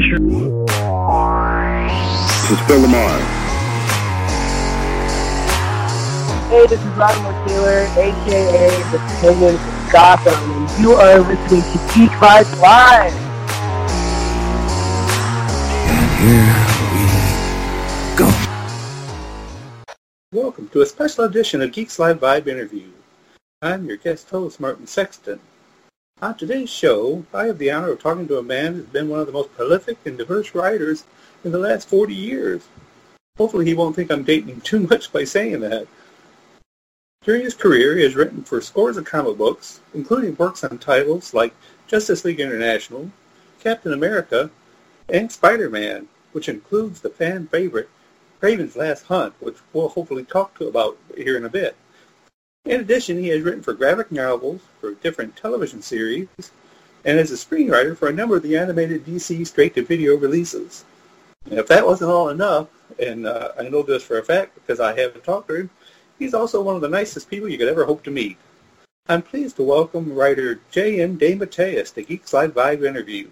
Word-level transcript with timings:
This 0.00 0.12
is 0.12 0.20
This 2.40 2.50
is 2.52 2.60
Phil 2.66 2.80
LaMarr. 2.80 3.20
Hey, 6.48 6.64
this 6.68 6.80
is 6.80 6.92
Robin 6.96 7.22
Lord 7.22 7.36
Taylor, 7.46 7.80
aka 7.98 8.70
the 8.92 8.98
Penguin 9.20 9.56
from 9.58 9.76
Gotham, 9.92 10.40
and 10.52 10.64
you 10.80 10.92
are 10.92 11.18
listening 11.18 11.60
to 11.60 11.78
Geek 11.92 12.12
Vibes 12.12 12.60
Live. 12.62 13.12
And 15.90 16.08
here 16.16 16.56
we 16.94 17.04
go. 18.16 18.28
Welcome 20.32 20.68
to 20.70 20.80
a 20.80 20.86
special 20.86 21.24
edition 21.26 21.60
of 21.60 21.72
Geeks 21.72 21.98
Live 21.98 22.20
Vibe 22.20 22.46
Interview. 22.46 22.88
I'm 23.60 23.84
your 23.84 23.98
guest 23.98 24.30
host, 24.30 24.60
Martin 24.60 24.86
Sexton. 24.86 25.40
On 26.22 26.36
today's 26.36 26.68
show, 26.68 27.24
I 27.32 27.46
have 27.46 27.56
the 27.56 27.70
honor 27.70 27.92
of 27.92 28.02
talking 28.02 28.28
to 28.28 28.36
a 28.36 28.42
man 28.42 28.74
who's 28.74 28.84
been 28.84 29.08
one 29.08 29.20
of 29.20 29.26
the 29.26 29.32
most 29.32 29.54
prolific 29.54 29.96
and 30.04 30.18
diverse 30.18 30.54
writers 30.54 31.04
in 31.44 31.50
the 31.50 31.58
last 31.58 31.88
40 31.88 32.14
years. 32.14 32.68
Hopefully 33.38 33.64
he 33.64 33.72
won't 33.72 33.96
think 33.96 34.10
I'm 34.10 34.22
dating 34.22 34.48
him 34.48 34.60
too 34.60 34.80
much 34.80 35.10
by 35.14 35.24
saying 35.24 35.60
that. 35.60 35.86
During 37.22 37.40
his 37.40 37.54
career, 37.54 37.96
he 37.96 38.02
has 38.02 38.16
written 38.16 38.44
for 38.44 38.60
scores 38.60 38.98
of 38.98 39.06
comic 39.06 39.38
books, 39.38 39.80
including 39.94 40.36
works 40.36 40.62
on 40.62 40.76
titles 40.76 41.32
like 41.32 41.54
Justice 41.86 42.22
League 42.22 42.40
International, 42.40 43.10
Captain 43.58 43.94
America, 43.94 44.50
and 45.08 45.32
Spider-Man, 45.32 46.06
which 46.32 46.50
includes 46.50 47.00
the 47.00 47.08
fan 47.08 47.46
favorite 47.46 47.88
Kraven's 48.42 48.76
Last 48.76 49.06
Hunt, 49.06 49.32
which 49.40 49.56
we'll 49.72 49.88
hopefully 49.88 50.24
talk 50.24 50.58
to 50.58 50.68
about 50.68 50.98
here 51.16 51.38
in 51.38 51.46
a 51.46 51.48
bit. 51.48 51.76
In 52.66 52.80
addition, 52.80 53.18
he 53.18 53.28
has 53.28 53.42
written 53.42 53.62
for 53.62 53.72
graphic 53.72 54.12
novels, 54.12 54.60
for 54.80 54.92
different 54.94 55.34
television 55.34 55.80
series, 55.80 56.28
and 57.04 57.18
is 57.18 57.32
a 57.32 57.34
screenwriter 57.34 57.96
for 57.96 58.08
a 58.08 58.12
number 58.12 58.36
of 58.36 58.42
the 58.42 58.56
animated 58.56 59.06
DC 59.06 59.46
straight-to-video 59.46 60.16
releases. 60.16 60.84
And 61.46 61.58
if 61.58 61.66
that 61.68 61.86
wasn't 61.86 62.10
all 62.10 62.28
enough, 62.28 62.68
and 62.98 63.26
uh, 63.26 63.52
I 63.58 63.68
know 63.68 63.82
this 63.82 64.02
for 64.02 64.18
a 64.18 64.24
fact 64.24 64.54
because 64.54 64.78
I 64.78 64.98
haven't 64.98 65.24
talked 65.24 65.48
to 65.48 65.56
him, 65.56 65.70
he's 66.18 66.34
also 66.34 66.60
one 66.60 66.76
of 66.76 66.82
the 66.82 66.88
nicest 66.88 67.30
people 67.30 67.48
you 67.48 67.56
could 67.56 67.68
ever 67.68 67.86
hope 67.86 68.02
to 68.04 68.10
meet. 68.10 68.36
I'm 69.08 69.22
pleased 69.22 69.56
to 69.56 69.62
welcome 69.62 70.12
writer 70.12 70.60
J.M. 70.70 71.18
DeMatteis 71.18 71.94
to 71.94 72.02
Geek 72.02 72.28
Slide 72.28 72.52
Vibe 72.52 72.86
interview. 72.86 73.30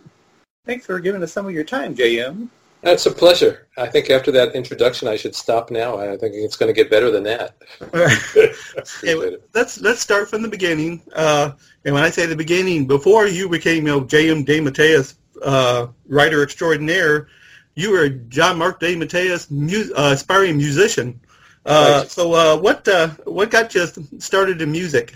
Thanks 0.64 0.86
for 0.86 0.98
giving 1.00 1.22
us 1.22 1.32
some 1.32 1.46
of 1.46 1.52
your 1.52 1.64
time, 1.64 1.94
J.M. 1.94 2.50
That's 2.82 3.06
a 3.06 3.10
pleasure. 3.10 3.66
I 3.76 3.86
think 3.86 4.08
after 4.08 4.30
that 4.32 4.54
introduction, 4.54 5.08
I 5.08 5.16
should 5.16 5.34
stop 5.34 5.70
now. 5.70 5.98
I 5.98 6.16
think 6.16 6.34
it's 6.34 6.56
going 6.56 6.72
to 6.72 6.72
get 6.72 6.90
better 6.90 7.10
than 7.10 7.24
that. 7.24 7.56
Let's 9.54 9.80
let's 9.80 10.00
start 10.00 10.30
from 10.30 10.42
the 10.42 10.48
beginning. 10.48 11.02
Uh, 11.12 11.52
and 11.84 11.94
when 11.94 12.04
I 12.04 12.10
say 12.10 12.26
the 12.26 12.36
beginning, 12.36 12.86
before 12.86 13.26
you 13.26 13.48
became 13.48 13.86
you 13.86 13.92
know, 13.92 14.04
J.M. 14.04 14.44
DeMatteis, 14.44 15.14
uh, 15.42 15.88
writer 16.06 16.42
extraordinaire, 16.42 17.28
you 17.74 17.90
were 17.90 18.08
John 18.08 18.58
Mark 18.58 18.80
DeMatteis, 18.80 19.50
mu- 19.50 19.92
uh, 19.96 20.12
aspiring 20.14 20.56
musician. 20.56 21.20
Uh, 21.66 21.98
Right. 22.00 22.10
So 22.10 22.32
uh, 22.32 22.56
what 22.56 22.86
uh, 22.88 23.08
what 23.24 23.50
got 23.50 23.74
you 23.74 23.86
started 24.18 24.62
in 24.62 24.70
music? 24.72 25.14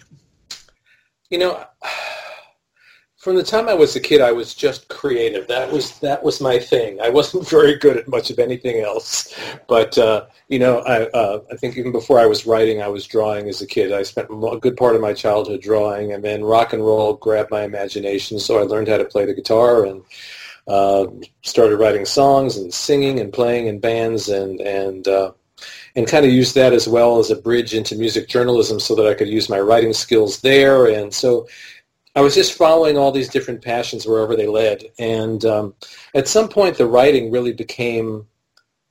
You 1.31 1.39
know, 1.39 1.65
from 3.23 3.37
the 3.37 3.43
time 3.45 3.69
I 3.69 3.75
was 3.75 3.95
a 3.95 4.01
kid, 4.01 4.21
I 4.21 4.33
was 4.33 4.53
just 4.53 4.89
creative. 4.89 5.47
That 5.47 5.71
was 5.71 5.97
that 6.01 6.25
was 6.25 6.41
my 6.41 6.59
thing. 6.59 7.01
I 7.01 7.09
wasn't 7.09 7.49
very 7.57 7.77
good 7.79 7.97
at 7.97 8.09
much 8.09 8.31
of 8.31 8.41
anything 8.41 8.81
else. 8.81 9.33
But 9.69 9.97
uh, 9.97 10.27
you 10.49 10.59
know, 10.59 10.81
I 10.81 11.05
uh, 11.11 11.41
I 11.51 11.57
think 11.57 11.77
even 11.77 11.93
before 11.93 12.19
I 12.19 12.27
was 12.27 12.47
writing, 12.47 12.83
I 12.83 12.89
was 12.89 13.07
drawing 13.07 13.49
as 13.49 13.63
a 13.63 13.67
kid. 13.67 13.93
I 13.93 14.03
spent 14.03 14.29
a 14.29 14.59
good 14.59 14.77
part 14.77 14.97
of 14.97 15.01
my 15.01 15.13
childhood 15.13 15.63
drawing, 15.63 16.13
and 16.13 16.25
then 16.25 16.43
rock 16.43 16.73
and 16.73 16.85
roll 16.85 17.15
grabbed 17.15 17.53
my 17.53 17.63
imagination. 17.63 18.41
So 18.41 18.59
I 18.59 18.63
learned 18.63 18.89
how 18.89 18.97
to 18.97 19.05
play 19.05 19.25
the 19.25 19.35
guitar 19.35 19.85
and 19.87 20.03
uh, 20.67 21.07
started 21.43 21.77
writing 21.77 22.05
songs 22.05 22.57
and 22.57 22.75
singing 22.75 23.21
and 23.21 23.33
playing 23.33 23.69
in 23.69 23.79
bands 23.79 24.31
and 24.31 24.61
and 24.61 25.07
uh, 25.07 25.31
and 25.95 26.09
kind 26.09 26.27
of 26.27 26.33
used 26.33 26.57
that 26.57 26.73
as 26.73 26.89
well 26.89 27.21
as 27.21 27.31
a 27.31 27.37
bridge 27.37 27.73
into 27.73 27.95
music 27.95 28.29
journalism 28.29 28.81
so 28.81 28.97
that 28.97 29.07
I 29.07 29.15
could 29.15 29.29
use 29.29 29.49
my 29.49 29.61
writing 29.61 29.93
skills 29.93 30.41
there. 30.41 30.87
And 30.87 31.15
so 31.15 31.47
I 32.15 32.21
was 32.21 32.35
just 32.35 32.53
following 32.53 32.99
all 32.99 33.11
these 33.11 33.29
different 33.29 33.63
passions 33.63 34.07
wherever 34.07 34.37
they 34.37 34.47
led. 34.47 34.85
And 34.99 35.45
um, 35.45 35.75
at 36.15 36.29
some 36.29 36.49
point, 36.49 36.77
the 36.77 36.87
writing 36.87 37.31
really 37.31 37.53
became 37.53 38.27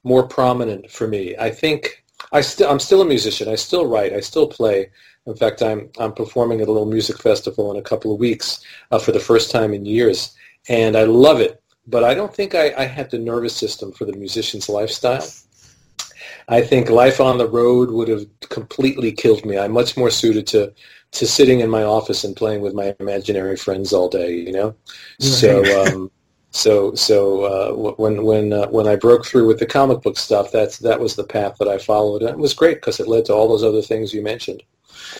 more 0.04 0.28
prominent 0.28 0.90
for 0.90 1.08
me. 1.08 1.36
I 1.38 1.52
think 1.52 2.04
I 2.32 2.42
st- 2.42 2.70
I'm 2.70 2.80
still 2.80 3.02
a 3.02 3.06
musician. 3.06 3.48
I 3.48 3.56
still 3.56 3.86
write. 3.86 4.14
I 4.14 4.20
still 4.20 4.48
play. 4.48 4.90
In 5.28 5.36
fact, 5.36 5.62
I'm 5.62 5.90
I'm 6.00 6.14
performing 6.14 6.62
at 6.62 6.68
a 6.68 6.72
little 6.72 6.88
music 6.88 7.20
festival 7.20 7.72
in 7.72 7.78
a 7.78 7.84
couple 7.84 8.12
of 8.12 8.20
weeks 8.20 8.64
uh, 8.90 8.98
for 8.98 9.12
the 9.12 9.20
first 9.20 9.52
time 9.52 9.74
in 9.74 9.86
years, 9.86 10.36
and 10.68 10.96
I 10.96 11.04
love 11.04 11.40
it. 11.40 11.62
But 11.88 12.04
I 12.04 12.14
don't 12.14 12.34
think 12.34 12.56
I, 12.56 12.74
I 12.76 12.86
have 12.86 13.10
the 13.10 13.20
nervous 13.20 13.56
system 13.56 13.92
for 13.92 14.06
the 14.06 14.14
musician's 14.14 14.70
lifestyle. 14.70 15.28
I 16.48 16.62
think 16.62 16.90
life 16.90 17.20
on 17.20 17.38
the 17.38 17.48
road 17.48 17.92
would 17.92 18.08
have 18.08 18.26
completely 18.50 19.12
killed 19.12 19.46
me. 19.46 19.58
I'm 19.58 19.72
much 19.72 19.96
more 19.96 20.10
suited 20.10 20.48
to 20.48 20.74
to 21.12 21.28
sitting 21.28 21.60
in 21.60 21.70
my 21.70 21.84
office 21.84 22.24
and 22.24 22.36
playing 22.36 22.62
with 22.62 22.74
my 22.74 22.96
imaginary 23.00 23.58
friends 23.58 23.94
all 23.94 24.10
day. 24.10 24.34
You 24.36 24.52
know, 24.52 24.76
so 25.20 25.86
um, 25.86 26.12
so 26.52 26.94
so 26.96 27.44
uh, 27.44 27.94
when 27.98 28.24
when 28.24 28.54
uh, 28.54 28.68
when 28.68 28.88
I 28.88 28.96
broke 28.96 29.26
through 29.26 29.48
with 29.48 29.60
the 29.60 29.66
comic 29.66 30.02
book 30.02 30.18
stuff, 30.18 30.52
that's 30.52 30.78
that 30.80 31.00
was 31.00 31.16
the 31.16 31.24
path 31.24 31.56
that 31.60 31.68
I 31.68 31.78
followed, 31.78 32.22
and 32.22 32.30
it 32.30 32.38
was 32.38 32.54
great 32.54 32.76
because 32.76 33.00
it 33.00 33.08
led 33.08 33.26
to 33.26 33.34
all 33.34 33.48
those 33.48 33.64
other 33.64 33.82
things 33.82 34.14
you 34.14 34.22
mentioned. 34.22 34.64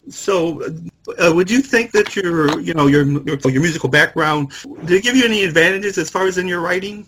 So, 0.10 0.62
uh, 1.20 1.32
would 1.34 1.50
you 1.50 1.62
think 1.62 1.92
that 1.92 2.16
your 2.16 2.60
you 2.60 2.74
know 2.74 2.88
your 2.88 3.04
your, 3.04 3.38
your 3.38 3.62
musical 3.62 3.90
background 3.90 4.52
did 4.86 4.92
it 4.92 5.04
give 5.04 5.16
you 5.16 5.26
any 5.26 5.44
advantages 5.44 5.98
as 5.98 6.10
far 6.10 6.28
as 6.28 6.38
in 6.38 6.48
your 6.48 6.60
writing? 6.62 7.06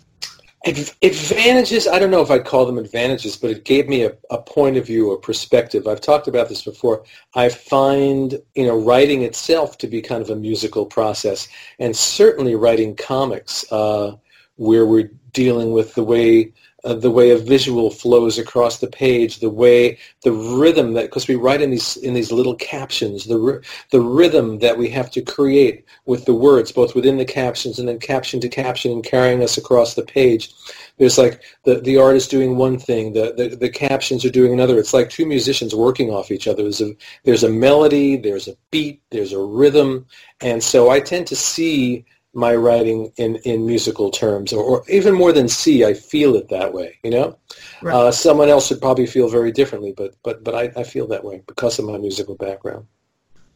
Ad- 0.66 0.92
Advantages, 1.02 1.86
I 1.86 1.98
don't 1.98 2.10
know 2.10 2.22
if 2.22 2.30
I'd 2.30 2.46
call 2.46 2.64
them 2.64 2.78
advantages, 2.78 3.36
but 3.36 3.50
it 3.50 3.64
gave 3.64 3.88
me 3.88 4.04
a, 4.04 4.16
a 4.30 4.38
point 4.38 4.76
of 4.76 4.86
view, 4.86 5.12
a 5.12 5.20
perspective. 5.20 5.86
I've 5.86 6.00
talked 6.00 6.26
about 6.26 6.48
this 6.48 6.62
before. 6.62 7.04
I 7.34 7.50
find, 7.50 8.40
you 8.54 8.66
know, 8.66 8.78
writing 8.78 9.22
itself 9.22 9.76
to 9.78 9.86
be 9.86 10.00
kind 10.00 10.22
of 10.22 10.30
a 10.30 10.36
musical 10.36 10.86
process, 10.86 11.48
and 11.78 11.94
certainly 11.94 12.54
writing 12.54 12.96
comics, 12.96 13.70
uh, 13.70 14.16
where 14.56 14.86
we're 14.86 15.10
dealing 15.32 15.72
with 15.72 15.94
the 15.94 16.04
way 16.04 16.52
uh, 16.84 16.94
the 16.94 17.10
way 17.10 17.30
a 17.30 17.38
visual 17.38 17.90
flows 17.90 18.38
across 18.38 18.78
the 18.78 18.86
page, 18.86 19.38
the 19.38 19.50
way 19.50 19.98
the 20.22 20.32
rhythm 20.32 20.92
that 20.94 21.06
because 21.06 21.26
we 21.26 21.34
write 21.34 21.62
in 21.62 21.70
these 21.70 21.96
in 21.98 22.14
these 22.14 22.30
little 22.30 22.54
captions, 22.56 23.24
the 23.24 23.62
the 23.90 24.00
rhythm 24.00 24.58
that 24.58 24.76
we 24.76 24.88
have 24.90 25.10
to 25.10 25.22
create 25.22 25.84
with 26.06 26.24
the 26.26 26.34
words, 26.34 26.72
both 26.72 26.94
within 26.94 27.16
the 27.16 27.24
captions 27.24 27.78
and 27.78 27.88
then 27.88 27.98
caption 27.98 28.40
to 28.40 28.48
caption 28.48 28.92
and 28.92 29.04
carrying 29.04 29.42
us 29.42 29.56
across 29.56 29.94
the 29.94 30.02
page. 30.02 30.52
There's 30.98 31.18
like 31.18 31.42
the, 31.64 31.80
the 31.80 31.98
artist 31.98 32.30
doing 32.30 32.56
one 32.56 32.78
thing, 32.78 33.14
the, 33.14 33.32
the, 33.36 33.56
the 33.56 33.68
captions 33.68 34.24
are 34.24 34.30
doing 34.30 34.52
another. 34.52 34.78
It's 34.78 34.94
like 34.94 35.10
two 35.10 35.26
musicians 35.26 35.74
working 35.74 36.10
off 36.10 36.30
each 36.30 36.46
other. 36.46 36.62
There's 36.62 36.80
a, 36.80 36.94
there's 37.24 37.42
a 37.42 37.50
melody, 37.50 38.16
there's 38.16 38.46
a 38.46 38.56
beat, 38.70 39.02
there's 39.10 39.32
a 39.32 39.40
rhythm. 39.40 40.06
And 40.40 40.62
so 40.62 40.90
I 40.90 41.00
tend 41.00 41.26
to 41.28 41.36
see 41.36 42.04
my 42.34 42.54
writing 42.54 43.12
in, 43.16 43.36
in 43.36 43.66
musical 43.66 44.10
terms, 44.10 44.52
or, 44.52 44.62
or 44.62 44.84
even 44.88 45.14
more 45.14 45.32
than 45.32 45.48
see, 45.48 45.84
I 45.84 45.94
feel 45.94 46.34
it 46.36 46.48
that 46.48 46.72
way, 46.72 46.98
you 47.02 47.10
know? 47.10 47.38
Right. 47.82 47.94
Uh, 47.94 48.12
someone 48.12 48.48
else 48.48 48.70
would 48.70 48.80
probably 48.80 49.06
feel 49.06 49.28
very 49.28 49.52
differently, 49.52 49.92
but, 49.96 50.14
but, 50.22 50.44
but 50.44 50.54
I, 50.54 50.80
I 50.80 50.84
feel 50.84 51.06
that 51.08 51.24
way 51.24 51.42
because 51.46 51.78
of 51.78 51.84
my 51.84 51.98
musical 51.98 52.36
background. 52.36 52.86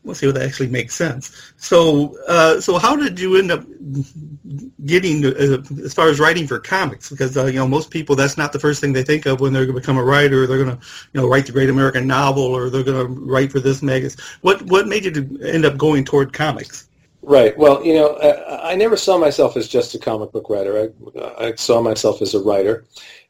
We'll 0.05 0.15
see 0.15 0.27
what 0.27 0.37
that 0.37 0.47
actually 0.47 0.69
makes 0.69 0.95
sense. 0.95 1.53
So, 1.57 2.17
uh, 2.29 2.61
so 2.61 2.79
how 2.79 2.97
did 2.97 3.19
you 3.19 3.37
end 3.37 3.51
up 3.51 3.65
getting 4.87 5.27
uh, 5.27 5.63
as 5.85 5.93
far 5.93 6.09
as 6.09 6.21
writing 6.21 6.47
for 6.47 6.59
comics? 6.59 7.11
Because 7.11 7.37
uh, 7.37 7.47
you 7.47 7.59
know 7.59 7.69
most 7.69 7.91
people 7.91 8.15
that's 8.15 8.39
not 8.39 8.53
the 8.53 8.61
first 8.61 8.81
thing 8.81 8.93
they 8.93 9.03
think 9.03 9.27
of 9.27 9.41
when 9.41 9.53
they're 9.53 9.67
going 9.67 9.75
to 9.75 9.81
become 9.81 9.99
a 9.99 10.03
writer. 10.03 10.47
They're 10.47 10.65
going 10.65 10.79
to 10.79 10.87
you 11.13 11.21
know 11.21 11.29
write 11.29 11.47
the 11.47 11.53
Great 11.53 11.69
American 11.69 12.07
Novel 12.07 12.45
or 12.45 12.71
they're 12.71 12.85
going 12.85 13.07
to 13.07 13.21
write 13.21 13.53
for 13.53 13.61
this 13.61 13.83
magazine. 13.83 14.25
What 14.41 14.63
what 14.63 14.87
made 14.87 15.05
you 15.05 15.39
end 15.43 15.67
up 15.67 15.77
going 15.77 16.05
toward 16.05 16.33
comics? 16.33 16.88
Right. 17.29 17.57
Well, 17.59 17.85
you 17.85 17.93
know, 17.93 18.15
I, 18.17 18.73
I 18.73 18.75
never 18.75 18.97
saw 18.97 19.19
myself 19.19 19.55
as 19.59 19.69
just 19.69 19.95
a 19.95 19.99
comic 19.99 20.33
book 20.33 20.49
writer. 20.49 20.91
I, 21.19 21.49
I 21.49 21.55
saw 21.57 21.83
myself 21.83 22.23
as 22.23 22.35
a 22.35 22.41
writer. 22.41 22.87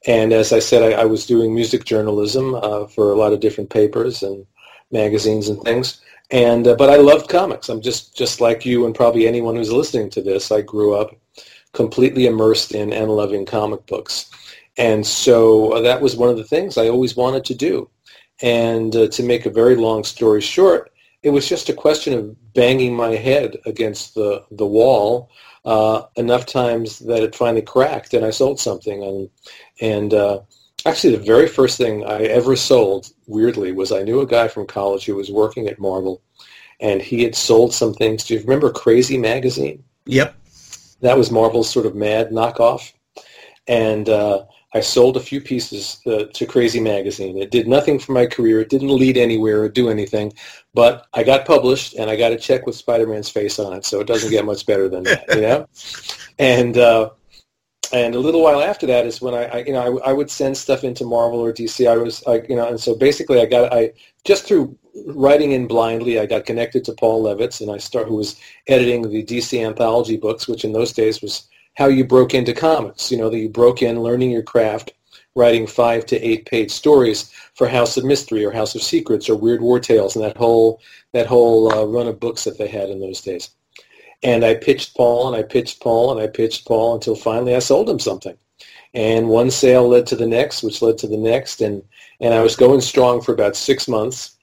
And 0.06 0.33
as 0.33 0.53
I 0.53 0.61
said, 0.61 0.85
I, 0.85 1.03
I 1.03 1.05
was 1.05 1.27
doing 1.27 1.53
music 1.53 1.85
journalism 1.85 2.55
uh, 2.55 2.87
for 2.87 3.11
a 3.11 3.17
lot 3.17 3.33
of 3.33 3.41
different 3.41 3.71
papers 3.71 4.23
and 4.23 4.47
magazines 4.93 5.49
and 5.49 5.61
things. 5.62 6.00
And 6.31 6.69
uh, 6.69 6.77
but 6.77 6.91
I 6.91 6.97
loved 6.97 7.29
comics. 7.29 7.69
I'm 7.69 7.81
just 7.81 8.17
just 8.17 8.41
like 8.41 8.65
you 8.65 8.87
and 8.87 8.95
probably 8.95 9.27
anyone 9.27 9.56
who's 9.56 9.73
listening 9.73 10.11
to 10.11 10.23
this. 10.23 10.53
I 10.53 10.61
grew 10.61 10.95
up 10.95 11.17
completely 11.73 12.27
immersed 12.27 12.73
in 12.73 12.93
and 12.93 13.11
loving 13.11 13.47
comic 13.47 13.85
books. 13.87 14.31
And 14.77 15.05
so 15.05 15.73
uh, 15.73 15.81
that 15.81 16.00
was 16.00 16.15
one 16.17 16.31
of 16.31 16.37
the 16.37 16.45
things 16.45 16.79
I 16.79 16.89
always 16.89 17.17
wanted 17.17 17.45
to 17.47 17.55
do. 17.55 17.91
And 18.43 18.95
uh, 18.95 19.09
to 19.09 19.23
make 19.25 19.47
a 19.47 19.50
very 19.50 19.75
long 19.75 20.05
story 20.05 20.41
short, 20.41 20.93
it 21.23 21.31
was 21.31 21.49
just 21.49 21.69
a 21.69 21.75
question 21.75 22.15
of 22.15 22.55
banging 22.55 22.94
my 22.94 23.11
head 23.11 23.56
against 23.67 24.15
the, 24.15 24.44
the 24.53 24.67
wall 24.67 25.31
uh, 25.65 26.03
enough 26.17 26.47
times 26.47 27.00
that 27.00 27.23
it 27.23 27.35
finally 27.35 27.62
cracked 27.62 28.15
and 28.15 28.25
I 28.25 28.31
sold 28.31 28.61
something. 28.61 29.03
And, 29.03 29.31
and 29.81 30.15
uh, 30.15 30.41
actually 30.87 31.17
the 31.17 31.25
very 31.25 31.49
first 31.49 31.76
thing 31.76 32.05
I 32.05 32.23
ever 32.23 32.55
sold, 32.56 33.11
weirdly, 33.26 33.73
was 33.73 33.91
I 33.91 34.03
knew 34.03 34.20
a 34.20 34.26
guy 34.26 34.49
from 34.49 34.67
college 34.67 35.05
who 35.05 35.17
was 35.17 35.31
working 35.31 35.67
at 35.67 35.81
Marvel 35.81 36.23
and 36.81 37.03
he 37.03 37.25
had 37.25 37.35
sold 37.35 37.75
some 37.75 37.94
things. 37.94 38.25
Do 38.25 38.35
you 38.35 38.41
remember 38.41 38.71
Crazy 38.71 39.19
Magazine? 39.19 39.82
Yep. 40.06 40.37
That 41.00 41.19
was 41.19 41.31
Marvel's 41.31 41.71
sort 41.71 41.87
of 41.87 41.97
mad 41.97 42.31
knockoff. 42.31 42.93
And 43.67 44.09
uh, 44.09 44.44
I 44.75 44.81
sold 44.81 45.17
a 45.17 45.20
few 45.20 45.41
pieces 45.41 46.00
uh, 46.06 46.25
to 46.35 46.47
Crazy 46.47 46.81
Magazine. 46.81 47.38
It 47.38 47.50
did 47.50 47.67
nothing 47.67 47.99
for 47.99 48.12
my 48.12 48.26
career. 48.26 48.61
It 48.61 48.69
didn't 48.69 48.94
lead 48.94 49.17
anywhere 49.17 49.62
or 49.62 49.69
do 49.69 49.88
anything. 49.88 50.35
But 50.75 51.06
I 51.15 51.23
got 51.23 51.47
published, 51.47 51.94
and 51.94 52.11
I 52.11 52.17
got 52.17 52.32
a 52.32 52.37
check 52.37 52.67
with 52.67 52.76
Spider-Man's 52.76 53.31
face 53.31 53.59
on 53.59 53.73
it, 53.73 53.87
so 53.87 54.00
it 54.00 54.06
doesn't 54.06 54.31
get 54.31 54.44
much 54.44 54.67
better 54.67 54.88
than 54.88 55.05
that, 55.05 55.25
you 55.35 55.41
know. 55.41 55.67
And 56.41 56.79
uh, 56.79 57.11
and 57.93 58.15
a 58.15 58.20
little 58.20 58.43
while 58.43 58.62
after 58.62 58.87
that 58.87 59.06
is 59.06 59.20
when 59.20 59.35
I, 59.35 59.44
I 59.47 59.56
you 59.65 59.73
know, 59.73 59.99
I, 59.99 60.11
I, 60.11 60.12
would 60.12 60.31
send 60.31 60.56
stuff 60.56 60.85
into 60.85 61.05
Marvel 61.05 61.41
or 61.41 61.53
DC. 61.53 61.91
I 61.91 61.97
was 61.97 62.25
like, 62.26 62.49
you 62.49 62.55
know, 62.55 62.69
and 62.69 62.79
so 62.79 62.94
basically, 62.94 63.41
I 63.41 63.47
got 63.47 63.73
I 63.73 63.93
just 64.25 64.44
through 64.47 64.79
writing 65.06 65.53
in 65.53 65.67
blindly, 65.67 66.19
I 66.19 66.26
got 66.26 66.47
connected 66.47 66.85
to 66.85 66.93
Paul 66.93 67.25
Levitz, 67.25 67.61
and 67.61 67.71
I 67.71 67.79
start 67.79 68.09
who 68.09 68.17
was 68.17 68.38
editing 68.67 69.03
the 69.03 69.25
DC 69.25 69.64
anthology 69.64 70.17
books, 70.17 70.47
which 70.47 70.64
in 70.64 70.73
those 70.73 70.93
days 70.93 71.23
was 71.23 71.49
how 71.79 71.87
you 71.87 72.05
broke 72.05 72.35
into 72.35 72.53
comics. 72.53 73.13
You 73.13 73.19
know, 73.19 73.31
that 73.31 73.39
you 73.39 73.49
broke 73.49 73.83
in 73.83 74.03
learning 74.03 74.33
your 74.33 74.43
craft, 74.43 74.93
writing 75.37 75.65
five 75.65 76.05
to 76.07 76.21
eight 76.21 76.45
page 76.45 76.73
stories 76.73 77.31
for 77.55 77.69
House 77.69 77.97
of 77.97 78.05
Mystery 78.05 78.45
or 78.45 78.51
House 78.51 78.75
of 78.75 78.83
Secrets 78.83 79.29
or 79.29 79.37
Weird 79.37 79.63
War 79.63 79.79
Tales 79.79 80.17
and 80.17 80.25
that 80.25 80.37
whole 80.37 80.81
that 81.13 81.27
whole 81.27 81.73
uh, 81.73 81.85
run 81.85 82.09
of 82.09 82.19
books 82.19 82.43
that 82.45 82.59
they 82.59 82.67
had 82.67 82.91
in 82.91 82.99
those 82.99 83.21
days. 83.21 83.51
And 84.25 84.45
I 84.45 84.55
pitched 84.55 84.97
Paul 84.97 85.29
and 85.29 85.37
I 85.37 85.47
pitched 85.47 85.81
Paul 85.81 86.11
and 86.11 86.21
I 86.21 86.27
pitched 86.27 86.67
Paul 86.67 86.97
until 86.97 87.15
finally 87.15 87.55
I 87.55 87.61
sold 87.61 87.89
him 87.89 88.01
something. 88.01 88.37
And 88.93 89.29
one 89.29 89.53
sale 89.53 89.87
led 89.87 90.09
to 90.09 90.17
the 90.17 90.27
next, 90.27 90.65
which 90.65 90.83
led 90.83 90.99
to 90.99 91.07
the 91.07 91.17
next, 91.17 91.61
and 91.61 91.85
and 92.21 92.35
I 92.35 92.43
was 92.43 92.57
going 92.57 92.81
strong 92.81 93.21
for 93.21 93.33
about 93.33 93.55
six 93.55 93.87
months 93.87 94.37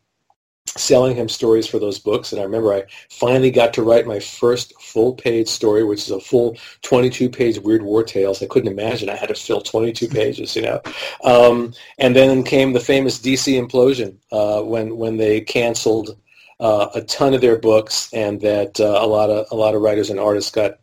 selling 0.67 1.15
him 1.15 1.29
stories 1.29 1.67
for 1.67 1.79
those 1.79 1.99
books. 1.99 2.31
And 2.31 2.41
I 2.41 2.43
remember 2.43 2.73
I 2.73 2.83
finally 3.09 3.51
got 3.51 3.73
to 3.75 3.83
write 3.83 4.07
my 4.07 4.19
first 4.19 4.73
full-page 4.81 5.47
story, 5.47 5.83
which 5.83 6.01
is 6.01 6.11
a 6.11 6.19
full 6.19 6.53
22-page 6.81 7.59
Weird 7.59 7.81
War 7.81 8.03
Tales. 8.03 8.41
I 8.41 8.47
couldn't 8.47 8.71
imagine 8.71 9.09
I 9.09 9.15
had 9.15 9.29
to 9.29 9.35
fill 9.35 9.61
22 9.61 10.07
pages, 10.07 10.55
you 10.55 10.63
know. 10.63 10.81
Um, 11.23 11.73
and 11.97 12.15
then 12.15 12.43
came 12.43 12.73
the 12.73 12.79
famous 12.79 13.19
DC 13.19 13.59
implosion 13.59 14.17
uh, 14.31 14.63
when 14.63 14.97
when 14.97 15.17
they 15.17 15.41
canceled 15.41 16.17
uh, 16.59 16.87
a 16.93 17.01
ton 17.01 17.33
of 17.33 17.41
their 17.41 17.57
books, 17.57 18.09
and 18.13 18.41
that 18.41 18.79
uh, 18.79 18.99
a 19.01 19.07
lot 19.07 19.29
of 19.29 19.47
a 19.51 19.55
lot 19.55 19.75
of 19.75 19.81
writers 19.81 20.09
and 20.09 20.19
artists 20.19 20.51
got 20.51 20.79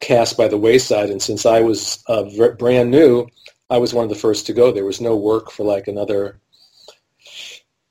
cast 0.00 0.36
by 0.36 0.48
the 0.48 0.58
wayside. 0.58 1.10
And 1.10 1.22
since 1.22 1.46
I 1.46 1.60
was 1.60 2.02
uh, 2.08 2.24
brand 2.58 2.90
new, 2.90 3.26
I 3.70 3.78
was 3.78 3.94
one 3.94 4.04
of 4.04 4.10
the 4.10 4.16
first 4.16 4.46
to 4.46 4.52
go. 4.52 4.72
There 4.72 4.84
was 4.84 5.00
no 5.00 5.16
work 5.16 5.50
for 5.50 5.64
like 5.64 5.88
another 5.88 6.40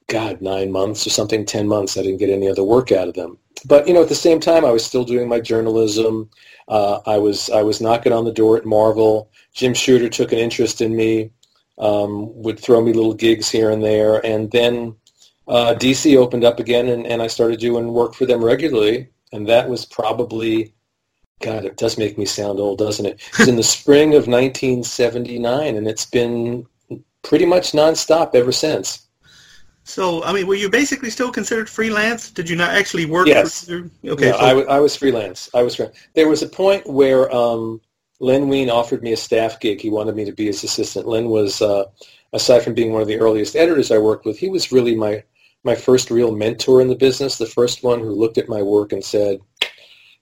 God, 0.08 0.42
nine 0.42 0.72
months 0.72 1.06
or 1.08 1.10
something, 1.10 1.46
ten 1.46 1.68
months. 1.68 1.98
I 1.98 2.04
didn't 2.04 2.20
get 2.20 2.30
any 2.30 2.50
other 2.50 2.64
work 2.64 2.92
out 2.92 3.08
of 3.08 3.16
them. 3.16 3.38
But 3.66 3.88
you 3.88 3.94
know, 3.94 4.04
at 4.04 4.10
the 4.10 4.16
same 4.16 4.40
time, 4.40 4.66
I 4.66 4.72
was 4.72 4.86
still 4.86 5.04
doing 5.04 5.28
my 5.28 5.40
journalism. 5.40 6.30
Uh, 6.68 7.00
I 7.06 7.18
was 7.18 7.50
I 7.50 7.64
was 7.64 7.82
knocking 7.82 8.14
on 8.14 8.26
the 8.26 8.32
door 8.32 8.58
at 8.58 8.66
Marvel. 8.66 9.32
Jim 9.54 9.74
Shooter 9.74 10.10
took 10.10 10.32
an 10.32 10.40
interest 10.40 10.82
in 10.82 10.96
me. 10.96 11.32
Um, 11.78 12.42
would 12.42 12.60
throw 12.60 12.82
me 12.82 12.94
little 12.94 13.14
gigs 13.14 13.50
here 13.50 13.70
and 13.70 13.84
there, 13.84 14.26
and 14.26 14.50
then 14.52 14.96
uh, 15.48 15.76
DC 15.78 16.18
opened 16.18 16.44
up 16.44 16.60
again, 16.60 16.88
and, 16.88 17.06
and 17.06 17.22
I 17.22 17.28
started 17.28 17.60
doing 17.60 17.94
work 17.94 18.14
for 18.14 18.26
them 18.26 18.44
regularly. 18.44 19.10
And 19.32 19.48
that 19.48 19.70
was 19.70 19.86
probably, 19.86 20.74
God, 21.42 21.66
it 21.66 21.78
does 21.78 21.98
make 21.98 22.18
me 22.18 22.26
sound 22.26 22.60
old, 22.60 22.80
doesn't 22.80 23.06
it? 23.06 23.22
It's 23.40 23.48
in 23.48 23.56
the 23.56 23.64
spring 23.64 24.10
of 24.10 24.28
1979, 24.28 25.76
and 25.76 25.88
it's 25.88 26.06
been 26.06 26.66
pretty 27.22 27.46
much 27.46 27.72
nonstop 27.72 28.34
ever 28.34 28.52
since. 28.52 29.05
So, 29.88 30.24
I 30.24 30.34
mean, 30.34 30.48
were 30.48 30.56
you 30.56 30.68
basically 30.68 31.12
still 31.12 31.32
considered 31.32 31.70
freelance? 31.70 32.32
Did 32.32 32.50
you 32.50 32.56
not 32.56 32.72
actually 32.72 33.06
work? 33.06 33.28
Yes. 33.28 33.68
For, 33.68 33.88
okay. 34.04 34.32
No, 34.32 34.38
so. 34.38 34.40
I, 34.40 34.50
w- 34.50 34.68
I 34.68 34.80
was 34.80 34.96
freelance. 34.96 35.48
I 35.54 35.62
was. 35.62 35.80
There 36.16 36.28
was 36.28 36.42
a 36.42 36.50
point 36.50 36.88
where 36.88 37.32
um, 37.32 37.80
Len 38.20 38.50
Wein 38.50 38.72
offered 38.72 39.04
me 39.04 39.14
a 39.14 39.18
staff 39.18 39.60
gig. 39.60 39.80
He 39.80 39.92
wanted 39.92 40.16
me 40.16 40.26
to 40.26 40.32
be 40.32 40.48
his 40.48 40.64
assistant. 40.64 41.08
Len 41.08 41.30
was, 41.30 41.62
uh, 41.62 41.86
aside 42.34 42.64
from 42.64 42.74
being 42.74 42.94
one 42.94 43.04
of 43.04 43.08
the 43.08 43.20
earliest 43.20 43.56
editors 43.56 43.92
I 43.92 44.00
worked 44.00 44.26
with, 44.26 44.40
he 44.40 44.50
was 44.50 44.72
really 44.72 44.96
my 44.96 45.24
my 45.64 45.76
first 45.76 46.10
real 46.10 46.32
mentor 46.32 46.82
in 46.82 46.88
the 46.88 46.96
business. 46.96 47.38
The 47.38 47.46
first 47.46 47.84
one 47.84 48.00
who 48.00 48.10
looked 48.10 48.40
at 48.40 48.50
my 48.50 48.64
work 48.64 48.92
and 48.92 49.04
said, 49.04 49.40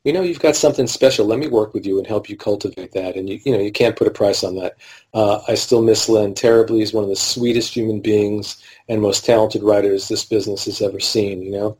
you 0.03 0.11
know, 0.11 0.21
you've 0.21 0.39
got 0.39 0.55
something 0.55 0.87
special. 0.87 1.25
Let 1.25 1.39
me 1.39 1.47
work 1.47 1.73
with 1.73 1.85
you 1.85 1.97
and 1.97 2.05
help 2.05 2.29
you 2.29 2.35
cultivate 2.35 2.91
that. 2.91 3.15
And 3.15 3.29
you, 3.29 3.39
you 3.45 3.53
know, 3.53 3.59
you 3.59 3.71
can't 3.71 3.95
put 3.95 4.07
a 4.07 4.11
price 4.11 4.43
on 4.43 4.55
that. 4.55 4.75
Uh, 5.13 5.39
I 5.47 5.55
still 5.55 5.81
miss 5.81 6.09
Len 6.09 6.33
terribly. 6.33 6.79
He's 6.79 6.93
one 6.93 7.03
of 7.03 7.09
the 7.09 7.15
sweetest 7.15 7.73
human 7.73 8.01
beings 8.01 8.61
and 8.89 9.01
most 9.01 9.25
talented 9.25 9.63
writers 9.63 10.07
this 10.07 10.25
business 10.25 10.65
has 10.65 10.81
ever 10.81 10.99
seen. 10.99 11.41
You 11.41 11.51
know, 11.51 11.77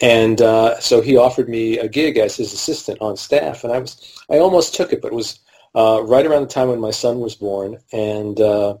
and 0.00 0.40
uh, 0.40 0.78
so 0.80 1.00
he 1.00 1.16
offered 1.16 1.48
me 1.48 1.78
a 1.78 1.88
gig 1.88 2.16
as 2.16 2.36
his 2.36 2.52
assistant 2.52 3.00
on 3.00 3.16
staff, 3.16 3.64
and 3.64 3.72
I 3.72 3.78
was, 3.80 4.22
I 4.30 4.38
almost 4.38 4.74
took 4.74 4.92
it, 4.92 5.02
but 5.02 5.12
it 5.12 5.16
was 5.16 5.40
uh, 5.74 6.00
right 6.04 6.26
around 6.26 6.42
the 6.42 6.48
time 6.48 6.68
when 6.68 6.80
my 6.80 6.92
son 6.92 7.18
was 7.18 7.34
born, 7.34 7.78
and 7.92 8.40
uh, 8.40 8.76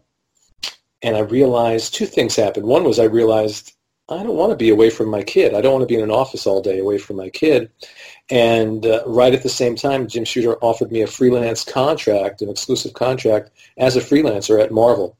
and 1.02 1.16
I 1.16 1.20
realized 1.20 1.94
two 1.94 2.06
things 2.06 2.36
happened. 2.36 2.66
One 2.66 2.84
was 2.84 3.00
I 3.00 3.04
realized 3.04 3.73
I 4.08 4.22
don't 4.22 4.36
want 4.36 4.50
to 4.50 4.56
be 4.56 4.68
away 4.68 4.90
from 4.90 5.08
my 5.08 5.22
kid. 5.22 5.54
I 5.54 5.62
don't 5.62 5.72
want 5.72 5.82
to 5.82 5.92
be 5.92 5.94
in 5.94 6.04
an 6.04 6.10
office 6.10 6.46
all 6.46 6.60
day 6.60 6.78
away 6.78 6.98
from 6.98 7.16
my 7.16 7.30
kid. 7.30 7.70
And 8.28 8.84
uh, 8.84 9.02
right 9.06 9.32
at 9.32 9.42
the 9.42 9.48
same 9.48 9.76
time, 9.76 10.06
Jim 10.08 10.24
Shooter 10.24 10.56
offered 10.62 10.92
me 10.92 11.00
a 11.00 11.06
freelance 11.06 11.64
contract, 11.64 12.42
an 12.42 12.50
exclusive 12.50 12.92
contract 12.92 13.50
as 13.78 13.96
a 13.96 14.00
freelancer 14.00 14.62
at 14.62 14.72
Marvel. 14.72 15.16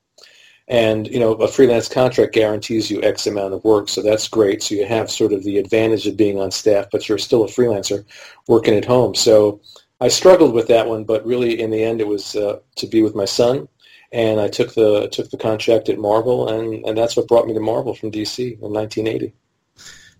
And, 0.69 1.07
you 1.09 1.19
know, 1.19 1.33
a 1.35 1.49
freelance 1.49 1.89
contract 1.89 2.35
guarantees 2.35 2.91
you 2.91 3.03
X 3.03 3.27
amount 3.27 3.53
of 3.55 3.65
work, 3.65 3.89
so 3.89 4.03
that's 4.03 4.29
great. 4.29 4.63
So 4.63 4.75
you 4.75 4.87
have 4.87 5.11
sort 5.11 5.33
of 5.33 5.45
the 5.45 5.59
advantage 5.59 6.07
of 6.07 6.17
being 6.17 6.39
on 6.39 6.51
staff, 6.51 6.87
but 6.91 7.07
you're 7.09 7.19
still 7.19 7.45
a 7.45 7.49
freelancer 7.49 8.05
working 8.49 8.75
at 8.75 8.85
home. 8.85 9.15
So 9.15 9.61
I 10.01 10.09
struggled 10.09 10.55
with 10.55 10.69
that 10.69 10.87
one, 10.87 11.05
but 11.05 11.25
really 11.27 11.61
in 11.61 11.71
the 11.71 11.83
end 11.83 12.01
it 12.01 12.07
was 12.07 12.37
uh, 12.37 12.61
to 12.77 12.87
be 12.87 13.03
with 13.03 13.15
my 13.15 13.25
son. 13.27 13.69
And 14.13 14.41
I 14.41 14.49
took 14.49 14.75
the 14.75 15.09
took 15.09 15.31
the 15.31 15.39
contract 15.39 15.89
at 15.89 15.99
Marvel, 15.99 16.49
and, 16.49 16.85
and 16.87 16.97
that's 16.97 17.17
what 17.17 17.29
brought 17.29 17.47
me 17.47 17.55
to 17.55 17.61
Marvel 17.61 17.95
from 17.95 18.13
DC 18.13 18.39
in 18.39 18.73
1980. 18.73 19.35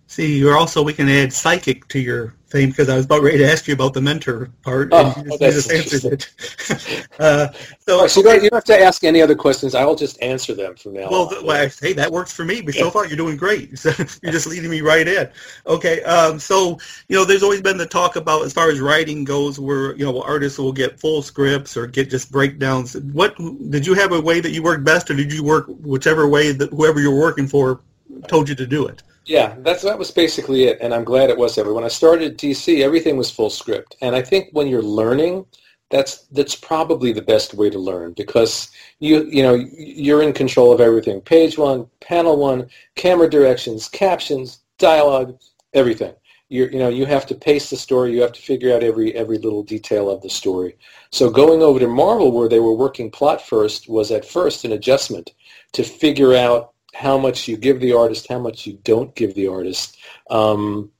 See, 0.07 0.37
you're 0.37 0.57
also 0.57 0.83
we 0.83 0.93
can 0.93 1.09
add 1.09 1.33
psychic 1.33 1.87
to 1.89 1.99
your 1.99 2.35
thing 2.55 2.69
because 2.69 2.89
I 2.89 2.95
was 2.95 3.05
about 3.05 3.23
ready 3.23 3.39
to 3.39 3.51
ask 3.51 3.67
you 3.67 3.73
about 3.73 3.93
the 3.93 4.01
mentor 4.01 4.49
part. 4.61 4.89
Oh, 4.91 5.13
and 5.17 5.25
you 5.25 5.37
just, 5.39 5.69
you 5.71 5.77
just 5.81 5.93
answered 5.93 6.13
it. 6.13 7.07
uh, 7.19 7.47
so, 7.79 8.01
right, 8.01 8.09
so 8.09 8.21
okay. 8.21 8.35
you 8.35 8.49
don't 8.49 8.53
have 8.53 8.63
to 8.65 8.79
ask 8.79 9.03
any 9.03 9.21
other 9.21 9.35
questions. 9.35 9.73
I'll 9.73 9.95
just 9.95 10.21
answer 10.21 10.53
them 10.53 10.75
from 10.75 10.93
now. 10.93 11.09
Well, 11.09 11.35
on. 11.35 11.45
well 11.45 11.69
hey, 11.81 11.93
that 11.93 12.11
works 12.11 12.31
for 12.31 12.45
me. 12.45 12.61
But 12.61 12.75
so 12.75 12.91
far, 12.91 13.07
you're 13.07 13.17
doing 13.17 13.37
great. 13.37 13.79
So 13.85 13.91
you're 14.23 14.31
just 14.31 14.47
leading 14.47 14.69
me 14.71 14.81
right 14.81 15.07
in. 15.07 15.29
Okay. 15.67 16.01
Um, 16.03 16.39
so 16.39 16.79
you 17.07 17.15
know, 17.15 17.23
there's 17.23 17.43
always 17.43 17.61
been 17.61 17.77
the 17.77 17.85
talk 17.85 18.15
about 18.15 18.43
as 18.43 18.53
far 18.53 18.69
as 18.69 18.79
writing 18.79 19.23
goes, 19.23 19.59
where 19.59 19.95
you 19.95 20.05
know 20.05 20.21
artists 20.21 20.57
will 20.57 20.71
get 20.71 20.99
full 20.99 21.21
scripts 21.21 21.77
or 21.77 21.87
get 21.87 22.09
just 22.09 22.31
breakdowns. 22.31 22.95
What 22.97 23.35
did 23.69 23.85
you 23.85 23.93
have 23.95 24.11
a 24.11 24.19
way 24.19 24.39
that 24.39 24.51
you 24.51 24.63
worked 24.63 24.83
best, 24.83 25.09
or 25.11 25.15
did 25.15 25.31
you 25.31 25.43
work 25.43 25.65
whichever 25.67 26.27
way 26.27 26.51
that 26.51 26.71
whoever 26.71 26.99
you're 26.99 27.19
working 27.19 27.47
for 27.47 27.81
told 28.27 28.49
you 28.49 28.55
to 28.55 28.65
do 28.65 28.87
it? 28.87 29.03
Yeah, 29.25 29.55
that's 29.59 29.81
that 29.81 29.97
was 29.97 30.11
basically 30.11 30.65
it, 30.65 30.77
and 30.81 30.93
I'm 30.93 31.03
glad 31.03 31.29
it 31.31 31.37
was 31.37 31.57
ever. 31.57 31.73
When 31.73 31.83
I 31.83 31.87
started 31.87 32.37
DC, 32.37 32.81
everything 32.81 33.17
was 33.17 33.31
full 33.31 33.49
script, 33.49 33.95
and 34.01 34.15
I 34.15 34.21
think 34.21 34.49
when 34.51 34.67
you're 34.67 34.83
learning, 34.83 35.45
that's 35.89 36.27
that's 36.27 36.55
probably 36.55 37.11
the 37.11 37.23
best 37.23 37.55
way 37.55 37.71
to 37.71 37.79
learn 37.79 38.13
because 38.13 38.69
you 38.99 39.23
you 39.25 39.41
know 39.41 39.55
you're 39.55 40.21
in 40.21 40.31
control 40.31 40.71
of 40.71 40.79
everything. 40.79 41.21
Page 41.21 41.57
one, 41.57 41.87
panel 42.01 42.37
one, 42.37 42.69
camera 42.95 43.27
directions, 43.27 43.87
captions, 43.87 44.59
dialogue, 44.77 45.39
everything. 45.73 46.13
You 46.49 46.67
you 46.67 46.77
know 46.77 46.89
you 46.89 47.07
have 47.07 47.25
to 47.27 47.35
pace 47.35 47.71
the 47.71 47.77
story. 47.77 48.13
You 48.13 48.21
have 48.21 48.33
to 48.33 48.41
figure 48.41 48.75
out 48.75 48.83
every 48.83 49.15
every 49.15 49.39
little 49.39 49.63
detail 49.63 50.07
of 50.07 50.21
the 50.21 50.29
story. 50.29 50.77
So 51.11 51.31
going 51.31 51.63
over 51.63 51.79
to 51.79 51.87
Marvel, 51.87 52.31
where 52.31 52.49
they 52.49 52.59
were 52.59 52.75
working 52.75 53.09
plot 53.09 53.41
first, 53.41 53.89
was 53.89 54.11
at 54.11 54.23
first 54.23 54.65
an 54.65 54.71
adjustment 54.71 55.33
to 55.73 55.83
figure 55.83 56.35
out 56.35 56.74
how 56.95 57.17
much 57.17 57.47
you 57.47 57.57
give 57.57 57.81
the 57.81 57.93
artist, 57.93 58.27
how 58.29 58.39
much 58.39 58.65
you 58.65 58.79
don't 58.83 59.13
give 59.15 59.35
the 59.35 59.47
artist. 59.47 59.97
Um, 60.29 60.91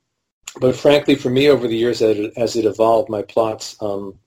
but 0.60 0.76
frankly, 0.76 1.16
for 1.16 1.30
me, 1.30 1.48
over 1.50 1.68
the 1.68 1.78
years 1.78 2.02
as 2.02 2.18
it, 2.18 2.34
as 2.36 2.56
it 2.58 2.66
evolved, 2.66 3.10
my 3.10 3.22
plots 3.22 3.82
um, 3.82 4.20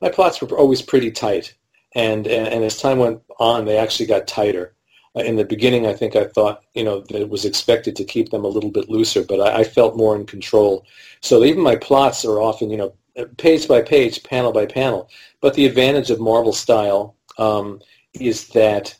my 0.00 0.08
plots 0.08 0.42
were 0.42 0.58
always 0.58 0.82
pretty 0.82 1.10
tight, 1.10 1.54
and, 1.94 2.26
and, 2.26 2.48
and 2.48 2.64
as 2.64 2.78
time 2.78 2.98
went 2.98 3.22
on, 3.38 3.64
they 3.64 3.78
actually 3.78 4.06
got 4.06 4.26
tighter. 4.26 4.74
Uh, 5.16 5.20
in 5.20 5.36
the 5.36 5.44
beginning, 5.44 5.86
I 5.86 5.92
think 5.92 6.16
I 6.16 6.24
thought, 6.24 6.64
you 6.74 6.82
know, 6.82 7.00
that 7.08 7.22
it 7.22 7.28
was 7.28 7.44
expected 7.44 7.94
to 7.96 8.04
keep 8.04 8.30
them 8.30 8.44
a 8.44 8.48
little 8.48 8.70
bit 8.70 8.90
looser, 8.90 9.22
but 9.22 9.40
I, 9.40 9.60
I 9.60 9.64
felt 9.64 9.96
more 9.96 10.16
in 10.16 10.26
control. 10.26 10.84
So 11.22 11.44
even 11.44 11.62
my 11.62 11.76
plots 11.76 12.24
are 12.24 12.40
often, 12.40 12.70
you 12.70 12.76
know, 12.76 12.92
page 13.36 13.68
by 13.68 13.80
page, 13.80 14.24
panel 14.24 14.52
by 14.52 14.66
panel. 14.66 15.08
But 15.40 15.54
the 15.54 15.66
advantage 15.66 16.10
of 16.10 16.20
Marvel 16.20 16.52
style 16.52 17.16
um, 17.38 17.80
is 18.12 18.48
that 18.48 18.96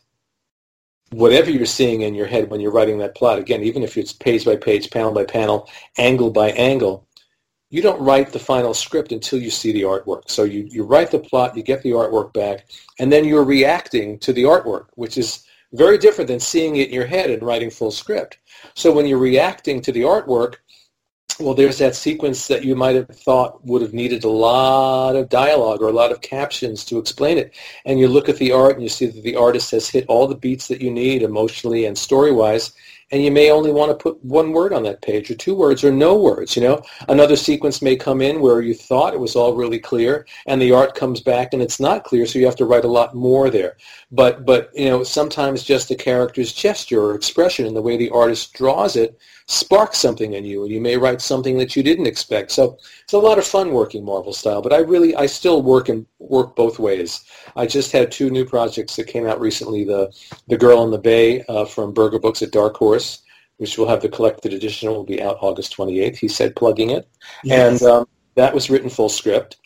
whatever 1.11 1.51
you're 1.51 1.67
seeing 1.67 2.03
in 2.03 2.15
your 2.15 2.27
head 2.27 2.51
when 2.51 2.61
you're 2.61 2.73
writing 2.73 2.99
that 2.99 3.15
plot, 3.15 3.39
again, 3.39 3.63
even 3.63 3.83
if 3.83 3.97
it's 3.97 4.13
page 4.13 4.45
by 4.45 4.57
page, 4.57 4.91
panel 4.91 5.13
by 5.13 5.25
panel, 5.25 5.69
angle 5.99 6.31
by 6.31 6.51
angle, 6.51 7.07
you 7.71 7.83
don't 7.83 8.01
write 8.01 8.33
the 8.33 8.39
final 8.39 8.75
script 8.75 9.13
until 9.13 9.41
you 9.41 9.51
see 9.51 9.73
the 9.73 9.83
artwork. 9.83 10.31
So 10.31 10.45
you, 10.45 10.67
you 10.71 10.85
write 10.85 11.11
the 11.11 11.19
plot, 11.19 11.57
you 11.57 11.63
get 11.63 11.83
the 11.83 11.91
artwork 11.91 12.33
back, 12.33 12.67
and 12.99 13.13
then 13.13 13.25
you're 13.25 13.45
reacting 13.45 14.19
to 14.21 14.33
the 14.33 14.45
artwork, 14.45 14.87
which 14.95 15.19
is 15.19 15.45
very 15.73 15.99
different 15.99 16.29
than 16.29 16.39
seeing 16.41 16.77
it 16.77 16.89
in 16.89 16.95
your 16.95 17.07
head 17.07 17.31
and 17.31 17.43
writing 17.43 17.71
full 17.71 17.91
script. 17.91 18.39
So 18.75 18.93
when 18.93 19.07
you're 19.07 19.19
reacting 19.19 19.81
to 19.83 19.93
the 19.93 20.03
artwork, 20.03 20.57
well, 21.38 21.55
there's 21.55 21.79
that 21.79 21.95
sequence 21.95 22.49
that 22.49 22.64
you 22.64 22.76
might 22.76 22.95
have 22.97 23.09
thought 23.09 23.64
would 23.64 23.83
have 23.83 23.95
needed 23.95 24.25
a 24.25 24.29
lot 24.29 25.17
of 25.17 25.29
dialogue 25.29 25.83
or 25.83 25.88
a 25.88 25.93
lot 25.93 26.12
of 26.12 26.21
captions 26.21 26.85
to 26.87 26.99
explain 26.99 27.38
it. 27.38 27.55
And 27.85 27.99
you 27.99 28.09
look 28.09 28.29
at 28.29 28.37
the 28.37 28.53
art 28.53 28.75
and 28.75 28.83
you 28.83 28.88
see 28.88 29.07
that 29.07 29.23
the 29.23 29.37
artist 29.37 29.71
has 29.73 29.88
hit 29.88 30.07
all 30.09 30.26
the 30.26 30.35
beats 30.35 30.69
that 30.69 30.81
you 30.81 30.91
need 30.91 31.23
emotionally 31.23 31.87
and 31.87 31.97
story-wise, 31.97 32.73
and 33.11 33.23
you 33.23 33.31
may 33.31 33.50
only 33.50 33.71
want 33.71 33.91
to 33.91 34.03
put 34.03 34.23
one 34.25 34.53
word 34.53 34.73
on 34.73 34.83
that 34.83 35.03
page 35.03 35.31
or 35.31 35.35
two 35.35 35.55
words 35.55 35.85
or 35.85 35.93
no 35.93 36.17
words 36.17 36.57
you 36.57 36.62
know 36.62 36.83
another 37.09 37.37
sequence 37.37 37.83
may 37.83 37.95
come 37.95 38.21
in 38.21 38.41
where 38.41 38.61
you 38.61 38.75
thought 38.75 39.14
it 39.14 39.21
was 39.21 39.37
all 39.37 39.55
really 39.55 39.79
clear 39.79 40.26
and 40.47 40.61
the 40.61 40.73
art 40.73 40.95
comes 40.95 41.21
back 41.21 41.53
and 41.53 41.62
it's 41.62 41.79
not 41.79 42.05
clear 42.05 42.26
so 42.26 42.38
you 42.38 42.45
have 42.45 42.57
to 42.57 42.64
write 42.64 42.85
a 42.85 42.88
lot 42.88 43.14
more 43.14 43.50
there 43.50 43.76
but 44.11 44.45
but 44.45 44.71
you 44.75 44.88
know 44.88 45.05
sometimes 45.05 45.62
just 45.62 45.88
the 45.88 45.95
character's 45.95 46.53
gesture 46.53 47.03
or 47.03 47.14
expression 47.14 47.67
and 47.67 47.76
the 47.76 47.83
way 47.83 47.97
the 47.97 48.11
artist 48.11 48.53
draws 48.53 48.97
it 48.97 49.19
sparks 49.47 49.99
something 49.99 50.33
in 50.33 50.45
you 50.45 50.63
and 50.63 50.73
you 50.73 50.81
may 50.81 50.97
write 50.97 51.21
something 51.21 51.59
that 51.59 51.77
you 51.77 51.83
didn't 51.83 52.07
expect. 52.07 52.51
So 52.51 52.79
it's 53.03 53.13
a 53.13 53.19
lot 53.19 53.39
of 53.39 53.45
fun 53.45 53.73
working 53.73 54.05
marvel 54.05 54.33
style 54.33 54.63
but 54.63 54.73
i 54.73 54.79
really 54.79 55.15
i 55.17 55.27
still 55.27 55.63
work 55.63 55.89
and 55.89 56.07
work 56.19 56.57
both 56.57 56.79
ways. 56.79 57.25
I 57.57 57.67
just 57.67 57.93
had 57.93 58.11
two 58.11 58.31
new 58.31 58.45
projects 58.45 58.97
that 58.97 59.07
came 59.07 59.27
out 59.27 59.41
recently. 59.41 59.85
The 59.85 60.13
the 60.49 60.57
girl 60.57 60.83
in 60.85 60.91
the 60.91 60.99
bay 60.99 61.43
uh, 61.49 61.65
from 61.67 61.93
Berger 61.93 62.19
books 62.19 62.43
at 62.43 62.53
dark 62.53 62.77
horse 62.77 63.21
which 63.59 63.79
will 63.79 63.87
have 63.87 64.03
the 64.03 64.09
collected 64.09 64.53
edition 64.53 64.89
It 64.89 64.93
will 64.93 65.05
be 65.05 65.23
out 65.23 65.39
august 65.41 65.77
28th 65.77 66.17
he 66.17 66.29
said 66.29 66.57
plugging 66.57 66.91
it. 66.91 67.09
Yes. 67.45 67.83
and 67.83 67.91
um, 67.91 68.09
that 68.35 68.55
was 68.55 68.71
written 68.71 68.89
full 68.89 69.09
script 69.09 69.59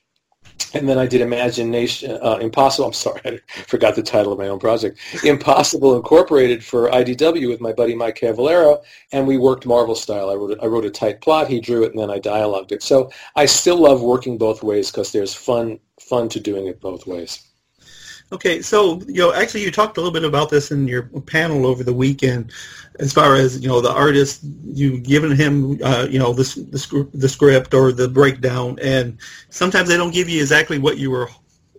and 0.75 0.89
then 0.89 0.99
I 0.99 1.07
did 1.07 1.21
Imagination 1.21 2.19
uh, 2.23 2.39
Impossible. 2.41 2.87
I'm 2.87 2.93
sorry, 2.93 3.21
I 3.25 3.41
forgot 3.67 3.95
the 3.95 4.03
title 4.03 4.33
of 4.33 4.39
my 4.39 4.49
own 4.49 4.59
project. 4.59 4.99
Impossible 5.25 5.97
Incorporated 5.97 6.65
for 6.65 6.91
IDW 6.91 7.49
with 7.49 7.61
my 7.61 7.73
buddy 7.73 7.95
Mike 7.95 8.19
Cavallaro, 8.19 8.83
and 9.13 9.27
we 9.27 9.39
worked 9.39 9.67
Marvel 9.67 9.95
style. 9.95 10.31
I 10.31 10.35
wrote 10.35 10.59
I 10.63 10.67
wrote 10.67 10.85
a 10.85 10.91
tight 10.91 11.21
plot. 11.21 11.49
He 11.49 11.61
drew 11.61 11.85
it, 11.85 11.93
and 11.93 12.01
then 12.01 12.11
I 12.11 12.19
dialogued 12.19 12.73
it. 12.73 12.83
So 12.83 13.11
I 13.37 13.47
still 13.47 13.79
love 13.79 14.03
working 14.03 14.39
both 14.39 14.63
ways 14.63 14.91
because 14.91 15.13
there's 15.13 15.35
fun 15.35 15.79
fun 16.01 16.29
to 16.31 16.41
doing 16.41 16.67
it 16.67 16.81
both 16.81 17.07
ways. 17.07 17.48
Okay, 18.31 18.61
so 18.61 19.01
you 19.07 19.23
know, 19.23 19.33
actually, 19.33 19.63
you 19.63 19.71
talked 19.71 19.97
a 19.97 20.01
little 20.01 20.13
bit 20.13 20.25
about 20.25 20.51
this 20.51 20.71
in 20.71 20.87
your 20.87 21.05
panel 21.05 21.67
over 21.67 21.83
the 21.83 21.95
weekend, 21.95 22.53
as 22.99 23.13
far 23.13 23.37
as 23.37 23.59
you 23.61 23.69
know, 23.69 23.81
the 23.81 23.93
artist 23.93 24.41
you 24.67 24.99
given 25.01 25.35
him, 25.35 25.83
uh, 25.83 26.07
you 26.11 26.19
know, 26.19 26.35
the 26.35 26.43
the, 26.71 27.09
the 27.15 27.29
script 27.29 27.73
or 27.73 27.91
the 27.91 28.07
breakdown, 28.07 28.79
and 28.83 29.17
sometimes 29.49 29.89
they 29.89 29.97
don't 29.97 30.13
give 30.13 30.29
you 30.29 30.41
exactly 30.43 30.79
what 30.79 30.99
you 30.99 31.11
were 31.11 31.31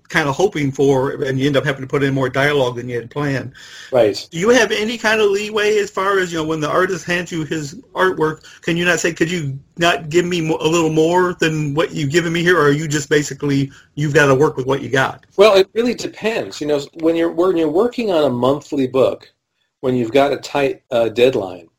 kind 0.10 0.28
of 0.28 0.36
hoping 0.36 0.72
for, 0.72 1.12
and 1.24 1.40
you 1.40 1.46
end 1.46 1.56
up 1.56 1.64
having 1.64 1.82
to 1.82 1.88
put 1.88 2.04
in 2.04 2.14
more 2.14 2.30
dialogue 2.30 2.76
than 2.76 2.90
you 2.90 2.96
had 2.96 3.10
planned. 3.10 3.54
Right. 3.92 4.28
Do 4.32 4.38
you 4.38 4.50
have 4.50 4.72
any 4.72 4.98
kind 4.98 5.22
of 5.22 5.30
leeway 5.30 5.78
as 5.78 5.90
far 5.90 6.20
as 6.20 6.32
you 6.32 6.40
know 6.40 6.46
when 6.46 6.60
the 6.60 6.70
artist 6.70 7.06
hands 7.06 7.32
you 7.32 7.44
his 7.44 7.76
artwork? 7.94 8.44
Can 8.62 8.76
you 8.76 8.86
not 8.86 9.00
say, 9.00 9.14
could 9.14 9.32
you 9.32 9.58
not 9.78 10.10
give 10.10 10.26
me 10.26 10.40
a 10.50 10.68
little 10.68 10.90
more 10.90 11.36
than 11.36 11.74
what 11.76 11.92
you've 11.94 12.12
given 12.12 12.34
me 12.34 12.42
here, 12.42 12.58
or 12.58 12.68
are 12.68 12.72
you 12.72 12.88
just 12.88 13.10
basically 13.10 13.72
you've 13.96 14.14
got 14.14 14.26
to 14.26 14.36
work 14.36 14.58
with 14.58 14.66
what 14.66 14.82
you 14.82 14.90
got? 14.90 15.26
Well, 15.38 15.56
it 15.56 15.70
really 15.74 15.94
depends. 15.94 16.60
You 16.60 16.68
know, 16.68 16.82
when 16.96 17.16
you're 17.16 17.32
when 17.32 17.56
you're 17.56 17.70
working 17.70 18.12
on 18.12 18.26
a 18.26 18.30
monthly 18.30 18.88
book, 18.88 19.32
when 19.82 19.96
you've 19.96 20.12
got 20.12 20.34
a 20.34 20.38
tight 20.38 20.82
uh, 20.92 21.10
deadline, 21.10 21.70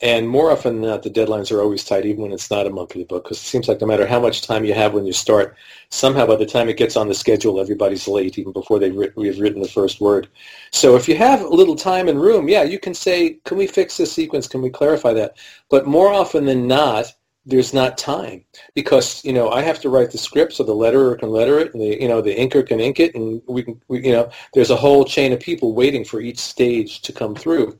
and 0.00 0.28
more 0.28 0.52
often 0.52 0.80
than 0.80 0.90
not, 0.90 1.02
the 1.02 1.10
deadlines 1.10 1.50
are 1.50 1.60
always 1.60 1.82
tight, 1.82 2.06
even 2.06 2.22
when 2.22 2.32
it's 2.32 2.50
not 2.50 2.66
a 2.66 2.70
monthly 2.70 3.02
book, 3.02 3.24
because 3.24 3.38
it 3.38 3.46
seems 3.46 3.66
like 3.66 3.80
no 3.80 3.86
matter 3.86 4.06
how 4.06 4.20
much 4.20 4.42
time 4.42 4.64
you 4.64 4.72
have 4.72 4.94
when 4.94 5.04
you 5.04 5.12
start, 5.12 5.56
somehow 5.90 6.24
by 6.24 6.36
the 6.36 6.46
time 6.46 6.68
it 6.68 6.76
gets 6.76 6.96
on 6.96 7.08
the 7.08 7.14
schedule, 7.14 7.60
everybody's 7.60 8.06
late, 8.06 8.38
even 8.38 8.52
before 8.52 8.78
they've 8.78 8.94
written, 8.94 9.20
we've 9.20 9.40
written 9.40 9.60
the 9.60 9.68
first 9.68 10.00
word. 10.00 10.28
So 10.70 10.94
if 10.94 11.08
you 11.08 11.16
have 11.16 11.40
a 11.40 11.48
little 11.48 11.74
time 11.74 12.08
and 12.08 12.20
room, 12.20 12.48
yeah, 12.48 12.62
you 12.62 12.78
can 12.78 12.94
say, 12.94 13.38
can 13.44 13.56
we 13.56 13.66
fix 13.66 13.96
this 13.96 14.12
sequence? 14.12 14.46
Can 14.46 14.62
we 14.62 14.70
clarify 14.70 15.12
that? 15.14 15.36
But 15.68 15.86
more 15.86 16.12
often 16.12 16.44
than 16.44 16.68
not, 16.68 17.12
there's 17.48 17.72
not 17.72 17.96
time 17.96 18.44
because 18.74 19.24
you 19.24 19.32
know 19.32 19.48
I 19.50 19.62
have 19.62 19.80
to 19.80 19.88
write 19.88 20.10
the 20.10 20.18
script 20.18 20.52
so 20.52 20.64
the 20.64 20.74
letterer 20.74 21.18
can 21.18 21.30
letter 21.30 21.58
it 21.58 21.72
and 21.72 21.82
the 21.82 21.98
you 22.00 22.06
know 22.06 22.20
the 22.20 22.36
inker 22.36 22.66
can 22.66 22.78
ink 22.78 23.00
it 23.00 23.14
and 23.14 23.40
we 23.48 23.62
can 23.62 23.80
we, 23.88 24.04
you 24.04 24.12
know 24.12 24.30
there's 24.52 24.68
a 24.68 24.76
whole 24.76 25.02
chain 25.04 25.32
of 25.32 25.40
people 25.40 25.72
waiting 25.72 26.04
for 26.04 26.20
each 26.20 26.38
stage 26.38 27.00
to 27.02 27.12
come 27.12 27.34
through. 27.34 27.78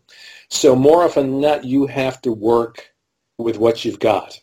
So 0.50 0.74
more 0.74 1.04
often 1.04 1.30
than 1.30 1.40
not, 1.40 1.64
you 1.64 1.86
have 1.86 2.20
to 2.22 2.32
work 2.32 2.92
with 3.36 3.58
what 3.58 3.84
you've 3.84 4.00
got. 4.00 4.40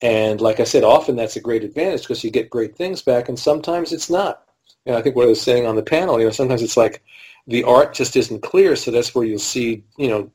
And 0.00 0.40
like 0.40 0.60
I 0.60 0.64
said, 0.64 0.84
often 0.84 1.16
that's 1.16 1.36
a 1.36 1.40
great 1.40 1.64
advantage 1.64 2.02
because 2.02 2.22
you 2.22 2.30
get 2.30 2.50
great 2.50 2.76
things 2.76 3.02
back, 3.02 3.28
and 3.28 3.38
sometimes 3.38 3.92
it's 3.92 4.10
not. 4.10 4.44
And 4.86 4.94
I 4.94 5.02
think 5.02 5.16
what 5.16 5.24
I 5.24 5.28
was 5.28 5.40
saying 5.40 5.66
on 5.66 5.76
the 5.76 5.82
panel, 5.82 6.18
you 6.18 6.26
know, 6.26 6.30
sometimes 6.30 6.62
it's 6.62 6.76
like 6.76 7.02
the 7.46 7.64
art 7.64 7.94
just 7.94 8.16
isn't 8.16 8.42
clear, 8.42 8.76
so 8.76 8.90
that's 8.90 9.14
where 9.14 9.24
you'll 9.24 9.38
see, 9.38 9.84
you 9.96 10.08
know, 10.08 10.30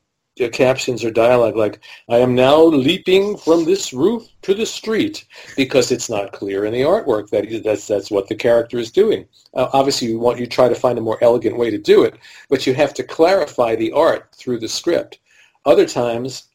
captions 0.52 1.04
or 1.04 1.10
dialogue 1.10 1.56
like 1.56 1.80
"I 2.08 2.18
am 2.18 2.34
now 2.34 2.62
leaping 2.62 3.36
from 3.36 3.64
this 3.64 3.92
roof 3.92 4.26
to 4.42 4.54
the 4.54 4.66
street" 4.66 5.24
because 5.56 5.92
it's 5.92 6.10
not 6.10 6.32
clear 6.32 6.64
in 6.64 6.72
the 6.72 6.82
artwork 6.82 7.30
that 7.30 7.62
that's 7.62 7.86
that's 7.86 8.10
what 8.10 8.28
the 8.28 8.34
character 8.34 8.78
is 8.78 8.90
doing. 8.90 9.26
Uh, 9.54 9.68
obviously, 9.72 10.08
you 10.08 10.18
want 10.18 10.40
you 10.40 10.46
try 10.46 10.68
to 10.68 10.74
find 10.74 10.98
a 10.98 11.02
more 11.02 11.18
elegant 11.22 11.56
way 11.56 11.70
to 11.70 11.78
do 11.78 12.02
it, 12.02 12.14
but 12.48 12.66
you 12.66 12.74
have 12.74 12.94
to 12.94 13.04
clarify 13.04 13.76
the 13.76 13.92
art 13.92 14.28
through 14.34 14.58
the 14.58 14.68
script. 14.68 15.20
Other 15.66 15.86
times, 15.86 16.48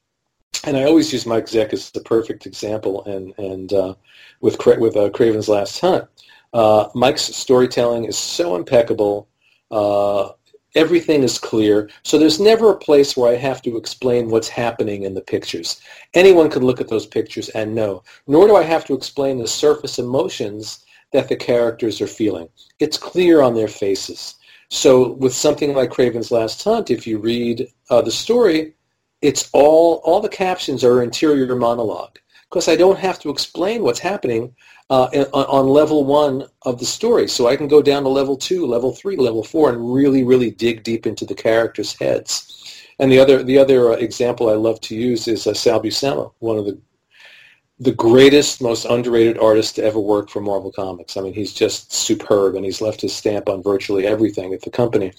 and 0.66 0.78
I 0.78 0.84
always 0.84 1.14
use 1.14 1.26
Mike 1.26 1.46
Zeck 1.46 1.74
as 1.74 1.92
the 1.92 2.02
perfect 2.02 2.46
example, 2.46 3.04
and 3.06 3.34
and 3.38 3.74
uh, 3.74 3.94
with 4.42 4.58
with 4.66 4.98
uh, 4.98 5.10
Kraven's 5.10 5.50
Last 5.50 5.80
Hunt, 5.80 6.06
uh, 6.54 6.90
Mike's 6.96 7.22
storytelling 7.22 8.06
is 8.06 8.18
so 8.18 8.56
impeccable. 8.56 9.28
Uh, 9.72 10.32
everything 10.76 11.24
is 11.24 11.40
clear. 11.40 11.90
So 12.04 12.18
there's 12.18 12.40
never 12.40 12.72
a 12.72 12.78
place 12.78 13.16
where 13.16 13.32
I 13.32 13.38
have 13.38 13.62
to 13.64 13.78
explain 13.78 14.30
what's 14.30 14.50
happening 14.50 15.04
in 15.04 15.14
the 15.14 15.22
pictures. 15.22 15.82
Anyone 16.14 16.50
can 16.50 16.64
look 16.64 16.82
at 16.82 16.88
those 16.88 17.06
pictures 17.06 17.50
and 17.50 17.76
know. 17.76 18.04
Nor 18.28 18.48
do 18.48 18.56
I 18.56 18.64
have 18.64 18.86
to 18.86 18.94
explain 18.94 19.38
the 19.38 19.48
surface 19.48 20.00
emotions 20.00 20.86
that 21.12 21.28
the 21.28 21.36
characters 21.36 22.02
are 22.02 22.08
feeling. 22.08 22.50
It's 22.80 22.98
clear 22.98 23.42
on 23.42 23.56
their 23.56 23.68
faces. 23.68 24.36
So 24.70 25.14
with 25.14 25.34
something 25.34 25.74
like 25.74 25.90
Kraven's 25.90 26.32
Last 26.32 26.64
Hunt, 26.64 26.92
if 26.92 27.08
you 27.08 27.18
read 27.18 27.68
uh, 27.90 28.02
the 28.02 28.12
story, 28.12 28.74
it's 29.22 29.50
all 29.52 29.96
all 30.06 30.22
the 30.22 30.30
captions 30.30 30.84
are 30.84 31.04
interior 31.04 31.56
monologue 31.56 32.20
because 32.50 32.68
I 32.68 32.76
don't 32.76 32.98
have 32.98 33.20
to 33.20 33.30
explain 33.30 33.84
what's 33.84 34.00
happening 34.00 34.56
uh, 34.90 35.06
on 35.34 35.68
level 35.68 36.04
one 36.04 36.46
of 36.64 36.80
the 36.80 36.86
story. 36.86 37.28
So 37.28 37.48
I 37.48 37.56
can 37.56 37.68
go 37.68 37.82
down 37.82 38.04
to 38.04 38.10
level 38.10 38.36
two, 38.36 38.66
level 38.66 38.92
three, 38.94 39.18
level 39.18 39.44
four, 39.44 39.70
and 39.70 39.94
really, 39.94 40.24
really 40.24 40.50
dig 40.50 40.84
deep 40.84 41.06
into 41.06 41.26
the 41.26 41.36
characters' 41.36 41.94
heads. 41.94 42.84
And 42.98 43.12
the 43.12 43.20
other, 43.20 43.44
the 43.44 43.58
other 43.58 43.94
uh, 43.94 43.98
example 43.98 44.50
I 44.50 44.56
love 44.56 44.82
to 44.82 44.96
use 44.96 45.28
is 45.28 45.46
uh, 45.46 45.54
Sal 45.54 45.82
Buscema, 45.82 46.32
one 46.40 46.58
of 46.58 46.66
the 46.66 46.80
the 47.82 47.94
greatest, 47.94 48.62
most 48.62 48.84
underrated 48.84 49.38
artist 49.38 49.78
to 49.78 49.84
ever 49.84 50.00
work 50.00 50.30
for 50.30 50.42
Marvel 50.42 50.70
Comics. 50.70 51.16
I 51.16 51.22
mean, 51.22 51.34
he's 51.34 51.54
just 51.54 51.94
superb, 51.94 52.56
and 52.56 52.66
he's 52.66 52.82
left 52.82 53.00
his 53.00 53.16
stamp 53.16 53.48
on 53.48 53.64
virtually 53.64 54.06
everything 54.06 54.54
at 54.54 54.62
the 54.62 54.70
company. 54.70 55.14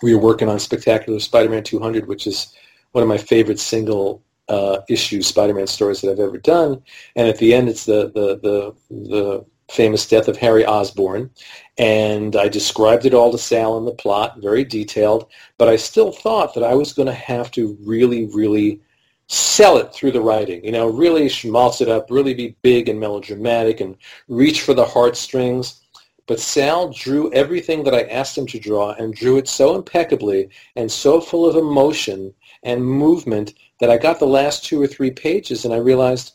We 0.00 0.14
were 0.14 0.20
working 0.20 0.48
on 0.48 0.60
Spectacular 0.60 1.18
Spider-Man 1.18 1.64
200, 1.64 2.06
which 2.06 2.28
is 2.28 2.54
one 2.92 3.02
of 3.02 3.08
my 3.08 3.18
favorite 3.18 3.58
single 3.58 4.22
uh, 4.48 4.78
issue 4.88 5.22
Spider-Man 5.22 5.66
stories 5.66 6.00
that 6.00 6.10
I've 6.10 6.20
ever 6.20 6.38
done. 6.38 6.82
And 7.16 7.28
at 7.28 7.38
the 7.38 7.54
end, 7.54 7.68
it's 7.68 7.84
the, 7.84 8.10
the, 8.14 8.38
the, 8.42 8.74
the 8.90 9.46
famous 9.70 10.06
death 10.06 10.28
of 10.28 10.36
Harry 10.36 10.64
Osborn. 10.64 11.30
And 11.78 12.36
I 12.36 12.48
described 12.48 13.06
it 13.06 13.14
all 13.14 13.32
to 13.32 13.38
Sal 13.38 13.78
in 13.78 13.84
the 13.84 13.94
plot, 13.94 14.38
very 14.40 14.64
detailed. 14.64 15.28
But 15.58 15.68
I 15.68 15.76
still 15.76 16.12
thought 16.12 16.54
that 16.54 16.64
I 16.64 16.74
was 16.74 16.92
going 16.92 17.06
to 17.06 17.14
have 17.14 17.50
to 17.52 17.76
really, 17.82 18.26
really 18.26 18.80
sell 19.26 19.78
it 19.78 19.92
through 19.92 20.12
the 20.12 20.20
writing. 20.20 20.64
You 20.64 20.72
know, 20.72 20.88
really 20.88 21.28
schmaltz 21.28 21.80
it 21.80 21.88
up, 21.88 22.10
really 22.10 22.34
be 22.34 22.56
big 22.62 22.88
and 22.88 23.00
melodramatic 23.00 23.80
and 23.80 23.96
reach 24.28 24.60
for 24.62 24.74
the 24.74 24.84
heartstrings. 24.84 25.80
But 26.26 26.40
Sal 26.40 26.90
drew 26.90 27.32
everything 27.32 27.84
that 27.84 27.94
I 27.94 28.02
asked 28.04 28.38
him 28.38 28.46
to 28.46 28.58
draw 28.58 28.92
and 28.92 29.14
drew 29.14 29.36
it 29.36 29.48
so 29.48 29.74
impeccably 29.74 30.48
and 30.76 30.90
so 30.90 31.20
full 31.20 31.46
of 31.46 31.56
emotion 31.56 32.32
and 32.62 32.84
movement 32.84 33.54
that 33.80 33.90
I 33.90 33.98
got 33.98 34.18
the 34.18 34.26
last 34.26 34.64
two 34.64 34.80
or 34.80 34.86
three 34.86 35.10
pages 35.10 35.64
and 35.64 35.74
I 35.74 35.78
realized 35.78 36.32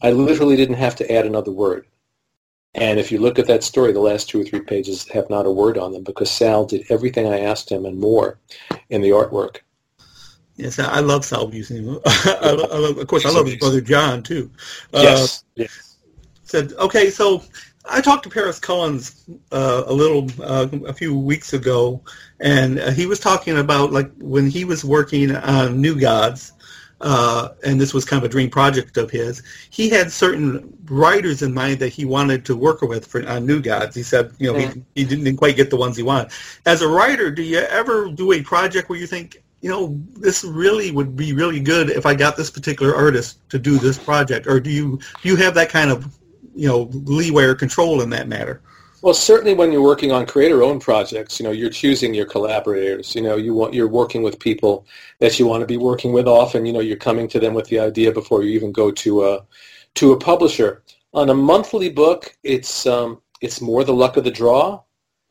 I 0.00 0.12
literally 0.12 0.56
didn't 0.56 0.76
have 0.76 0.96
to 0.96 1.12
add 1.12 1.26
another 1.26 1.52
word. 1.52 1.86
And 2.74 3.00
if 3.00 3.10
you 3.10 3.18
look 3.18 3.38
at 3.38 3.46
that 3.46 3.64
story, 3.64 3.92
the 3.92 4.00
last 4.00 4.28
two 4.28 4.40
or 4.40 4.44
three 4.44 4.60
pages 4.60 5.08
have 5.08 5.28
not 5.30 5.46
a 5.46 5.50
word 5.50 5.78
on 5.78 5.92
them 5.92 6.04
because 6.04 6.30
Sal 6.30 6.66
did 6.66 6.86
everything 6.90 7.26
I 7.26 7.40
asked 7.40 7.70
him 7.70 7.84
and 7.84 7.98
more 7.98 8.38
in 8.90 9.02
the 9.02 9.10
artwork. 9.10 9.58
Yes, 10.56 10.78
I 10.78 11.00
love 11.00 11.24
Sal 11.24 11.50
Buscema. 11.50 12.00
I 12.06 12.50
love, 12.50 12.72
I 12.72 12.78
love, 12.78 12.98
of 12.98 13.06
course, 13.06 13.24
I 13.24 13.30
love 13.30 13.46
his 13.46 13.56
brother 13.56 13.80
John 13.80 14.22
too. 14.22 14.50
Uh, 14.92 15.00
yes. 15.02 15.44
yes. 15.54 15.96
Said 16.42 16.72
okay, 16.78 17.10
so 17.10 17.42
I 17.88 18.00
talked 18.00 18.24
to 18.24 18.30
Paris 18.30 18.58
Cullins 18.58 19.24
uh, 19.52 19.84
a 19.86 19.92
little 19.92 20.28
uh, 20.42 20.66
a 20.86 20.92
few 20.92 21.16
weeks 21.16 21.52
ago, 21.52 22.02
and 22.40 22.80
uh, 22.80 22.90
he 22.90 23.06
was 23.06 23.20
talking 23.20 23.56
about 23.56 23.92
like 23.92 24.10
when 24.18 24.50
he 24.50 24.64
was 24.64 24.84
working 24.84 25.34
on 25.34 25.80
New 25.80 25.98
Gods, 25.98 26.52
uh, 27.00 27.50
and 27.64 27.80
this 27.80 27.94
was 27.94 28.04
kind 28.04 28.22
of 28.22 28.28
a 28.28 28.32
dream 28.32 28.50
project 28.50 28.96
of 28.96 29.10
his. 29.10 29.42
He 29.70 29.88
had 29.88 30.10
certain 30.10 30.76
writers 30.86 31.42
in 31.42 31.54
mind 31.54 31.78
that 31.78 31.90
he 31.90 32.04
wanted 32.04 32.44
to 32.46 32.56
work 32.56 32.82
with 32.82 33.06
for 33.06 33.26
on 33.28 33.46
New 33.46 33.60
Gods. 33.60 33.94
He 33.94 34.02
said, 34.02 34.32
you 34.38 34.52
know, 34.52 34.58
he, 34.58 34.82
he 34.94 35.04
didn't 35.04 35.36
quite 35.36 35.56
get 35.56 35.70
the 35.70 35.76
ones 35.76 35.96
he 35.96 36.02
wanted. 36.02 36.32
As 36.66 36.82
a 36.82 36.88
writer, 36.88 37.30
do 37.30 37.42
you 37.42 37.58
ever 37.58 38.10
do 38.10 38.32
a 38.32 38.42
project 38.42 38.88
where 38.88 38.98
you 38.98 39.06
think, 39.06 39.42
you 39.60 39.70
know, 39.70 40.00
this 40.14 40.44
really 40.44 40.90
would 40.90 41.16
be 41.16 41.32
really 41.32 41.60
good 41.60 41.90
if 41.90 42.04
I 42.06 42.14
got 42.14 42.36
this 42.36 42.50
particular 42.50 42.94
artist 42.94 43.48
to 43.50 43.58
do 43.58 43.78
this 43.78 43.98
project, 43.98 44.46
or 44.46 44.60
do 44.60 44.70
you 44.70 44.98
do 45.22 45.28
you 45.28 45.36
have 45.36 45.54
that 45.54 45.68
kind 45.68 45.90
of 45.90 46.16
you 46.54 46.68
know 46.68 46.88
leeway 46.92 47.44
or 47.44 47.54
control 47.54 48.00
in 48.00 48.10
that 48.10 48.28
matter? 48.28 48.60
Well, 49.00 49.14
certainly 49.14 49.54
when 49.54 49.70
you're 49.70 49.82
working 49.82 50.10
on 50.10 50.26
creator-owned 50.26 50.80
projects, 50.80 51.38
you 51.38 51.44
know, 51.44 51.52
you're 51.52 51.70
choosing 51.70 52.14
your 52.14 52.26
collaborators. 52.26 53.14
You 53.14 53.22
know, 53.22 53.36
you 53.36 53.54
want 53.54 53.72
you're 53.72 53.86
working 53.88 54.22
with 54.22 54.40
people 54.40 54.86
that 55.20 55.38
you 55.38 55.46
want 55.46 55.60
to 55.60 55.66
be 55.66 55.76
working 55.76 56.12
with 56.12 56.26
often. 56.26 56.66
You 56.66 56.72
know, 56.72 56.80
you're 56.80 56.96
coming 56.96 57.28
to 57.28 57.38
them 57.38 57.54
with 57.54 57.68
the 57.68 57.78
idea 57.78 58.10
before 58.12 58.42
you 58.42 58.50
even 58.50 58.72
go 58.72 58.90
to 58.90 59.24
a 59.26 59.46
to 59.94 60.12
a 60.12 60.18
publisher. 60.18 60.82
On 61.14 61.30
a 61.30 61.34
monthly 61.34 61.88
book, 61.90 62.36
it's 62.42 62.86
um, 62.86 63.22
it's 63.40 63.60
more 63.60 63.84
the 63.84 63.94
luck 63.94 64.16
of 64.16 64.24
the 64.24 64.32
draw. 64.32 64.82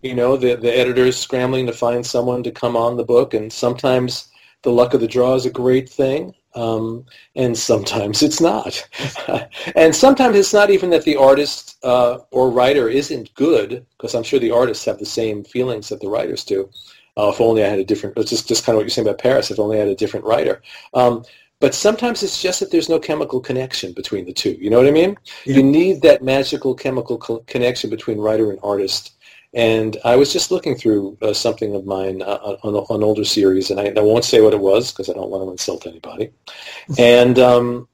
You 0.02 0.16
know, 0.16 0.38
the 0.38 0.56
the 0.56 0.74
editor's 0.74 1.18
scrambling 1.18 1.66
to 1.68 1.74
find 1.74 2.06
someone 2.06 2.44
to 2.44 2.52
come 2.52 2.78
on 2.78 2.96
the 2.96 3.04
book, 3.04 3.34
and 3.34 3.52
sometimes 3.52 4.30
the 4.64 4.72
luck 4.72 4.94
of 4.94 5.02
the 5.02 5.08
draw 5.08 5.36
is 5.36 5.46
a 5.46 5.52
great 5.52 5.90
thing. 5.90 6.34
Um, 6.56 7.06
and 7.36 7.58
sometimes 7.58 8.24
it's 8.24 8.42
not. 8.42 8.88
and 9.76 9.96
sometimes 9.96 10.36
it's 10.36 10.54
not 10.54 10.70
even 10.70 10.90
that 10.90 11.04
the 11.04 11.16
artist 11.16 11.78
uh, 11.84 12.20
or 12.32 12.50
writer 12.50 12.90
isn't 12.90 13.34
good, 13.36 13.86
because 13.98 14.16
I'm 14.16 14.24
sure 14.24 14.40
the 14.40 14.52
artists 14.52 14.86
have 14.86 14.98
the 14.98 15.06
same 15.06 15.44
feelings 15.44 15.90
that 15.90 16.02
the 16.02 16.10
writers 16.10 16.44
do. 16.44 16.70
Uh, 17.18 17.30
if 17.30 17.42
only 17.42 17.64
I 17.64 17.68
had 17.68 17.80
a 17.80 17.86
different, 17.86 18.18
it's 18.18 18.30
just, 18.30 18.48
just 18.48 18.66
kind 18.66 18.76
of 18.76 18.78
what 18.78 18.84
you're 18.84 18.90
saying 18.90 19.08
about 19.08 19.20
Paris, 19.20 19.52
if 19.52 19.60
only 19.60 19.78
I 19.78 19.82
had 19.82 19.90
a 19.90 19.96
different 19.96 20.26
writer. 20.26 20.62
Um, 20.94 21.24
but 21.60 21.74
sometimes 21.74 22.22
it's 22.22 22.42
just 22.42 22.60
that 22.60 22.70
there's 22.72 22.90
no 22.90 23.00
chemical 23.00 23.40
connection 23.40 23.92
between 23.94 24.26
the 24.26 24.34
two. 24.34 24.56
You 24.60 24.70
know 24.70 24.78
what 24.78 24.88
I 24.88 24.92
mean? 24.92 25.18
Yeah. 25.46 25.58
You 25.58 25.64
need 25.64 26.02
that 26.04 26.24
magical 26.24 26.76
chemical 26.76 27.18
co- 27.18 27.44
connection 27.48 27.90
between 27.90 28.20
writer 28.20 28.52
and 28.52 28.60
artist 28.62 29.17
and 29.58 29.98
I 30.06 30.16
was 30.16 30.32
just 30.32 30.52
looking 30.52 30.76
through 30.76 31.18
uh, 31.20 31.34
something 31.34 31.74
of 31.74 31.84
mine 31.84 32.22
uh, 32.22 32.58
on 32.62 32.76
an 32.76 33.04
older 33.04 33.26
series, 33.26 33.72
and 33.72 33.80
I, 33.80 33.88
I, 33.88 34.02
won't 34.02 34.24
say 34.24 34.40
what 34.40 34.54
it 34.54 34.60
was 34.60 34.92
because 34.92 35.10
I 35.10 35.14
don't 35.14 35.32
want 35.32 35.44
to 35.46 35.52
insult 35.52 35.88
anybody. 35.88 36.32
And 37.00 37.40
um, 37.40 37.88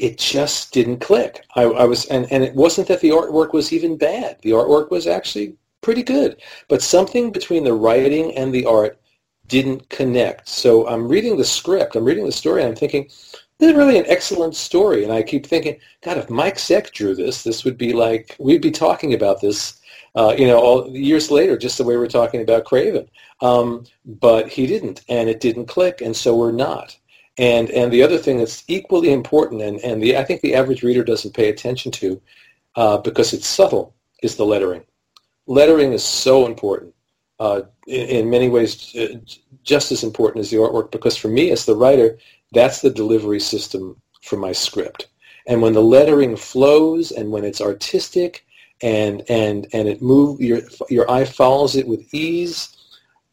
it 0.00 0.18
just 0.18 0.72
didn't 0.72 0.98
click. 0.98 1.44
I, 1.54 1.62
I, 1.62 1.84
was, 1.84 2.06
and, 2.06 2.30
and 2.32 2.42
it 2.42 2.56
wasn't 2.56 2.88
that 2.88 3.00
the 3.00 3.10
artwork 3.10 3.52
was 3.52 3.72
even 3.72 3.96
bad. 3.96 4.38
The 4.42 4.50
artwork 4.50 4.90
was 4.90 5.06
actually 5.06 5.56
pretty 5.80 6.02
good, 6.02 6.42
but 6.68 6.82
something 6.82 7.30
between 7.30 7.62
the 7.62 7.72
writing 7.72 8.36
and 8.36 8.52
the 8.52 8.66
art 8.66 9.00
didn't 9.46 9.88
connect. 9.90 10.48
So 10.48 10.88
I'm 10.88 11.06
reading 11.06 11.36
the 11.36 11.44
script, 11.44 11.94
I'm 11.94 12.04
reading 12.04 12.26
the 12.26 12.32
story, 12.32 12.62
and 12.62 12.70
I'm 12.70 12.76
thinking, 12.76 13.04
this 13.58 13.70
is 13.70 13.76
really 13.76 13.96
an 13.96 14.06
excellent 14.08 14.56
story. 14.56 15.04
And 15.04 15.12
I 15.12 15.22
keep 15.22 15.46
thinking, 15.46 15.78
God, 16.02 16.18
if 16.18 16.28
Mike 16.28 16.56
Zeck 16.56 16.90
drew 16.90 17.14
this, 17.14 17.44
this 17.44 17.64
would 17.64 17.78
be 17.78 17.92
like, 17.92 18.34
we'd 18.40 18.60
be 18.60 18.72
talking 18.72 19.14
about 19.14 19.40
this 19.40 19.75
uh, 20.16 20.34
you 20.36 20.46
know, 20.46 20.58
all 20.58 20.88
years 20.88 21.30
later, 21.30 21.58
just 21.58 21.76
the 21.76 21.84
way 21.84 21.96
we're 21.96 22.06
talking 22.06 22.40
about 22.40 22.64
Kraven. 22.64 23.06
Um, 23.42 23.84
but 24.04 24.48
he 24.48 24.66
didn't, 24.66 25.02
and 25.08 25.28
it 25.28 25.40
didn't 25.40 25.66
click, 25.66 26.00
and 26.00 26.16
so 26.16 26.34
we're 26.34 26.52
not. 26.52 26.96
And 27.38 27.68
and 27.70 27.92
the 27.92 28.02
other 28.02 28.16
thing 28.16 28.38
that's 28.38 28.64
equally 28.66 29.12
important, 29.12 29.60
and, 29.60 29.78
and 29.80 30.02
the 30.02 30.16
I 30.16 30.24
think 30.24 30.40
the 30.40 30.54
average 30.54 30.82
reader 30.82 31.04
doesn't 31.04 31.34
pay 31.34 31.50
attention 31.50 31.92
to, 31.92 32.20
uh, 32.76 32.96
because 32.98 33.34
it's 33.34 33.46
subtle, 33.46 33.94
is 34.22 34.36
the 34.36 34.46
lettering. 34.46 34.84
Lettering 35.46 35.92
is 35.92 36.02
so 36.02 36.46
important. 36.46 36.94
Uh, 37.38 37.62
in, 37.86 38.08
in, 38.08 38.30
many 38.30 38.48
ways, 38.48 38.96
just 39.62 39.92
as 39.92 40.02
important 40.02 40.40
as 40.40 40.50
the 40.50 40.56
artwork, 40.56 40.90
because 40.90 41.18
for 41.18 41.28
me 41.28 41.50
as 41.50 41.66
the 41.66 41.76
writer, 41.76 42.16
that's 42.52 42.80
the 42.80 42.88
delivery 42.88 43.38
system 43.38 44.00
for 44.22 44.38
my 44.38 44.52
script. 44.52 45.08
And 45.46 45.60
when 45.60 45.74
the 45.74 45.82
lettering 45.82 46.36
flows 46.36 47.10
and 47.10 47.30
when 47.30 47.44
it's 47.44 47.60
artistic 47.60 48.45
and 48.82 49.22
and 49.28 49.66
and 49.72 49.88
it 49.88 50.02
move 50.02 50.40
your 50.40 50.60
your 50.90 51.10
eye 51.10 51.24
follows 51.24 51.76
it 51.76 51.86
with 51.86 52.12
ease 52.12 52.76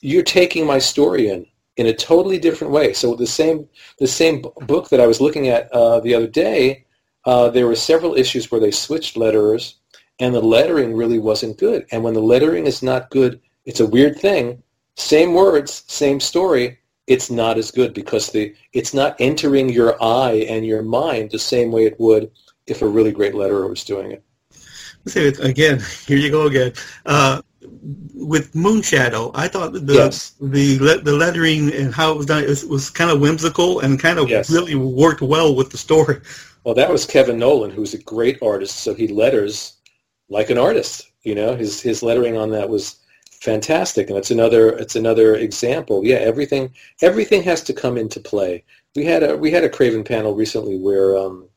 you're 0.03 0.21
taking 0.21 0.65
my 0.67 0.77
story 0.79 1.29
in 1.29 1.45
in 1.77 1.87
a 1.87 1.93
totally 1.93 2.37
different 2.37 2.71
way. 2.71 2.93
So 2.93 3.15
the 3.15 3.25
same 3.25 3.67
the 3.99 4.07
same 4.07 4.43
book 4.67 4.89
that 4.89 4.99
i 4.99 5.07
was 5.07 5.21
looking 5.21 5.47
at 5.47 5.71
uh, 5.71 5.99
the 6.01 6.13
other 6.13 6.27
day 6.27 6.85
uh, 7.25 7.49
there 7.49 7.67
were 7.67 7.75
several 7.75 8.15
issues 8.15 8.51
where 8.51 8.59
they 8.59 8.71
switched 8.71 9.15
letterers 9.15 9.75
and 10.19 10.35
the 10.35 10.41
lettering 10.41 10.93
really 10.93 11.19
wasn't 11.19 11.57
good. 11.57 11.87
And 11.91 12.03
when 12.03 12.13
the 12.13 12.21
lettering 12.21 12.67
is 12.67 12.83
not 12.83 13.09
good 13.09 13.39
it's 13.65 13.79
a 13.79 13.87
weird 13.87 14.19
thing. 14.19 14.61
Same 14.97 15.33
words 15.33 15.83
same 15.87 16.19
story 16.19 16.79
it's 17.07 17.29
not 17.29 17.57
as 17.57 17.71
good 17.71 17.93
because 17.93 18.29
the 18.31 18.53
it's 18.73 18.93
not 18.93 19.15
entering 19.19 19.69
your 19.69 20.01
eye 20.03 20.45
and 20.49 20.65
your 20.65 20.83
mind 20.83 21.31
the 21.31 21.39
same 21.39 21.71
way 21.71 21.85
it 21.85 21.99
would 21.99 22.29
if 22.67 22.81
a 22.81 22.87
really 22.87 23.11
great 23.11 23.33
letterer 23.33 23.69
was 23.69 23.83
doing 23.83 24.11
it 24.11 24.23
say 25.05 25.27
it 25.27 25.39
again. 25.39 25.81
Here 26.05 26.17
you 26.17 26.31
go 26.31 26.47
again. 26.47 26.73
Uh, 27.05 27.41
with 28.13 28.53
Moonshadow, 28.53 29.31
I 29.33 29.47
thought 29.47 29.73
the 29.73 29.93
yes. 29.93 30.33
the 30.39 30.77
the 30.77 31.13
lettering 31.13 31.73
and 31.73 31.93
how 31.93 32.11
it 32.11 32.17
was 32.17 32.25
done 32.25 32.45
was, 32.45 32.65
was 32.65 32.89
kind 32.89 33.11
of 33.11 33.19
whimsical 33.19 33.79
and 33.79 33.99
kind 33.99 34.19
of 34.19 34.29
yes. 34.29 34.49
really 34.49 34.75
worked 34.75 35.21
well 35.21 35.55
with 35.55 35.71
the 35.71 35.77
story. 35.77 36.19
Well, 36.63 36.75
that 36.75 36.89
was 36.89 37.05
Kevin 37.05 37.37
Nowlan, 37.37 37.71
who's 37.71 37.93
a 37.93 38.01
great 38.01 38.41
artist. 38.41 38.77
So 38.77 38.93
he 38.93 39.07
letters 39.07 39.73
like 40.29 40.49
an 40.49 40.57
artist. 40.57 41.11
You 41.23 41.35
know, 41.35 41.55
his 41.55 41.81
his 41.81 42.03
lettering 42.03 42.37
on 42.37 42.49
that 42.51 42.69
was 42.69 42.97
fantastic, 43.31 44.09
and 44.09 44.17
it's 44.17 44.31
another 44.31 44.69
it's 44.69 44.95
another 44.95 45.35
example. 45.35 46.05
Yeah, 46.05 46.17
everything 46.17 46.73
everything 47.01 47.43
has 47.43 47.61
to 47.63 47.73
come 47.73 47.97
into 47.97 48.19
play. 48.19 48.63
We 48.95 49.05
had 49.05 49.23
a 49.23 49.37
we 49.37 49.51
had 49.51 49.63
a 49.63 49.69
Kraven 49.69 50.05
panel 50.05 50.35
recently 50.35 50.77
where 50.77 51.17
um, 51.17 51.47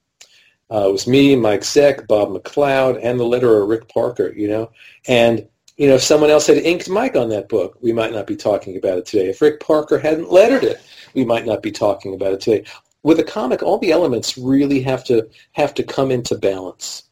uh, 0.71 0.89
it 0.89 0.93
was 0.93 1.07
me, 1.07 1.37
Mike 1.37 1.61
Zeck, 1.61 2.07
Bob 2.07 2.31
McLeod, 2.31 2.99
and 3.03 3.21
the 3.21 3.25
letterer 3.25 3.69
Rick 3.69 3.89
Parker. 3.89 4.33
You 4.35 4.49
know, 4.49 4.71
and 5.07 5.47
you 5.77 5.87
know, 5.89 5.95
if 5.95 6.03
someone 6.03 6.31
else 6.31 6.47
had 6.47 6.59
inked 6.59 6.89
Mike 6.89 7.17
on 7.17 7.29
that 7.29 7.49
book, 7.49 7.79
we 7.81 7.93
might 7.93 8.13
not 8.13 8.27
be 8.27 8.37
talking 8.37 8.77
about 8.77 8.99
it 8.99 9.07
today. 9.07 9.29
If 9.29 9.43
Rick 9.43 9.61
Parker 9.61 9.99
hadn't 9.99 10.33
lettered 10.33 10.65
it, 10.65 10.81
we 11.15 11.25
might 11.25 11.47
not 11.47 11.63
be 11.63 11.71
talking 11.71 12.15
about 12.15 12.33
it 12.33 12.41
today. 12.41 12.65
With 13.03 13.21
a 13.21 13.25
comic, 13.25 13.63
all 13.63 13.79
the 13.79 13.93
elements 13.93 14.37
really 14.37 14.81
have 14.83 15.05
to 15.05 15.29
have 15.53 15.75
to 15.75 15.85
come 15.85 16.11
into 16.11 16.37
balance, 16.37 17.05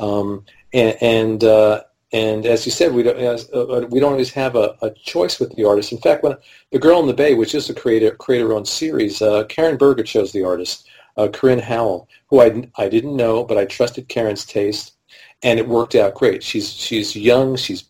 um, 0.00 0.44
and 0.72 0.96
and, 1.00 1.44
uh, 1.44 1.82
and 2.12 2.46
as 2.46 2.66
you 2.66 2.72
said, 2.72 2.92
we 2.92 3.04
don't 3.04 3.18
uh, 3.52 3.86
we 3.88 4.00
don't 4.00 4.12
always 4.12 4.32
have 4.32 4.56
a, 4.56 4.76
a, 4.82 4.90
choice 4.90 5.38
with 5.38 5.54
the 5.54 5.64
artist. 5.64 5.92
In 5.92 5.98
fact, 5.98 6.24
when 6.24 6.36
the 6.72 6.80
Girl 6.80 6.98
in 6.98 7.06
the 7.06 7.14
Bay, 7.14 7.34
which 7.34 7.54
is 7.54 7.70
a 7.70 7.74
creator 7.74 8.10
creator-owned 8.12 8.66
series, 8.66 9.22
uh, 9.22 9.44
Karen 9.44 9.76
Berger 9.76 10.02
chose 10.02 10.32
the 10.32 10.42
artist 10.42 10.88
uh, 11.16 11.28
Corinne 11.32 11.58
Howell, 11.58 12.08
who 12.28 12.40
I, 12.40 12.68
I 12.76 12.88
didn't 12.88 13.16
know, 13.16 13.44
but 13.44 13.58
I 13.58 13.64
trusted 13.64 14.08
Karen's 14.08 14.44
taste, 14.44 14.94
and 15.42 15.58
it 15.58 15.68
worked 15.68 15.94
out 15.94 16.14
great. 16.14 16.42
She's 16.42 16.72
she's 16.72 17.16
young, 17.16 17.56
she's 17.56 17.84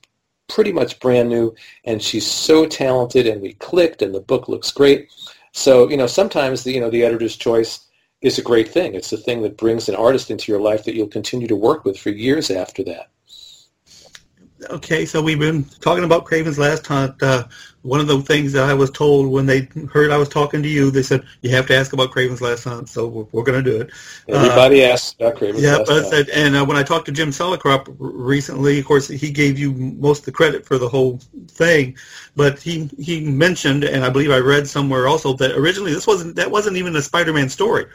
pretty 0.49 0.73
much 0.73 1.01
brand 1.01 1.29
new, 1.29 1.55
and 1.85 2.03
she's 2.03 2.27
so 2.27 2.67
talented, 2.67 3.27
and 3.27 3.41
we 3.41 3.55
clicked, 3.55 4.03
and 4.03 4.15
the 4.15 4.21
book 4.21 4.49
looks 4.49 4.71
great. 4.71 5.11
So 5.53 5.89
you 5.89 5.97
know, 5.97 6.07
sometimes 6.07 6.65
the 6.65 6.73
you 6.73 6.81
know 6.81 6.91
the 6.91 7.05
editor's 7.05 7.37
choice 7.37 7.87
is 8.23 8.39
a 8.39 8.43
great 8.43 8.69
thing. 8.69 8.95
It's 8.95 9.11
the 9.11 9.17
thing 9.17 9.43
that 9.43 9.57
brings 9.57 9.89
an 9.89 9.95
artist 9.95 10.31
into 10.31 10.51
your 10.51 10.61
life 10.61 10.85
that 10.85 10.95
you'll 10.95 11.07
continue 11.07 11.49
to 11.49 11.57
work 11.57 11.85
with 11.85 11.99
for 11.99 12.11
years 12.11 12.51
after 12.51 12.83
that. 12.85 13.11
Okay, 14.71 15.05
so 15.05 15.23
we've 15.23 15.39
been 15.39 15.65
talking 15.81 16.05
about 16.05 16.25
Kraven's 16.25 16.59
Last 16.59 16.87
Hunt. 16.87 17.23
Uh, 17.23 17.45
one 17.87 18.01
of 18.01 18.09
the 18.09 18.21
things 18.21 18.53
that 18.53 18.65
I 18.69 18.75
was 18.75 18.91
told 18.91 19.31
when 19.31 19.47
they 19.47 19.69
heard 19.93 20.11
I 20.11 20.17
was 20.17 20.29
talking 20.29 20.63
to 20.63 20.69
you, 20.69 20.91
they 20.91 21.03
said 21.03 21.25
you 21.43 21.51
have 21.51 21.67
to 21.69 21.77
ask 21.77 21.93
about 21.93 22.11
Kraven's 22.11 22.41
Last 22.43 22.65
Hunt, 22.65 22.89
so 22.89 23.07
we're, 23.07 23.27
we're 23.33 23.45
going 23.45 23.63
to 23.63 23.71
do 23.71 23.81
it. 23.81 23.91
Everybody 24.29 24.85
uh, 24.85 24.93
asks 24.93 25.15
about 25.15 25.37
Kraven's 25.37 25.63
yeah, 25.63 25.77
Last 25.77 25.91
Hunt. 25.91 26.07
Said, 26.07 26.29
and 26.31 26.57
uh, 26.57 26.65
when 26.65 26.77
I 26.77 26.83
talked 26.83 27.07
to 27.07 27.13
Jim 27.13 27.31
Salicrup 27.31 27.95
recently, 27.99 28.81
of 28.81 28.85
course, 28.85 29.07
he 29.07 29.31
gave 29.31 29.59
you 29.59 29.73
most 29.73 30.21
of 30.21 30.25
the 30.27 30.33
credit 30.33 30.67
for 30.67 30.79
the 30.79 30.89
whole 30.89 31.21
thing, 31.49 31.97
but 32.35 32.59
he 32.59 32.91
he 32.99 33.21
mentioned, 33.21 33.85
and 33.85 34.05
I 34.05 34.11
believe 34.11 34.31
I 34.31 34.39
read 34.39 34.67
somewhere 34.67 35.07
also 35.07 35.33
that 35.35 35.53
originally 35.53 35.95
this 35.95 36.07
wasn't 36.07 36.37
that 36.37 36.51
wasn't 36.51 36.77
even 36.77 36.97
a 36.97 37.03
Spider-Man 37.03 37.49
story. 37.49 37.87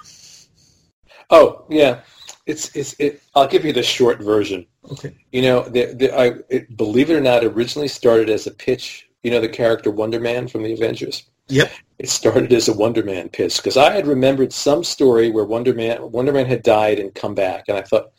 Oh 1.29 1.65
yeah, 1.69 2.01
it's 2.45 2.75
it's. 2.75 2.95
It, 2.99 3.21
I'll 3.35 3.47
give 3.47 3.65
you 3.65 3.73
the 3.73 3.83
short 3.83 4.19
version. 4.19 4.65
Okay. 4.91 5.15
You 5.31 5.43
know, 5.43 5.61
the, 5.61 5.93
the, 5.93 6.11
I 6.11 6.33
it, 6.49 6.75
believe 6.75 7.09
it 7.09 7.15
or 7.15 7.21
not, 7.21 7.43
originally 7.43 7.87
started 7.87 8.29
as 8.29 8.47
a 8.47 8.51
pitch. 8.51 9.07
You 9.23 9.31
know, 9.31 9.39
the 9.39 9.49
character 9.49 9.91
Wonder 9.91 10.19
Man 10.19 10.47
from 10.47 10.63
the 10.63 10.73
Avengers. 10.73 11.23
Yep. 11.47 11.71
It 11.99 12.09
started 12.09 12.53
as 12.53 12.67
a 12.67 12.73
Wonder 12.73 13.03
Man 13.03 13.29
pitch 13.29 13.57
because 13.57 13.77
I 13.77 13.91
had 13.91 14.07
remembered 14.07 14.53
some 14.53 14.83
story 14.83 15.29
where 15.31 15.45
Wonder 15.45 15.73
Man 15.73 16.11
Wonder 16.11 16.31
Man 16.31 16.45
had 16.45 16.63
died 16.63 16.99
and 16.99 17.13
come 17.13 17.35
back, 17.35 17.65
and 17.67 17.77
I 17.77 17.81
thought, 17.81 18.11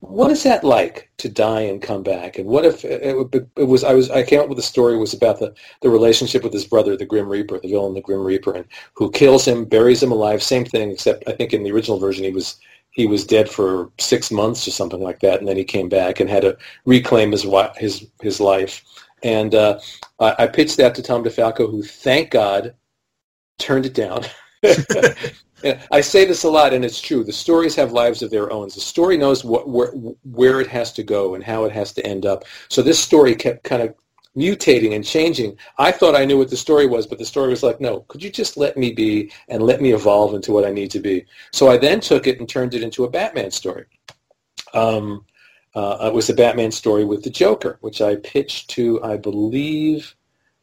what 0.00 0.30
is 0.30 0.42
that 0.44 0.64
like 0.64 1.10
to 1.18 1.28
die 1.28 1.60
and 1.60 1.82
come 1.82 2.02
back? 2.02 2.38
And 2.38 2.48
what 2.48 2.64
if 2.64 2.84
it, 2.84 3.02
it, 3.02 3.48
it, 3.56 3.64
was? 3.64 3.84
I 3.84 3.92
was 3.92 4.10
I 4.10 4.22
came 4.22 4.40
up 4.40 4.48
with 4.48 4.58
a 4.58 4.62
story 4.62 4.96
was 4.96 5.12
about 5.12 5.38
the 5.38 5.54
the 5.82 5.90
relationship 5.90 6.42
with 6.42 6.54
his 6.54 6.64
brother, 6.64 6.96
the 6.96 7.04
Grim 7.04 7.28
Reaper, 7.28 7.60
the 7.60 7.68
villain, 7.68 7.94
the 7.94 8.00
Grim 8.00 8.24
Reaper, 8.24 8.54
and 8.54 8.64
who 8.94 9.10
kills 9.10 9.46
him, 9.46 9.66
buries 9.66 10.02
him 10.02 10.10
alive. 10.10 10.42
Same 10.42 10.64
thing, 10.64 10.90
except 10.90 11.28
I 11.28 11.32
think 11.32 11.52
in 11.52 11.62
the 11.62 11.72
original 11.72 11.98
version 11.98 12.24
he 12.24 12.30
was 12.30 12.56
he 12.92 13.06
was 13.06 13.24
dead 13.24 13.48
for 13.48 13.90
six 13.98 14.30
months 14.30 14.66
or 14.66 14.70
something 14.70 15.00
like 15.00 15.20
that, 15.20 15.38
and 15.38 15.46
then 15.46 15.56
he 15.56 15.64
came 15.64 15.88
back 15.88 16.18
and 16.18 16.30
had 16.30 16.42
to 16.42 16.56
reclaim 16.86 17.30
his 17.30 17.46
his 17.76 18.06
his 18.22 18.40
life. 18.40 18.82
And 19.22 19.54
uh, 19.54 19.80
I, 20.18 20.34
I 20.40 20.46
pitched 20.46 20.76
that 20.78 20.94
to 20.94 21.02
Tom 21.02 21.24
DeFalco, 21.24 21.70
who, 21.70 21.82
thank 21.82 22.30
God, 22.30 22.74
turned 23.58 23.86
it 23.86 23.94
down. 23.94 24.24
I 25.92 26.00
say 26.00 26.24
this 26.24 26.44
a 26.44 26.50
lot, 26.50 26.72
and 26.72 26.84
it's 26.84 27.00
true. 27.00 27.22
The 27.22 27.32
stories 27.32 27.74
have 27.76 27.92
lives 27.92 28.22
of 28.22 28.30
their 28.30 28.50
own. 28.50 28.68
The 28.68 28.80
story 28.80 29.16
knows 29.16 29.44
what, 29.44 29.68
where, 29.68 29.90
where 29.90 30.60
it 30.60 30.68
has 30.68 30.92
to 30.94 31.02
go 31.02 31.34
and 31.34 31.44
how 31.44 31.64
it 31.64 31.72
has 31.72 31.92
to 31.94 32.06
end 32.06 32.24
up. 32.24 32.44
So 32.68 32.82
this 32.82 32.98
story 32.98 33.34
kept 33.34 33.64
kind 33.64 33.82
of 33.82 33.94
mutating 34.36 34.94
and 34.94 35.04
changing. 35.04 35.56
I 35.78 35.92
thought 35.92 36.14
I 36.14 36.24
knew 36.24 36.38
what 36.38 36.50
the 36.50 36.56
story 36.56 36.86
was, 36.86 37.06
but 37.06 37.18
the 37.18 37.24
story 37.24 37.48
was 37.48 37.62
like, 37.62 37.80
no, 37.80 38.00
could 38.08 38.22
you 38.22 38.30
just 38.30 38.56
let 38.56 38.76
me 38.76 38.92
be 38.92 39.32
and 39.48 39.62
let 39.62 39.80
me 39.80 39.92
evolve 39.92 40.34
into 40.34 40.52
what 40.52 40.64
I 40.64 40.72
need 40.72 40.90
to 40.92 41.00
be? 41.00 41.26
So 41.52 41.68
I 41.68 41.76
then 41.76 42.00
took 42.00 42.26
it 42.26 42.38
and 42.38 42.48
turned 42.48 42.74
it 42.74 42.82
into 42.82 43.04
a 43.04 43.10
Batman 43.10 43.50
story. 43.50 43.86
Um, 44.72 45.24
uh, 45.74 45.98
it 46.02 46.14
was 46.14 46.28
a 46.28 46.34
Batman 46.34 46.72
story 46.72 47.04
with 47.04 47.22
the 47.22 47.30
Joker, 47.30 47.78
which 47.80 48.00
I 48.00 48.16
pitched 48.16 48.70
to, 48.70 49.02
I 49.02 49.16
believe, 49.16 50.14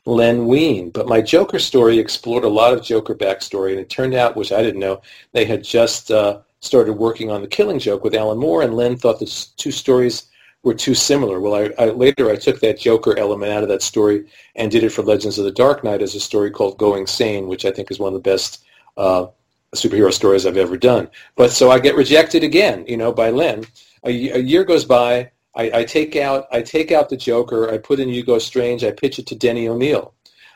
Len 0.05 0.47
Wein. 0.47 0.89
But 0.89 1.07
my 1.07 1.21
Joker 1.21 1.59
story 1.59 1.97
explored 1.99 2.43
a 2.43 2.49
lot 2.49 2.73
of 2.73 2.83
Joker 2.83 3.15
backstory, 3.15 3.71
and 3.71 3.79
it 3.79 3.89
turned 3.89 4.13
out, 4.13 4.35
which 4.35 4.51
I 4.51 4.61
didn't 4.61 4.79
know, 4.79 5.01
they 5.33 5.45
had 5.45 5.63
just 5.63 6.11
uh, 6.11 6.39
started 6.59 6.93
working 6.93 7.29
on 7.31 7.41
The 7.41 7.47
Killing 7.47 7.79
Joke 7.79 8.03
with 8.03 8.15
Alan 8.15 8.37
Moore, 8.37 8.63
and 8.63 8.75
Len 8.75 8.97
thought 8.97 9.19
the 9.19 9.45
two 9.57 9.71
stories 9.71 10.27
were 10.63 10.73
too 10.73 10.95
similar. 10.95 11.39
Well, 11.39 11.55
I, 11.55 11.83
I, 11.83 11.89
later 11.89 12.29
I 12.29 12.35
took 12.35 12.59
that 12.59 12.79
Joker 12.79 13.17
element 13.17 13.51
out 13.51 13.63
of 13.63 13.69
that 13.69 13.81
story 13.81 14.25
and 14.55 14.69
did 14.71 14.83
it 14.83 14.89
for 14.89 15.03
Legends 15.03 15.37
of 15.37 15.45
the 15.45 15.51
Dark 15.51 15.83
Knight 15.83 16.01
as 16.01 16.15
a 16.15 16.19
story 16.19 16.51
called 16.51 16.77
Going 16.77 17.07
Sane, 17.07 17.47
which 17.47 17.65
I 17.65 17.71
think 17.71 17.91
is 17.91 17.99
one 17.99 18.13
of 18.13 18.21
the 18.21 18.29
best 18.29 18.65
uh, 18.97 19.27
superhero 19.75 20.11
stories 20.11 20.45
I've 20.45 20.57
ever 20.57 20.77
done. 20.77 21.09
But 21.35 21.51
so 21.51 21.69
I 21.69 21.79
get 21.79 21.95
rejected 21.95 22.43
again, 22.43 22.85
you 22.87 22.97
know, 22.97 23.13
by 23.13 23.29
Len. 23.29 23.65
A, 24.07 24.29
a 24.31 24.39
year 24.39 24.63
goes 24.63 24.85
by. 24.85 25.31
I, 25.55 25.79
I, 25.79 25.83
take 25.85 26.15
out 26.15 26.47
I 26.51 26.61
take 26.61 26.91
out 26.91 27.09
the 27.09 27.17
Joker. 27.17 27.71
I 27.71 27.77
put 27.77 27.99
in 27.99 28.09
Hugo 28.09 28.39
Strange. 28.39 28.83
I 28.83 28.91
pitch 28.91 29.19
it 29.19 29.27
to 29.27 29.35
Denny 29.35 29.67
O'Neil. 29.67 30.13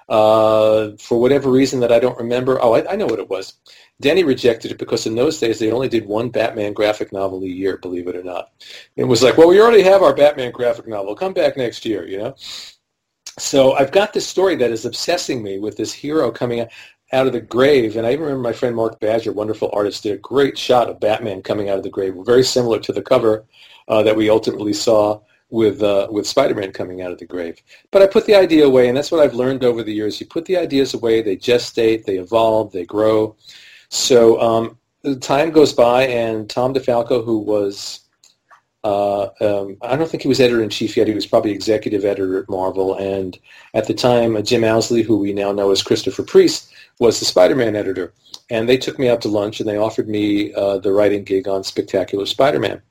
Uh, 0.09 0.91
for 0.97 1.19
whatever 1.21 1.49
reason 1.49 1.79
that 1.79 1.91
I 1.91 1.99
don't 1.99 2.17
remember. 2.17 2.61
Oh, 2.61 2.73
I, 2.73 2.91
I 2.91 2.95
know 2.97 3.05
what 3.05 3.19
it 3.19 3.29
was. 3.29 3.53
Denny 4.01 4.23
rejected 4.23 4.71
it 4.71 4.77
because 4.77 5.05
in 5.05 5.15
those 5.15 5.39
days 5.39 5.59
they 5.59 5.71
only 5.71 5.87
did 5.87 6.05
one 6.05 6.29
Batman 6.29 6.73
graphic 6.73 7.13
novel 7.13 7.41
a 7.43 7.47
year, 7.47 7.77
believe 7.77 8.07
it 8.07 8.15
or 8.15 8.23
not. 8.23 8.51
It 8.97 9.05
was 9.05 9.23
like, 9.23 9.37
well, 9.37 9.47
we 9.47 9.61
already 9.61 9.83
have 9.83 10.01
our 10.03 10.13
Batman 10.13 10.51
graphic 10.51 10.87
novel. 10.87 11.15
Come 11.15 11.33
back 11.33 11.55
next 11.55 11.85
year, 11.85 12.05
you 12.05 12.17
know. 12.17 12.35
So 13.39 13.73
I've 13.73 13.91
got 13.91 14.11
this 14.11 14.27
story 14.27 14.57
that 14.57 14.71
is 14.71 14.85
obsessing 14.85 15.41
me 15.41 15.59
with 15.59 15.77
this 15.77 15.93
hero 15.93 16.29
coming 16.29 16.59
out 16.59 16.67
of 17.28 17.34
the 17.34 17.41
grave. 17.41 17.97
And 17.97 18.06
I 18.06 18.13
even 18.13 18.26
remember 18.26 18.41
my 18.41 18.54
friend 18.54 18.76
Mark 18.76 19.00
Badger, 19.00 19.32
wonderful 19.32 19.69
artist, 19.74 20.04
did 20.04 20.13
a 20.13 20.17
great 20.17 20.58
shot 20.58 20.89
of 20.89 21.00
Batman 21.00 21.41
coming 21.41 21.69
out 21.69 21.78
of 21.78 21.84
the 21.84 21.89
grave, 21.89 22.15
very 22.26 22.43
similar 22.43 22.80
to 22.80 22.93
the 22.93 23.02
cover 23.02 23.45
uh, 23.88 24.04
that 24.04 24.15
we 24.15 24.30
ultimately 24.30 24.74
saw 24.74 25.19
with 25.50 25.84
uh, 25.84 26.08
with 26.10 26.26
Spider-Man 26.26 26.71
coming 26.71 27.02
out 27.02 27.12
of 27.12 27.17
the 27.19 27.26
grave. 27.26 27.62
But 27.91 28.02
I 28.02 28.08
put 28.08 28.26
the 28.26 28.36
idea 28.36 28.65
away, 28.65 28.88
and 28.88 28.95
that's 28.95 29.12
what 29.12 29.21
I've 29.21 29.34
learned 29.34 29.63
over 29.63 29.84
the 29.84 29.93
years. 29.93 30.19
You 30.19 30.26
put 30.26 30.45
the 30.45 30.58
ideas 30.58 30.93
away, 30.93 31.21
they 31.21 31.36
gestate, 31.36 32.06
they 32.06 32.17
evolve, 32.17 32.71
they 32.71 32.86
grow. 32.86 33.36
So 33.89 34.39
um, 34.39 34.78
time 35.19 35.52
goes 35.52 35.74
by, 35.74 36.08
and 36.08 36.50
Tom 36.50 36.74
DeFalco, 36.74 37.26
who 37.26 37.39
was 37.39 38.02
uh, 38.84 39.24
um, 39.41 39.78
I 39.82 39.95
don't 39.95 40.10
think 40.10 40.24
he 40.24 40.30
was 40.30 40.39
editor-in-chief 40.39 40.97
yet. 40.97 41.08
He 41.08 41.13
was 41.13 41.28
probably 41.28 41.52
executive 41.52 42.04
editor 42.04 42.39
at 42.39 42.50
Marvel. 42.50 42.95
And 42.95 43.38
at 43.74 43.88
the 43.88 43.93
time, 43.93 44.36
uh, 44.36 44.41
Jim 44.41 44.63
Owsley, 44.63 45.04
who 45.04 45.17
we 45.17 45.34
now 45.34 45.52
know 45.52 45.71
as 45.71 45.84
Christopher 45.84 46.24
Priest, 46.24 46.70
was 47.01 47.19
the 47.19 47.25
Spider-Man 47.25 47.75
editor. 47.75 48.13
And 48.49 48.67
they 48.67 48.77
took 48.77 48.97
me 48.97 49.09
out 49.09 49.21
to 49.21 49.27
lunch, 49.27 49.59
and 49.59 49.67
they 49.67 49.77
offered 49.77 50.07
me 50.07 50.53
uh, 50.53 50.77
the 50.77 50.93
writing 50.93 51.23
gig 51.23 51.47
on 51.47 51.63
Spectacular 51.63 52.25
Spider-Man 52.25 52.81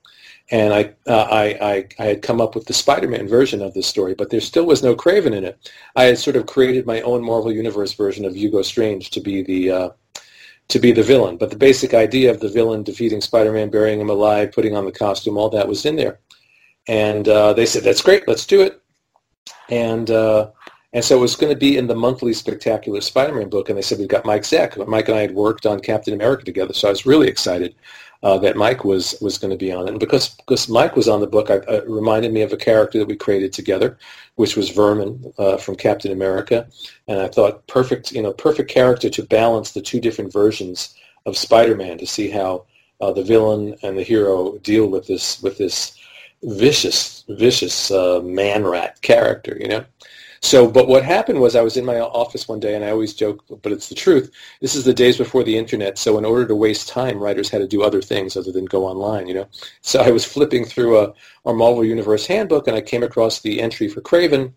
and 0.50 0.74
I, 0.74 0.92
uh, 1.06 1.28
I, 1.30 1.44
I, 1.60 1.88
I, 1.98 2.04
had 2.04 2.22
come 2.22 2.40
up 2.40 2.54
with 2.54 2.66
the 2.66 2.72
Spider-Man 2.72 3.28
version 3.28 3.62
of 3.62 3.72
this 3.72 3.86
story, 3.86 4.14
but 4.14 4.30
there 4.30 4.40
still 4.40 4.66
was 4.66 4.82
no 4.82 4.96
Kraven 4.96 5.32
in 5.32 5.44
it. 5.44 5.70
I 5.94 6.04
had 6.04 6.18
sort 6.18 6.36
of 6.36 6.46
created 6.46 6.86
my 6.86 7.00
own 7.02 7.22
Marvel 7.22 7.52
Universe 7.52 7.94
version 7.94 8.24
of 8.24 8.36
Hugo 8.36 8.62
Strange 8.62 9.10
to 9.10 9.20
be 9.20 9.42
the 9.42 9.70
uh, 9.70 9.90
to 10.68 10.78
be 10.78 10.92
the 10.92 11.02
villain. 11.02 11.36
But 11.36 11.50
the 11.50 11.56
basic 11.56 11.94
idea 11.94 12.30
of 12.30 12.40
the 12.40 12.48
villain 12.48 12.82
defeating 12.82 13.20
Spider-Man, 13.20 13.70
burying 13.70 14.00
him 14.00 14.10
alive, 14.10 14.52
putting 14.52 14.76
on 14.76 14.84
the 14.84 14.92
costume, 14.92 15.38
all 15.38 15.50
that 15.50 15.68
was 15.68 15.84
in 15.86 15.96
there. 15.96 16.18
And 16.88 17.28
uh, 17.28 17.52
they 17.52 17.66
said, 17.66 17.84
"That's 17.84 18.02
great, 18.02 18.26
let's 18.26 18.46
do 18.46 18.60
it." 18.60 18.82
And 19.68 20.10
uh, 20.10 20.50
and 20.92 21.04
so 21.04 21.16
it 21.16 21.20
was 21.20 21.36
going 21.36 21.52
to 21.52 21.58
be 21.58 21.76
in 21.76 21.86
the 21.86 21.94
monthly 21.94 22.32
Spectacular 22.32 23.00
Spider-Man 23.00 23.48
book. 23.48 23.68
And 23.68 23.78
they 23.78 23.82
said, 23.82 23.98
we've 23.98 24.08
got 24.08 24.24
Mike 24.24 24.42
Zeck. 24.42 24.86
Mike 24.88 25.08
and 25.08 25.16
I 25.16 25.20
had 25.20 25.34
worked 25.34 25.66
on 25.66 25.80
Captain 25.80 26.14
America 26.14 26.44
together, 26.44 26.74
so 26.74 26.88
I 26.88 26.90
was 26.90 27.06
really 27.06 27.28
excited 27.28 27.74
uh, 28.22 28.38
that 28.38 28.56
Mike 28.56 28.84
was 28.84 29.14
was 29.20 29.38
going 29.38 29.50
to 29.50 29.56
be 29.56 29.72
on 29.72 29.86
it. 29.86 29.90
And 29.90 30.00
because 30.00 30.30
because 30.30 30.68
Mike 30.68 30.96
was 30.96 31.08
on 31.08 31.20
the 31.20 31.26
book, 31.26 31.50
I, 31.50 31.56
it 31.68 31.88
reminded 31.88 32.32
me 32.32 32.42
of 32.42 32.52
a 32.52 32.56
character 32.56 32.98
that 32.98 33.08
we 33.08 33.16
created 33.16 33.52
together, 33.52 33.98
which 34.34 34.56
was 34.56 34.70
Vermin 34.70 35.32
uh, 35.38 35.56
from 35.56 35.76
Captain 35.76 36.12
America. 36.12 36.66
And 37.08 37.20
I 37.20 37.28
thought 37.28 37.66
perfect, 37.66 38.12
you 38.12 38.22
know, 38.22 38.32
perfect 38.32 38.70
character 38.70 39.08
to 39.10 39.22
balance 39.22 39.72
the 39.72 39.82
two 39.82 40.00
different 40.00 40.32
versions 40.32 40.94
of 41.26 41.36
Spider-Man 41.36 41.98
to 41.98 42.06
see 42.06 42.28
how 42.28 42.64
uh, 43.00 43.12
the 43.12 43.22
villain 43.22 43.76
and 43.82 43.96
the 43.96 44.02
hero 44.02 44.58
deal 44.58 44.86
with 44.88 45.06
this 45.06 45.42
with 45.42 45.56
this 45.56 45.96
vicious 46.42 47.24
vicious 47.28 47.90
uh, 47.90 48.20
man 48.22 48.64
rat 48.66 49.00
character. 49.02 49.56
You 49.60 49.68
know. 49.68 49.84
So, 50.42 50.70
but 50.70 50.88
what 50.88 51.04
happened 51.04 51.40
was 51.40 51.54
I 51.54 51.60
was 51.60 51.76
in 51.76 51.84
my 51.84 52.00
office 52.00 52.48
one 52.48 52.60
day, 52.60 52.74
and 52.74 52.82
I 52.84 52.90
always 52.90 53.12
joke, 53.12 53.44
but 53.62 53.72
it's 53.72 53.88
the 53.90 53.94
truth. 53.94 54.30
This 54.60 54.74
is 54.74 54.84
the 54.84 54.94
days 54.94 55.18
before 55.18 55.44
the 55.44 55.56
internet, 55.56 55.98
so 55.98 56.16
in 56.16 56.24
order 56.24 56.46
to 56.46 56.54
waste 56.54 56.88
time, 56.88 57.18
writers 57.18 57.50
had 57.50 57.58
to 57.58 57.68
do 57.68 57.82
other 57.82 58.00
things 58.00 58.36
other 58.36 58.50
than 58.50 58.64
go 58.64 58.86
online, 58.86 59.26
you 59.26 59.34
know. 59.34 59.48
So 59.82 60.00
I 60.00 60.10
was 60.10 60.24
flipping 60.24 60.64
through 60.64 60.98
a, 60.98 61.12
our 61.44 61.52
Marvel 61.52 61.84
Universe 61.84 62.26
handbook, 62.26 62.68
and 62.68 62.76
I 62.76 62.80
came 62.80 63.02
across 63.02 63.40
the 63.40 63.60
entry 63.60 63.88
for 63.88 64.00
Kraven, 64.00 64.54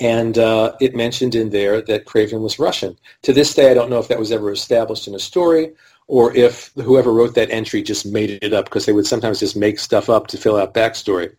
and 0.00 0.38
uh, 0.38 0.72
it 0.80 0.94
mentioned 0.94 1.34
in 1.34 1.50
there 1.50 1.82
that 1.82 2.06
Kraven 2.06 2.40
was 2.40 2.58
Russian. 2.58 2.98
To 3.22 3.34
this 3.34 3.54
day, 3.54 3.70
I 3.70 3.74
don't 3.74 3.90
know 3.90 3.98
if 3.98 4.08
that 4.08 4.18
was 4.18 4.32
ever 4.32 4.50
established 4.52 5.06
in 5.06 5.14
a 5.14 5.18
story 5.18 5.72
or 6.08 6.34
if 6.36 6.72
whoever 6.76 7.12
wrote 7.12 7.34
that 7.34 7.50
entry 7.50 7.82
just 7.82 8.06
made 8.06 8.38
it 8.42 8.52
up 8.52 8.66
because 8.66 8.86
they 8.86 8.92
would 8.92 9.06
sometimes 9.06 9.40
just 9.40 9.56
make 9.56 9.78
stuff 9.78 10.08
up 10.08 10.28
to 10.28 10.36
fill 10.36 10.56
out 10.56 10.74
backstory. 10.74 11.34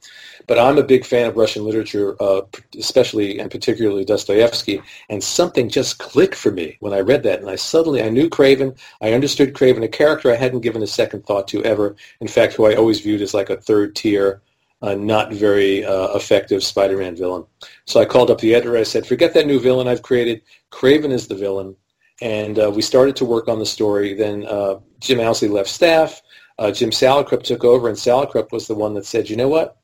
But 0.48 0.60
I'm 0.60 0.78
a 0.78 0.84
big 0.84 1.06
fan 1.06 1.28
of 1.28 1.36
Russian 1.36 1.66
literature, 1.66 2.16
uh, 2.22 2.42
especially 2.78 3.40
and 3.40 3.52
particularly 3.52 4.06
Dostoevsky, 4.06 4.82
and 5.10 5.22
something 5.22 5.70
just 5.70 6.00
clicked 6.00 6.36
for 6.36 6.52
me 6.52 6.78
when 6.80 6.94
I 6.94 7.02
read 7.02 7.24
that. 7.24 7.42
And 7.42 7.50
I 7.50 7.56
suddenly, 7.56 8.02
I 8.02 8.10
knew 8.10 8.30
Kraven. 8.30 8.78
I 9.02 9.14
understood 9.14 9.54
Kraven, 9.54 9.84
a 9.84 9.90
character 9.90 10.32
I 10.32 10.36
hadn't 10.36 10.62
given 10.62 10.82
a 10.82 10.88
second 10.88 11.26
thought 11.26 11.48
to 11.50 11.64
ever. 11.64 11.96
In 12.22 12.28
fact, 12.28 12.54
who 12.54 12.66
I 12.66 12.76
always 12.76 13.02
viewed 13.02 13.22
as 13.22 13.34
like 13.34 13.50
a 13.50 13.58
third 13.58 13.96
tier, 13.96 14.42
uh, 14.82 14.96
not 14.96 15.34
very 15.34 15.84
uh, 15.84 16.16
effective 16.16 16.64
Spider-Man 16.64 17.16
villain. 17.16 17.46
So 17.86 18.00
I 18.00 18.06
called 18.06 18.32
up 18.32 18.40
the 18.40 18.56
editor. 18.56 18.78
I 18.78 18.84
said, 18.84 19.06
forget 19.06 19.34
that 19.34 19.48
new 19.48 19.60
villain 19.60 19.88
I've 19.88 20.04
created. 20.04 20.42
Kraven 20.72 21.12
is 21.12 21.28
the 21.28 21.36
villain. 21.36 21.76
And 22.22 22.58
uh, 22.58 22.72
we 22.72 22.82
started 22.82 23.16
to 23.18 23.26
work 23.26 23.48
on 23.48 23.60
the 23.60 23.66
story. 23.66 24.14
Then 24.14 24.46
uh, 24.48 24.80
Jim 25.00 25.20
Owsley 25.20 25.50
left 25.50 25.70
staff. 25.70 26.22
Uh, 26.60 26.72
Jim 26.72 26.90
Salicrup 26.90 27.44
took 27.44 27.64
over, 27.64 27.88
and 27.88 27.98
Salicrup 27.98 28.52
was 28.52 28.68
the 28.68 28.74
one 28.74 28.96
that 28.96 29.06
said, 29.06 29.30
you 29.30 29.36
know 29.36 29.50
what? 29.50 29.77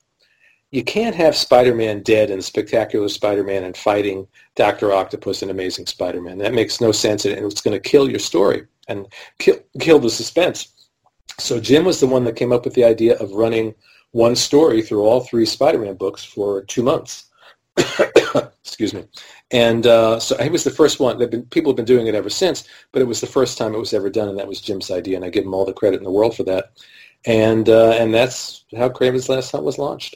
You 0.73 0.83
can't 0.83 1.15
have 1.15 1.35
Spider-Man 1.35 2.01
dead 2.01 2.31
and 2.31 2.43
Spectacular 2.43 3.07
Spider-Man 3.07 3.63
and 3.63 3.77
fighting 3.77 4.27
Doctor 4.55 4.91
Octopus 4.91 5.43
and 5.43 5.51
Amazing 5.51 5.85
Spider-Man. 5.85 6.39
That 6.39 6.55
makes 6.55 6.81
no 6.81 6.91
sense, 6.91 7.25
and 7.25 7.45
it's 7.45 7.61
going 7.61 7.79
to 7.79 7.89
kill 7.89 8.09
your 8.09 8.17
story 8.17 8.65
and 8.87 9.05
kill 9.37 9.59
kill 9.79 9.99
the 9.99 10.09
suspense. 10.09 10.89
So 11.39 11.59
Jim 11.59 11.85
was 11.85 11.99
the 11.99 12.07
one 12.07 12.23
that 12.23 12.35
came 12.35 12.51
up 12.51 12.65
with 12.65 12.73
the 12.73 12.85
idea 12.85 13.15
of 13.19 13.33
running 13.33 13.75
one 14.13 14.35
story 14.35 14.81
through 14.81 15.03
all 15.03 15.19
three 15.19 15.45
Spider-Man 15.45 15.93
books 15.93 16.23
for 16.23 16.63
two 16.63 16.81
months. 16.81 17.25
Excuse 18.63 18.95
me. 18.95 19.05
And 19.51 19.85
uh, 19.85 20.19
so 20.19 20.35
he 20.41 20.49
was 20.49 20.63
the 20.63 20.71
first 20.71 20.99
one. 20.99 21.19
Been, 21.19 21.43
people 21.45 21.71
have 21.71 21.77
been 21.77 21.85
doing 21.85 22.07
it 22.07 22.15
ever 22.15 22.31
since, 22.31 22.67
but 22.91 23.03
it 23.03 23.05
was 23.05 23.21
the 23.21 23.27
first 23.27 23.59
time 23.59 23.75
it 23.75 23.79
was 23.79 23.93
ever 23.93 24.09
done, 24.09 24.27
and 24.27 24.39
that 24.39 24.47
was 24.47 24.59
Jim's 24.59 24.89
idea, 24.89 25.17
and 25.17 25.23
I 25.23 25.29
give 25.29 25.45
him 25.45 25.53
all 25.53 25.65
the 25.65 25.73
credit 25.73 25.97
in 25.97 26.03
the 26.03 26.09
world 26.09 26.35
for 26.35 26.43
that. 26.45 26.71
And 27.25 27.69
uh, 27.69 27.91
and 27.91 28.11
that's 28.11 28.65
how 28.75 28.89
Kraven's 28.89 29.29
Last 29.29 29.51
Hunt 29.51 29.63
was 29.63 29.77
launched 29.77 30.15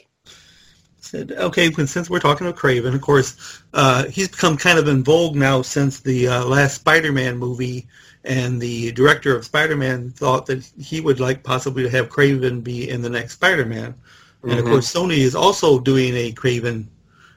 said, 1.08 1.32
okay, 1.32 1.72
since 1.72 2.10
we're 2.10 2.20
talking 2.20 2.46
about 2.46 2.58
Kraven, 2.58 2.94
of 2.94 3.00
course, 3.00 3.62
uh, 3.72 4.04
he's 4.04 4.28
become 4.28 4.56
kind 4.56 4.78
of 4.78 4.88
in 4.88 5.02
vogue 5.02 5.36
now 5.36 5.62
since 5.62 6.00
the 6.00 6.28
uh, 6.28 6.44
last 6.44 6.74
Spider-Man 6.76 7.38
movie, 7.38 7.86
and 8.24 8.60
the 8.60 8.92
director 8.92 9.34
of 9.34 9.44
Spider-Man 9.44 10.10
thought 10.10 10.46
that 10.46 10.64
he 10.78 11.00
would 11.00 11.18
like 11.18 11.42
possibly 11.42 11.82
to 11.84 11.90
have 11.90 12.10
Kraven 12.10 12.62
be 12.62 12.88
in 12.88 13.00
the 13.00 13.08
next 13.08 13.34
Spider-Man. 13.34 13.92
Mm-hmm. 13.92 14.50
And 14.50 14.58
of 14.58 14.64
mm-hmm. 14.64 14.74
course, 14.74 14.92
Sony 14.92 15.18
is 15.18 15.34
also 15.34 15.80
doing 15.80 16.14
a 16.14 16.32
Kraven 16.32 16.86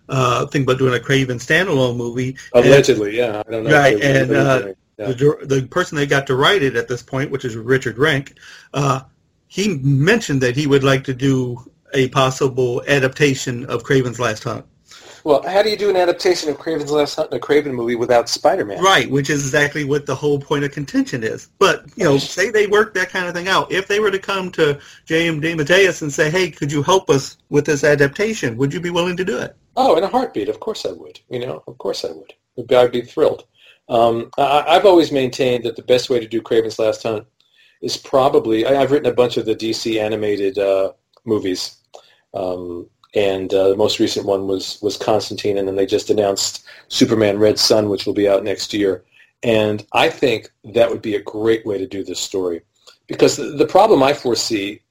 uh, 0.09 0.45
thing 0.47 0.63
about 0.63 0.77
doing 0.77 0.93
a 0.93 1.03
Kraven 1.03 1.39
standalone 1.39 1.95
movie. 1.95 2.35
Allegedly, 2.53 3.09
and, 3.09 3.17
yeah, 3.17 3.43
I 3.47 3.51
don't 3.51 3.63
know. 3.63 3.71
Right, 3.71 4.01
and 4.01 4.31
uh, 4.31 4.73
yeah. 4.97 5.07
the 5.07 5.37
the 5.43 5.67
person 5.67 5.97
that 5.97 6.09
got 6.09 6.27
to 6.27 6.35
write 6.35 6.61
it 6.61 6.75
at 6.75 6.87
this 6.87 7.01
point, 7.01 7.31
which 7.31 7.45
is 7.45 7.55
Richard 7.55 7.95
Wenk, 7.95 8.33
uh, 8.73 9.01
he 9.47 9.77
mentioned 9.77 10.41
that 10.41 10.57
he 10.57 10.67
would 10.67 10.83
like 10.83 11.05
to 11.05 11.13
do 11.13 11.70
a 11.93 12.09
possible 12.09 12.81
adaptation 12.87 13.65
of 13.65 13.83
Kraven's 13.83 14.19
Last 14.19 14.43
Hunt. 14.43 14.65
Well, 15.23 15.43
how 15.47 15.61
do 15.61 15.69
you 15.69 15.77
do 15.77 15.89
an 15.89 15.95
adaptation 15.95 16.49
of 16.49 16.57
Kraven's 16.57 16.91
Last 16.91 17.15
Hunt 17.15 17.31
in 17.31 17.37
a 17.37 17.39
Kraven 17.39 17.73
movie 17.73 17.95
without 17.95 18.27
Spider-Man? 18.27 18.83
Right, 18.83 19.09
which 19.09 19.29
is 19.29 19.45
exactly 19.45 19.83
what 19.83 20.05
the 20.05 20.15
whole 20.15 20.39
point 20.39 20.63
of 20.63 20.71
contention 20.71 21.23
is. 21.23 21.49
But, 21.59 21.85
you 21.95 22.03
know, 22.03 22.17
say 22.19 22.49
they 22.49 22.67
work 22.67 22.93
that 22.95 23.09
kind 23.09 23.27
of 23.27 23.35
thing 23.35 23.47
out. 23.47 23.71
If 23.71 23.87
they 23.87 23.99
were 23.99 24.11
to 24.11 24.19
come 24.19 24.51
to 24.53 24.79
J.M. 25.05 25.39
DeMatteis 25.39 26.01
and 26.01 26.11
say, 26.11 26.31
hey, 26.31 26.49
could 26.49 26.71
you 26.71 26.81
help 26.81 27.09
us 27.09 27.37
with 27.49 27.65
this 27.65 27.83
adaptation? 27.83 28.57
Would 28.57 28.73
you 28.73 28.81
be 28.81 28.89
willing 28.89 29.17
to 29.17 29.25
do 29.25 29.37
it? 29.37 29.55
Oh, 29.75 29.95
in 29.95 30.03
a 30.03 30.07
heartbeat. 30.07 30.49
Of 30.49 30.59
course 30.59 30.85
I 30.85 30.91
would. 30.91 31.19
You 31.29 31.45
know, 31.45 31.63
of 31.67 31.77
course 31.77 32.03
I 32.03 32.11
would. 32.11 32.33
I'd 32.71 32.91
be 32.91 33.01
thrilled. 33.01 33.45
Um, 33.89 34.31
I, 34.37 34.63
I've 34.67 34.85
always 34.85 35.11
maintained 35.11 35.65
that 35.65 35.75
the 35.75 35.83
best 35.83 36.09
way 36.09 36.19
to 36.19 36.27
do 36.27 36.41
Kraven's 36.41 36.79
Last 36.79 37.03
Hunt 37.03 37.27
is 37.81 37.97
probably, 37.97 38.65
I, 38.65 38.81
I've 38.81 38.91
written 38.91 39.11
a 39.11 39.15
bunch 39.15 39.37
of 39.37 39.45
the 39.45 39.55
DC 39.55 40.01
animated 40.01 40.57
uh, 40.57 40.93
movies. 41.25 41.77
Um, 42.33 42.89
and 43.13 43.53
uh, 43.53 43.69
the 43.69 43.75
most 43.75 43.99
recent 43.99 44.25
one 44.25 44.47
was 44.47 44.79
was 44.81 44.95
Constantine, 44.95 45.57
and 45.57 45.67
then 45.67 45.75
they 45.75 45.85
just 45.85 46.09
announced 46.09 46.63
Superman 46.87 47.39
Red 47.39 47.59
Sun, 47.59 47.89
which 47.89 48.05
will 48.05 48.13
be 48.13 48.29
out 48.29 48.43
next 48.43 48.73
year. 48.73 49.03
And 49.43 49.85
I 49.91 50.09
think 50.09 50.51
that 50.63 50.89
would 50.89 51.01
be 51.01 51.15
a 51.15 51.21
great 51.21 51.65
way 51.65 51.77
to 51.77 51.87
do 51.87 52.03
this 52.03 52.19
story, 52.19 52.61
because 53.07 53.35
the, 53.35 53.57
the 53.57 53.65
problem 53.65 54.01
I 54.01 54.13
foresee 54.13 54.81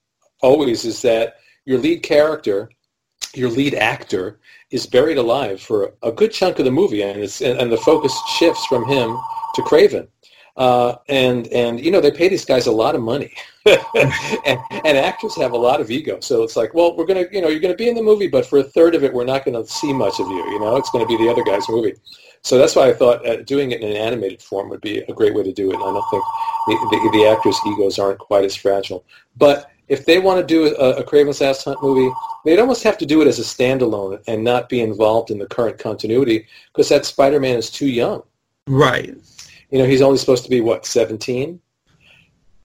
always 0.42 0.84
is 0.84 1.00
that 1.02 1.36
your 1.64 1.78
lead 1.78 2.02
character, 2.02 2.70
your 3.34 3.48
lead 3.48 3.74
actor, 3.74 4.38
is 4.70 4.86
buried 4.86 5.18
alive 5.18 5.60
for 5.60 5.92
a 6.02 6.12
good 6.12 6.32
chunk 6.32 6.58
of 6.58 6.64
the 6.64 6.70
movie, 6.70 7.02
and 7.02 7.20
it's 7.20 7.40
and, 7.40 7.58
and 7.58 7.72
the 7.72 7.76
focus 7.78 8.14
shifts 8.38 8.66
from 8.66 8.84
him 8.84 9.16
to 9.54 9.62
Kraven. 9.62 10.08
Uh, 10.56 10.96
and 11.08 11.46
and 11.48 11.82
you 11.82 11.90
know 11.90 12.00
they 12.00 12.10
pay 12.10 12.28
these 12.28 12.44
guys 12.44 12.66
a 12.66 12.72
lot 12.72 12.94
of 12.94 13.00
money, 13.00 13.32
and, 13.66 14.58
and 14.84 14.98
actors 14.98 15.36
have 15.36 15.52
a 15.52 15.56
lot 15.56 15.80
of 15.80 15.90
ego. 15.90 16.18
So 16.20 16.42
it's 16.42 16.56
like, 16.56 16.74
well, 16.74 16.96
we're 16.96 17.06
gonna, 17.06 17.26
you 17.32 17.40
know, 17.40 17.48
you're 17.48 17.60
gonna 17.60 17.74
be 17.74 17.88
in 17.88 17.94
the 17.94 18.02
movie, 18.02 18.26
but 18.26 18.44
for 18.44 18.58
a 18.58 18.64
third 18.64 18.94
of 18.94 19.04
it, 19.04 19.12
we're 19.12 19.24
not 19.24 19.44
gonna 19.44 19.64
see 19.66 19.92
much 19.92 20.20
of 20.20 20.26
you. 20.28 20.44
You 20.50 20.60
know, 20.60 20.76
it's 20.76 20.90
gonna 20.90 21.06
be 21.06 21.16
the 21.16 21.28
other 21.28 21.44
guy's 21.44 21.68
movie. 21.68 21.94
So 22.42 22.58
that's 22.58 22.74
why 22.74 22.88
I 22.88 22.94
thought 22.94 23.26
uh, 23.26 23.42
doing 23.42 23.70
it 23.72 23.82
in 23.82 23.90
an 23.90 23.96
animated 23.96 24.42
form 24.42 24.70
would 24.70 24.80
be 24.80 24.98
a 24.98 25.12
great 25.12 25.34
way 25.34 25.42
to 25.42 25.52
do 25.52 25.70
it. 25.70 25.74
And 25.74 25.82
I 25.82 25.92
don't 25.92 26.10
think 26.10 26.24
the, 26.66 26.74
the, 26.90 27.18
the 27.18 27.26
actors' 27.26 27.60
egos 27.66 27.98
aren't 27.98 28.18
quite 28.18 28.44
as 28.44 28.56
fragile. 28.56 29.04
But 29.36 29.70
if 29.88 30.06
they 30.06 30.18
want 30.18 30.40
to 30.40 30.46
do 30.46 30.74
a, 30.76 31.00
a 31.00 31.04
Kraven's 31.04 31.40
Last 31.40 31.64
Hunt 31.64 31.82
movie, 31.82 32.14
they'd 32.44 32.60
almost 32.60 32.82
have 32.84 32.96
to 32.98 33.06
do 33.06 33.20
it 33.20 33.28
as 33.28 33.38
a 33.38 33.42
standalone 33.42 34.22
and 34.26 34.42
not 34.42 34.68
be 34.68 34.80
involved 34.80 35.30
in 35.30 35.38
the 35.38 35.46
current 35.46 35.78
continuity 35.78 36.46
because 36.72 36.88
that 36.88 37.04
Spider-Man 37.04 37.56
is 37.56 37.70
too 37.70 37.88
young. 37.88 38.22
Right. 38.66 39.14
You 39.70 39.78
know, 39.78 39.86
he's 39.86 40.02
only 40.02 40.18
supposed 40.18 40.44
to 40.44 40.50
be 40.50 40.60
what 40.60 40.86
seventeen. 40.86 41.60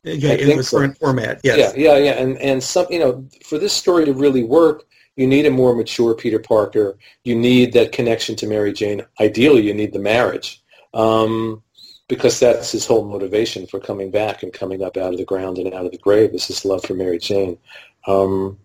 Yeah, 0.03 0.31
I 0.31 0.35
in 0.35 0.57
the 0.57 0.63
so. 0.63 0.77
current 0.77 0.97
format, 0.99 1.41
yes. 1.43 1.57
Yeah, 1.57 1.73
yeah, 1.75 1.97
yeah, 1.97 2.11
and 2.11 2.37
and 2.37 2.63
some, 2.63 2.85
you 2.91 2.99
know, 2.99 3.27
for 3.43 3.57
this 3.57 3.73
story 3.73 4.05
to 4.05 4.13
really 4.13 4.43
work, 4.43 4.83
you 5.15 5.25
need 5.25 5.47
a 5.47 5.51
more 5.51 5.75
mature 5.75 6.13
Peter 6.13 6.37
Parker. 6.37 6.97
You 7.23 7.35
need 7.35 7.73
that 7.73 7.91
connection 7.91 8.35
to 8.35 8.47
Mary 8.47 8.71
Jane. 8.71 9.03
Ideally, 9.19 9.61
you 9.63 9.73
need 9.73 9.93
the 9.93 9.99
marriage, 9.99 10.61
um, 10.93 11.63
because 12.07 12.39
that's 12.39 12.71
his 12.71 12.85
whole 12.85 13.03
motivation 13.03 13.65
for 13.65 13.79
coming 13.79 14.11
back 14.11 14.43
and 14.43 14.53
coming 14.53 14.83
up 14.83 14.95
out 14.95 15.13
of 15.13 15.17
the 15.17 15.25
ground 15.25 15.57
and 15.57 15.73
out 15.73 15.85
of 15.85 15.91
the 15.91 15.97
grave 15.97 16.35
is 16.35 16.45
his 16.45 16.65
love 16.65 16.83
for 16.83 16.93
Mary 16.93 17.17
Jane. 17.17 17.57
Um, 18.05 18.59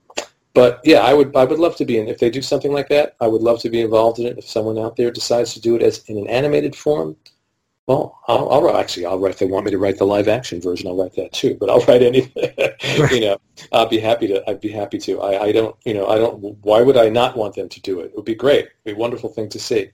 but 0.53 0.81
yeah, 0.85 1.01
I 1.01 1.15
would 1.15 1.35
I 1.35 1.45
would 1.45 1.59
love 1.59 1.77
to 1.77 1.87
be 1.87 1.99
in. 1.99 2.09
If 2.09 2.19
they 2.19 2.29
do 2.29 2.43
something 2.43 2.73
like 2.73 2.91
that, 2.91 3.17
I 3.19 3.27
would 3.27 3.41
love 3.41 3.61
to 3.61 3.71
be 3.71 3.81
involved 3.81 4.19
in 4.19 4.27
it. 4.27 4.37
If 4.37 4.47
someone 4.47 4.79
out 4.79 4.97
there 4.97 5.11
decides 5.11 5.55
to 5.55 5.61
do 5.61 5.75
it 5.77 5.83
as 5.83 6.05
in 6.09 6.19
an 6.19 6.27
animated 6.27 6.77
form, 6.77 7.17
well, 7.91 8.21
I'll, 8.29 8.49
I'll 8.51 8.77
actually 8.77 9.05
I'll 9.05 9.19
write. 9.19 9.33
If 9.33 9.41
they 9.41 9.47
want 9.47 9.65
me 9.65 9.73
to 9.73 9.79
write 9.79 9.99
the 9.99 10.05
live 10.05 10.29
action 10.29 10.61
version, 10.61 10.87
I'll 10.87 10.97
write 10.97 11.17
that 11.17 11.33
too. 11.33 11.57
But 11.59 11.71
I'll 11.71 11.81
write 11.87 12.03
anything. 12.03 12.53
you 13.11 13.21
know, 13.21 13.41
I'll 13.73 13.89
be 13.89 13.99
happy 13.99 14.29
to. 14.29 14.49
I'd 14.49 14.61
be 14.61 14.71
happy 14.71 14.97
to. 14.99 15.21
I, 15.21 15.47
I 15.47 15.53
don't. 15.53 15.75
You 15.85 15.95
know, 15.95 16.07
I 16.07 16.17
don't. 16.17 16.39
Why 16.63 16.83
would 16.83 16.97
I 16.97 17.09
not 17.09 17.37
want 17.37 17.57
them 17.57 17.69
to 17.69 17.81
do 17.81 17.99
it? 17.99 18.07
It 18.07 18.15
would 18.15 18.25
be 18.25 18.37
great. 18.37 18.67
It'd 18.67 18.85
be 18.85 18.93
a 18.93 18.97
wonderful 18.97 19.29
thing 19.29 19.49
to 19.49 19.59
see. 19.59 19.91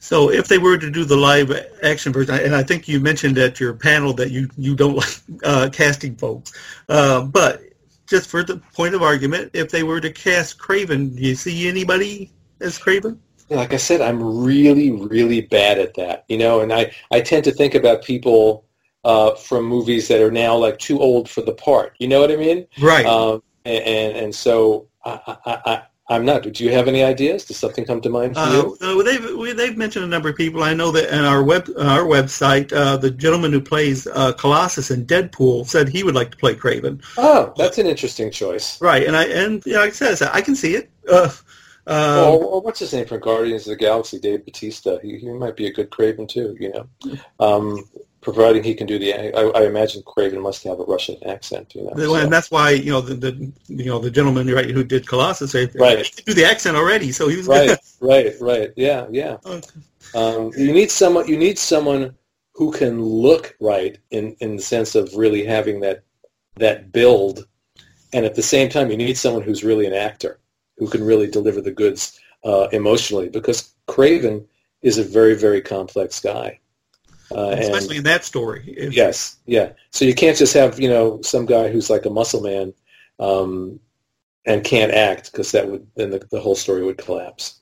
So 0.00 0.28
if 0.28 0.48
they 0.48 0.58
were 0.58 0.76
to 0.76 0.90
do 0.90 1.04
the 1.04 1.16
live 1.16 1.52
action 1.84 2.12
version, 2.12 2.34
and 2.34 2.52
I 2.52 2.64
think 2.64 2.88
you 2.88 2.98
mentioned 2.98 3.38
at 3.38 3.60
your 3.60 3.74
panel 3.74 4.12
that 4.14 4.32
you, 4.32 4.50
you 4.56 4.74
don't 4.74 4.96
like 4.96 5.20
uh, 5.44 5.70
casting 5.72 6.16
folks, 6.16 6.52
uh, 6.88 7.22
but 7.22 7.62
just 8.08 8.28
for 8.28 8.42
the 8.42 8.56
point 8.74 8.96
of 8.96 9.02
argument, 9.02 9.52
if 9.54 9.70
they 9.70 9.84
were 9.84 10.00
to 10.00 10.10
cast 10.10 10.58
Kraven, 10.58 11.14
do 11.14 11.22
you 11.22 11.36
see 11.36 11.68
anybody 11.68 12.32
as 12.60 12.76
Kraven? 12.76 13.18
Like 13.50 13.72
I 13.74 13.76
said, 13.76 14.00
I'm 14.00 14.22
really, 14.22 14.90
really 14.90 15.42
bad 15.42 15.78
at 15.78 15.94
that, 15.94 16.24
you 16.28 16.38
know, 16.38 16.60
and 16.60 16.72
I, 16.72 16.92
I 17.10 17.20
tend 17.20 17.44
to 17.44 17.52
think 17.52 17.74
about 17.74 18.02
people 18.02 18.64
uh, 19.04 19.34
from 19.34 19.64
movies 19.64 20.08
that 20.08 20.22
are 20.22 20.30
now 20.30 20.56
like 20.56 20.78
too 20.78 20.98
old 21.00 21.28
for 21.28 21.42
the 21.42 21.52
part. 21.54 21.94
You 21.98 22.08
know 22.08 22.20
what 22.20 22.30
I 22.30 22.36
mean? 22.36 22.66
Right. 22.80 23.04
Um, 23.04 23.42
and, 23.66 23.84
and 23.84 24.16
and 24.16 24.34
so 24.34 24.88
I, 25.04 25.36
I, 25.44 25.58
I 25.66 25.82
I'm 26.10 26.24
not. 26.26 26.42
Do 26.42 26.64
you 26.64 26.70
have 26.72 26.86
any 26.88 27.02
ideas? 27.02 27.44
Does 27.46 27.56
something 27.58 27.84
come 27.86 28.00
to 28.02 28.10
mind 28.10 28.34
for 28.34 28.40
Uh, 28.40 28.52
you? 28.52 28.78
uh, 28.80 29.02
they've 29.02 29.36
we, 29.36 29.52
they've 29.52 29.76
mentioned 29.76 30.04
a 30.04 30.08
number 30.08 30.28
of 30.30 30.36
people. 30.36 30.62
I 30.62 30.74
know 30.74 30.90
that 30.92 31.10
in 31.12 31.24
our 31.24 31.42
web 31.42 31.68
our 31.78 32.04
website, 32.04 32.72
uh, 32.72 32.96
the 32.96 33.10
gentleman 33.10 33.52
who 33.52 33.60
plays 33.60 34.06
uh, 34.06 34.32
Colossus 34.32 34.90
in 34.90 35.06
Deadpool 35.06 35.66
said 35.66 35.88
he 35.88 36.02
would 36.02 36.14
like 36.14 36.30
to 36.30 36.36
play 36.38 36.54
Kraven. 36.54 37.02
Oh, 37.18 37.52
that's 37.56 37.78
an 37.78 37.86
interesting 37.86 38.30
choice. 38.30 38.80
Right, 38.80 39.06
and 39.06 39.16
I 39.16 39.24
and 39.24 39.62
yeah, 39.66 39.78
like 39.80 39.90
I 39.90 39.92
said, 39.92 40.12
I 40.12 40.14
said, 40.14 40.30
I 40.32 40.40
can 40.40 40.56
see 40.56 40.76
it. 40.76 40.90
Uh, 41.86 42.30
uh, 42.32 42.36
or, 42.36 42.60
what's 42.62 42.80
his 42.80 42.92
name 42.94 43.06
from 43.06 43.20
Guardians 43.20 43.66
of 43.66 43.70
the 43.70 43.76
Galaxy? 43.76 44.18
Dave 44.18 44.44
Batista. 44.44 44.98
He, 45.00 45.18
he 45.18 45.28
might 45.28 45.56
be 45.56 45.66
a 45.66 45.72
good 45.72 45.90
Kraven 45.90 46.28
too. 46.28 46.56
You 46.58 46.72
know, 46.72 47.18
um, 47.40 47.84
providing 48.22 48.64
he 48.64 48.74
can 48.74 48.86
do 48.86 48.98
the. 48.98 49.12
I, 49.14 49.42
I 49.60 49.66
imagine 49.66 50.02
Kraven 50.02 50.40
must 50.40 50.64
have 50.64 50.80
a 50.80 50.84
Russian 50.84 51.16
accent. 51.26 51.74
You 51.74 51.82
know, 51.84 51.92
so- 51.96 52.14
and 52.14 52.32
that's 52.32 52.50
why 52.50 52.70
you 52.70 52.90
know 52.90 53.02
the, 53.02 53.14
the 53.14 53.52
you 53.68 53.86
know 53.86 53.98
the 53.98 54.10
gentleman 54.10 54.46
right 54.52 54.70
who 54.70 54.82
did 54.82 55.06
Colossus 55.06 55.54
Right. 55.54 56.06
he 56.06 56.22
do 56.22 56.32
the 56.34 56.46
accent 56.46 56.76
already, 56.76 57.12
so 57.12 57.28
he 57.28 57.36
was 57.36 57.46
right, 57.46 57.78
right, 58.00 58.32
right. 58.40 58.72
Yeah, 58.76 59.06
yeah. 59.10 59.36
Okay. 59.46 59.68
Um, 60.14 60.52
you 60.56 60.72
need 60.72 60.90
someone. 60.90 61.26
You 61.28 61.36
need 61.36 61.58
someone 61.58 62.14
who 62.52 62.70
can 62.72 63.02
look 63.02 63.56
right 63.60 63.98
in 64.10 64.36
in 64.40 64.56
the 64.56 64.62
sense 64.62 64.94
of 64.94 65.14
really 65.14 65.44
having 65.44 65.80
that 65.80 66.02
that 66.56 66.92
build, 66.92 67.46
and 68.12 68.24
at 68.24 68.36
the 68.36 68.42
same 68.42 68.68
time, 68.70 68.90
you 68.90 68.96
need 68.96 69.18
someone 69.18 69.42
who's 69.42 69.64
really 69.64 69.86
an 69.86 69.92
actor 69.92 70.38
who 70.78 70.88
can 70.88 71.04
really 71.04 71.26
deliver 71.28 71.60
the 71.60 71.70
goods 71.70 72.18
uh, 72.44 72.68
emotionally. 72.72 73.28
Because 73.28 73.72
Kraven 73.88 74.46
is 74.82 74.98
a 74.98 75.04
very 75.04 75.34
very 75.34 75.60
complex 75.60 76.20
guy. 76.20 76.60
Uh, 77.30 77.50
and- 77.50 77.60
especially 77.60 77.96
in 77.96 78.04
that 78.04 78.24
story. 78.24 78.74
If- 78.76 78.92
Yes, 78.92 79.36
yeah. 79.46 79.70
So 79.90 80.04
you 80.04 80.14
can't 80.14 80.36
just 80.36 80.54
have 80.54 80.78
you 80.80 80.88
know 80.88 81.20
some 81.22 81.46
guy 81.46 81.68
who's 81.68 81.90
like 81.90 82.06
a 82.06 82.10
muscle 82.10 82.42
man 82.42 82.74
um, 83.18 83.80
and 84.46 84.62
can't 84.62 84.92
act 84.92 85.32
because 85.32 85.52
that 85.52 85.68
would 85.68 85.86
then 85.96 86.10
the, 86.10 86.26
the 86.30 86.40
whole 86.40 86.54
story 86.56 86.84
would 86.84 86.98
collapse. 86.98 87.60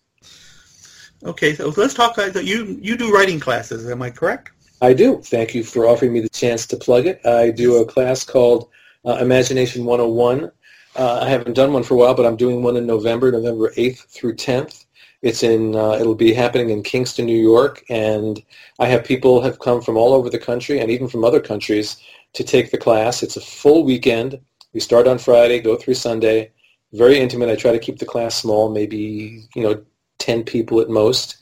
Okay, 1.24 1.54
so 1.54 1.68
let's 1.76 1.94
talk. 1.94 2.18
Uh, 2.18 2.30
you 2.40 2.78
you 2.82 2.96
do 2.96 3.12
writing 3.12 3.38
classes, 3.38 3.88
am 3.88 4.02
I 4.02 4.10
correct? 4.10 4.50
I 4.80 4.92
do. 4.92 5.22
Thank 5.22 5.54
you 5.54 5.62
for 5.62 5.86
offering 5.86 6.12
me 6.12 6.18
the 6.20 6.28
chance 6.28 6.66
to 6.66 6.76
plug 6.76 7.06
it. 7.06 7.24
I 7.24 7.50
do 7.52 7.76
a 7.76 7.86
class 7.86 8.24
called 8.24 8.68
uh, 9.06 9.18
Imagination 9.20 9.84
101. 9.84 10.50
Uh, 10.94 11.20
I 11.22 11.28
haven't 11.28 11.54
done 11.54 11.72
one 11.72 11.82
for 11.82 11.94
a 11.94 11.96
while, 11.96 12.14
but 12.14 12.26
I'm 12.26 12.36
doing 12.36 12.62
one 12.62 12.76
in 12.76 12.86
November, 12.86 13.32
November 13.32 13.70
8th 13.72 14.06
through 14.08 14.34
10th. 14.36 14.84
It's 15.22 15.42
in. 15.42 15.76
Uh, 15.76 15.92
it'll 15.92 16.16
be 16.16 16.34
happening 16.34 16.70
in 16.70 16.82
Kingston, 16.82 17.26
New 17.26 17.40
York, 17.40 17.84
and 17.88 18.42
I 18.80 18.86
have 18.86 19.04
people 19.04 19.40
have 19.40 19.60
come 19.60 19.80
from 19.80 19.96
all 19.96 20.12
over 20.12 20.28
the 20.28 20.38
country 20.38 20.80
and 20.80 20.90
even 20.90 21.06
from 21.08 21.24
other 21.24 21.40
countries 21.40 21.96
to 22.32 22.42
take 22.42 22.70
the 22.70 22.78
class. 22.78 23.22
It's 23.22 23.36
a 23.36 23.40
full 23.40 23.84
weekend. 23.84 24.40
We 24.72 24.80
start 24.80 25.06
on 25.06 25.18
Friday, 25.18 25.60
go 25.60 25.76
through 25.76 25.94
Sunday. 25.94 26.50
Very 26.92 27.18
intimate. 27.20 27.50
I 27.50 27.56
try 27.56 27.72
to 27.72 27.78
keep 27.78 27.98
the 27.98 28.06
class 28.06 28.34
small, 28.34 28.68
maybe 28.68 29.46
you 29.54 29.62
know 29.62 29.82
10 30.18 30.42
people 30.42 30.80
at 30.80 30.90
most, 30.90 31.36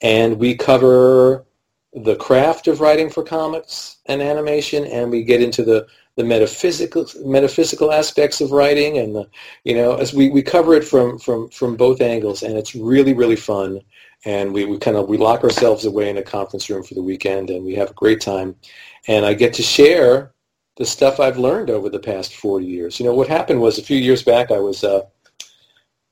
and 0.00 0.38
we 0.38 0.56
cover 0.56 1.44
the 1.92 2.16
craft 2.16 2.68
of 2.68 2.80
writing 2.80 3.10
for 3.10 3.22
comics 3.22 3.98
and 4.06 4.22
animation, 4.22 4.84
and 4.84 5.10
we 5.10 5.22
get 5.22 5.42
into 5.42 5.62
the, 5.62 5.86
the 6.16 6.24
metaphysical 6.24 7.06
metaphysical 7.24 7.92
aspects 7.92 8.40
of 8.40 8.52
writing, 8.52 8.98
and 8.98 9.14
the 9.14 9.28
you 9.64 9.74
know 9.74 9.96
as 9.96 10.14
we, 10.14 10.30
we 10.30 10.42
cover 10.42 10.74
it 10.74 10.84
from, 10.84 11.18
from, 11.18 11.48
from 11.50 11.76
both 11.76 12.00
angles, 12.00 12.42
and 12.42 12.56
it's 12.56 12.74
really 12.74 13.14
really 13.14 13.36
fun. 13.36 13.80
And 14.26 14.54
we, 14.54 14.64
we 14.64 14.78
kind 14.78 14.96
of 14.96 15.08
we 15.08 15.18
lock 15.18 15.44
ourselves 15.44 15.84
away 15.84 16.08
in 16.08 16.16
a 16.16 16.22
conference 16.22 16.70
room 16.70 16.82
for 16.82 16.94
the 16.94 17.02
weekend, 17.02 17.50
and 17.50 17.64
we 17.64 17.74
have 17.74 17.90
a 17.90 17.94
great 17.94 18.20
time. 18.20 18.56
And 19.06 19.26
I 19.26 19.34
get 19.34 19.52
to 19.54 19.62
share 19.62 20.32
the 20.76 20.86
stuff 20.86 21.20
I've 21.20 21.38
learned 21.38 21.70
over 21.70 21.88
the 21.88 21.98
past 21.98 22.34
40 22.34 22.64
years. 22.64 22.98
You 22.98 23.06
know 23.06 23.14
what 23.14 23.28
happened 23.28 23.60
was 23.60 23.78
a 23.78 23.82
few 23.82 23.98
years 23.98 24.22
back 24.22 24.50
I 24.50 24.58
was 24.58 24.82
uh, 24.82 25.02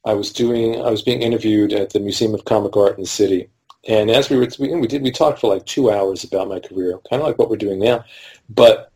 I 0.05 0.15
was 0.15 0.33
doing 0.33 0.81
I 0.81 0.91
was 0.91 1.03
being 1.03 1.23
interviewed 1.23 1.73
at 1.73 1.91
the 1.91 2.01
Museum 2.01 2.35
of 2.35 2.45
Comic 2.45 2.77
Art 2.77 2.97
in 2.97 3.03
the 3.03 3.09
city, 3.09 3.49
and 3.89 4.11
as 4.11 4.29
we 4.29 4.37
were 4.37 4.49
we, 4.59 4.75
we 4.75 4.87
did 4.89 5.03
we 5.03 5.11
talked 5.11 5.41
for 5.41 5.53
like 5.53 5.65
two 5.65 5.91
hours 5.91 6.25
about 6.25 6.49
my 6.49 6.61
career, 6.61 6.99
kind 7.09 7.23
of 7.23 7.29
like 7.29 7.39
what 7.39 7.49
we're 7.49 7.57
doing 7.57 7.79
now, 7.79 8.05
but 8.51 8.92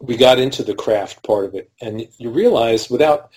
we 0.00 0.16
got 0.16 0.38
into 0.38 0.62
the 0.62 0.74
craft 0.74 1.22
part 1.24 1.44
of 1.44 1.54
it, 1.54 1.70
and 1.80 2.06
you 2.18 2.30
realize 2.30 2.88
without 2.88 3.30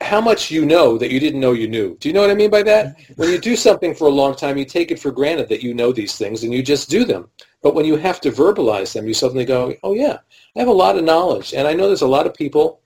how 0.00 0.20
much 0.20 0.50
you 0.50 0.66
know 0.66 0.98
that 0.98 1.10
you 1.10 1.20
didn't 1.20 1.40
know 1.40 1.52
you 1.52 1.68
knew. 1.68 1.96
Do 1.98 2.08
you 2.08 2.12
know 2.12 2.20
what 2.20 2.30
I 2.30 2.34
mean 2.34 2.50
by 2.50 2.62
that? 2.64 2.96
When 3.16 3.30
you 3.30 3.38
do 3.38 3.56
something 3.56 3.94
for 3.94 4.08
a 4.08 4.10
long 4.10 4.34
time, 4.34 4.58
you 4.58 4.64
take 4.64 4.90
it 4.90 4.98
for 4.98 5.12
granted 5.12 5.48
that 5.48 5.62
you 5.62 5.74
know 5.74 5.92
these 5.92 6.16
things 6.16 6.42
and 6.42 6.52
you 6.52 6.62
just 6.62 6.90
do 6.90 7.04
them. 7.04 7.28
But 7.62 7.74
when 7.74 7.84
you 7.84 7.96
have 7.96 8.20
to 8.22 8.32
verbalize 8.32 8.92
them, 8.92 9.06
you 9.06 9.14
suddenly 9.14 9.44
go, 9.44 9.74
oh 9.84 9.94
yeah, 9.94 10.18
I 10.56 10.58
have 10.58 10.68
a 10.68 10.72
lot 10.72 10.98
of 10.98 11.04
knowledge. 11.04 11.54
And 11.54 11.68
I 11.68 11.72
know 11.72 11.86
there's 11.86 12.02
a 12.02 12.08
lot 12.08 12.26
of 12.26 12.34
people 12.34 12.82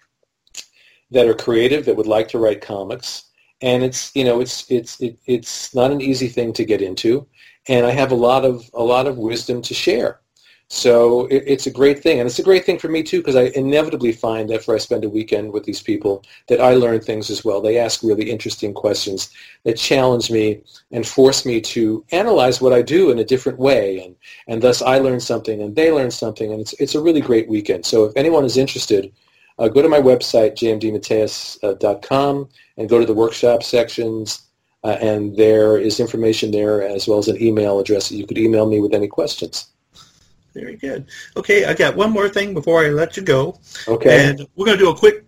that 1.11 1.27
are 1.27 1.35
creative 1.35 1.85
that 1.87 1.97
would 1.97 2.07
like 2.07 2.29
to 2.29 2.39
write 2.39 2.61
comics, 2.61 3.31
and 3.61 3.83
it's 3.83 4.15
you 4.15 4.25
know 4.25 4.41
it's 4.41 4.71
it's 4.71 5.01
it, 5.01 5.19
it's 5.27 5.75
not 5.75 5.91
an 5.91 6.01
easy 6.01 6.29
thing 6.29 6.53
to 6.55 6.65
get 6.65 6.83
into, 6.83 7.27
and 7.69 7.87
I 7.87 7.91
have 7.91 8.13
a 8.13 8.17
lot 8.17 8.45
of 8.45 8.69
a 8.75 8.83
lot 8.83 9.07
of 9.07 9.19
wisdom 9.19 9.63
to 9.63 9.75
share. 9.75 10.21
So 10.69 11.27
it, 11.27 11.45
it's 11.47 11.67
a 11.69 11.71
great 11.71 12.03
thing, 12.03 12.19
and 12.19 12.27
it's 12.27 12.41
a 12.41 12.43
great 12.45 12.65
thing 12.65 12.79
for 12.79 12.89
me 12.89 13.05
too 13.05 13.19
because 13.19 13.37
I 13.37 13.53
inevitably 13.55 14.11
find 14.11 14.51
after 14.51 14.75
I 14.75 14.79
spend 14.79 15.05
a 15.05 15.09
weekend 15.09 15.53
with 15.53 15.63
these 15.63 15.81
people 15.81 16.25
that 16.49 16.61
I 16.61 16.75
learn 16.75 17.01
things 17.01 17.31
as 17.31 17.45
well. 17.45 17.61
They 17.61 17.79
ask 17.79 18.03
really 18.03 18.29
interesting 18.29 18.75
questions 18.75 19.31
that 19.63 19.77
challenge 19.77 20.29
me 20.29 20.63
and 20.91 21.07
force 21.07 21.47
me 21.47 21.61
to 21.61 22.05
analyze 22.11 22.61
what 22.61 22.73
I 22.73 22.83
do 22.83 23.11
in 23.13 23.21
a 23.21 23.25
different 23.25 23.61
way, 23.61 24.01
and 24.01 24.17
and 24.49 24.61
thus 24.61 24.83
I 24.83 24.99
learn 24.99 25.21
something 25.21 25.63
and 25.63 25.77
they 25.77 25.93
learn 25.93 26.11
something, 26.11 26.51
and 26.51 26.61
it's 26.61 26.73
it's 26.75 26.97
a 26.97 27.03
really 27.03 27.21
great 27.21 27.49
weekend. 27.49 27.87
So 27.87 28.05
if 28.05 28.13
anyone 28.17 28.45
is 28.45 28.57
interested, 28.57 29.13
uh, 29.61 29.69
go 29.69 29.83
to 29.83 29.89
my 29.89 30.01
website 30.01 30.57
jmdematteis.com 30.57 32.49
and 32.77 32.89
go 32.89 32.99
to 32.99 33.07
the 33.07 33.15
workshop 33.15 33.63
sections. 33.63 34.43
Uh, 34.85 34.99
and 35.01 35.37
there 35.37 35.79
is 35.79 35.99
information 35.99 36.51
there 36.53 36.83
as 36.83 37.09
well 37.09 37.19
as 37.19 37.27
an 37.29 37.43
email 37.43 37.81
address 37.81 38.09
that 38.09 38.17
you 38.17 38.27
could 38.27 38.39
email 38.39 38.67
me 38.67 38.81
with 38.81 38.95
any 38.95 39.09
questions. 39.09 39.69
Very 40.57 40.77
good. 40.77 41.07
Okay, 41.37 41.67
I 41.67 41.75
got 41.75 41.97
one 41.97 42.11
more 42.11 42.31
thing 42.31 42.55
before 42.55 42.83
I 42.83 42.89
let 42.89 43.15
you 43.17 43.23
go. 43.23 43.61
Okay. 43.87 44.31
And 44.31 44.47
we're 44.57 44.65
going 44.65 44.79
to 44.79 44.85
do 44.85 44.91
a 44.91 44.97
quick. 44.97 45.27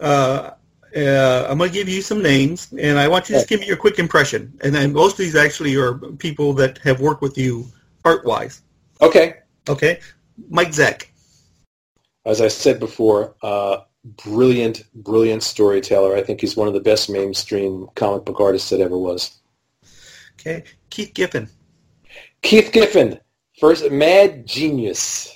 Uh, 0.00 0.52
uh, 0.96 1.46
I'm 1.48 1.58
going 1.58 1.68
to 1.68 1.74
give 1.74 1.86
you 1.86 2.00
some 2.00 2.22
names, 2.22 2.72
and 2.78 2.98
I 2.98 3.08
want 3.08 3.28
you 3.28 3.34
to 3.34 3.40
just 3.40 3.48
give 3.48 3.60
me 3.60 3.66
your 3.66 3.76
quick 3.76 3.98
impression. 3.98 4.58
And 4.62 4.74
then 4.74 4.94
most 4.94 5.12
of 5.12 5.18
these 5.18 5.36
actually 5.36 5.76
are 5.76 5.94
people 5.94 6.54
that 6.54 6.78
have 6.78 7.02
worked 7.02 7.20
with 7.20 7.36
you 7.36 7.66
art-wise. 8.06 8.62
Okay. 9.02 9.34
Okay. 9.68 10.00
Mike 10.48 10.68
Zeck. 10.68 11.08
As 12.24 12.40
I 12.40 12.48
said 12.48 12.80
before, 12.80 13.34
uh, 13.42 13.80
brilliant, 14.24 14.84
brilliant 14.94 15.42
storyteller. 15.42 16.16
I 16.16 16.22
think 16.22 16.40
he's 16.40 16.56
one 16.56 16.68
of 16.68 16.74
the 16.74 16.80
best 16.80 17.10
mainstream 17.10 17.86
comic 17.96 18.24
book 18.24 18.40
artists 18.40 18.70
that 18.70 18.80
ever 18.80 18.96
was. 18.96 19.38
Okay. 20.40 20.64
Keith 20.88 21.12
Giffen. 21.12 21.50
Keith 22.40 22.72
Giffen. 22.72 23.20
First, 23.58 23.90
mad 23.90 24.46
genius. 24.46 25.34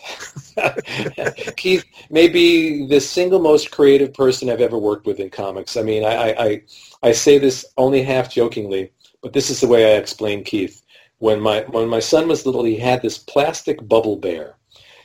Keith 1.57 1.85
may 2.09 2.29
be 2.29 2.87
the 2.87 3.01
single 3.01 3.41
most 3.41 3.73
creative 3.73 4.15
person 4.15 4.49
I've 4.49 4.61
ever 4.61 4.79
worked 4.79 5.07
with 5.07 5.19
in 5.19 5.29
comics. 5.29 5.77
I 5.77 5.83
mean, 5.83 6.05
I, 6.05 6.33
I, 6.33 6.63
I 7.03 7.13
say 7.13 7.39
this 7.39 7.67
only 7.77 8.03
half 8.03 8.33
jokingly, 8.33 8.93
but 9.23 9.33
this 9.33 9.51
is 9.51 9.61
the 9.61 9.67
way 9.67 9.93
I 9.93 9.99
explain 9.99 10.45
Keith. 10.45 10.83
When 11.19 11.41
my, 11.41 11.63
when 11.71 11.89
my 11.89 11.99
son 11.99 12.29
was 12.29 12.47
little, 12.47 12.63
he 12.63 12.77
had 12.77 13.03
this 13.03 13.19
plastic 13.19 13.87
bubble 13.89 14.17
bear. 14.17 14.57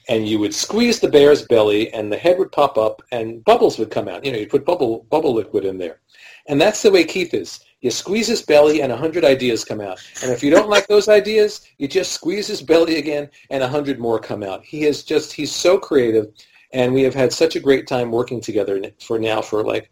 And 0.10 0.27
you 0.27 0.38
would 0.39 0.53
squeeze 0.53 0.99
the 0.99 1.10
bear's 1.10 1.41
belly, 1.41 1.91
and 1.93 2.12
the 2.12 2.17
head 2.17 2.38
would 2.38 2.51
pop 2.51 2.77
up, 2.77 3.01
and 3.12 3.43
bubbles 3.43 3.80
would 3.80 3.91
come 3.91 4.08
out. 4.08 4.25
You 4.25 4.32
know, 4.32 4.38
you'd 4.38 4.49
put 4.49 4.65
bubble 4.65 5.06
bubble 5.10 5.34
liquid 5.34 5.65
in 5.65 5.77
there, 5.77 5.99
and 6.47 6.60
that's 6.60 6.81
the 6.81 6.91
way 6.91 7.03
Keith 7.03 7.33
is. 7.33 7.60
You 7.81 7.91
squeeze 7.91 8.27
his 8.27 8.41
belly 8.41 8.81
and 8.81 8.91
a 8.91 8.97
hundred 8.97 9.23
ideas 9.23 9.63
come 9.63 9.81
out. 9.81 9.99
And 10.23 10.31
if 10.31 10.41
you 10.41 10.49
don't 10.49 10.69
like 10.69 10.88
those 10.88 11.07
ideas, 11.07 11.62
you 11.77 11.88
just 11.88 12.12
squeeze 12.12 12.47
his 12.47 12.62
belly 12.62 12.97
again 12.97 13.29
and 13.51 13.62
a 13.62 13.67
hundred 13.67 13.99
more 13.99 14.19
come 14.19 14.41
out. 14.41 14.63
He 14.63 14.86
is 14.86 15.03
just, 15.03 15.31
he's 15.31 15.53
so 15.53 15.77
creative. 15.77 16.27
And 16.73 16.93
we 16.93 17.03
have 17.03 17.13
had 17.13 17.31
such 17.31 17.55
a 17.55 17.60
great 17.60 17.88
time 17.88 18.12
working 18.12 18.41
together 18.41 18.81
for 18.99 19.19
now 19.19 19.41
for 19.41 19.63
like 19.63 19.91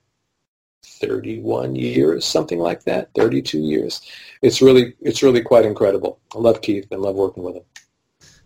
31 0.83 1.75
years, 1.75 2.25
something 2.25 2.59
like 2.59 2.83
that, 2.85 3.09
32 3.15 3.59
years. 3.59 4.01
It's 4.41 4.61
really, 4.61 4.95
it's 5.01 5.21
really 5.21 5.41
quite 5.41 5.65
incredible. 5.65 6.19
I 6.35 6.39
love 6.39 6.61
Keith 6.61 6.87
and 6.91 7.01
love 7.01 7.15
working 7.15 7.43
with 7.43 7.57
him. 7.57 7.63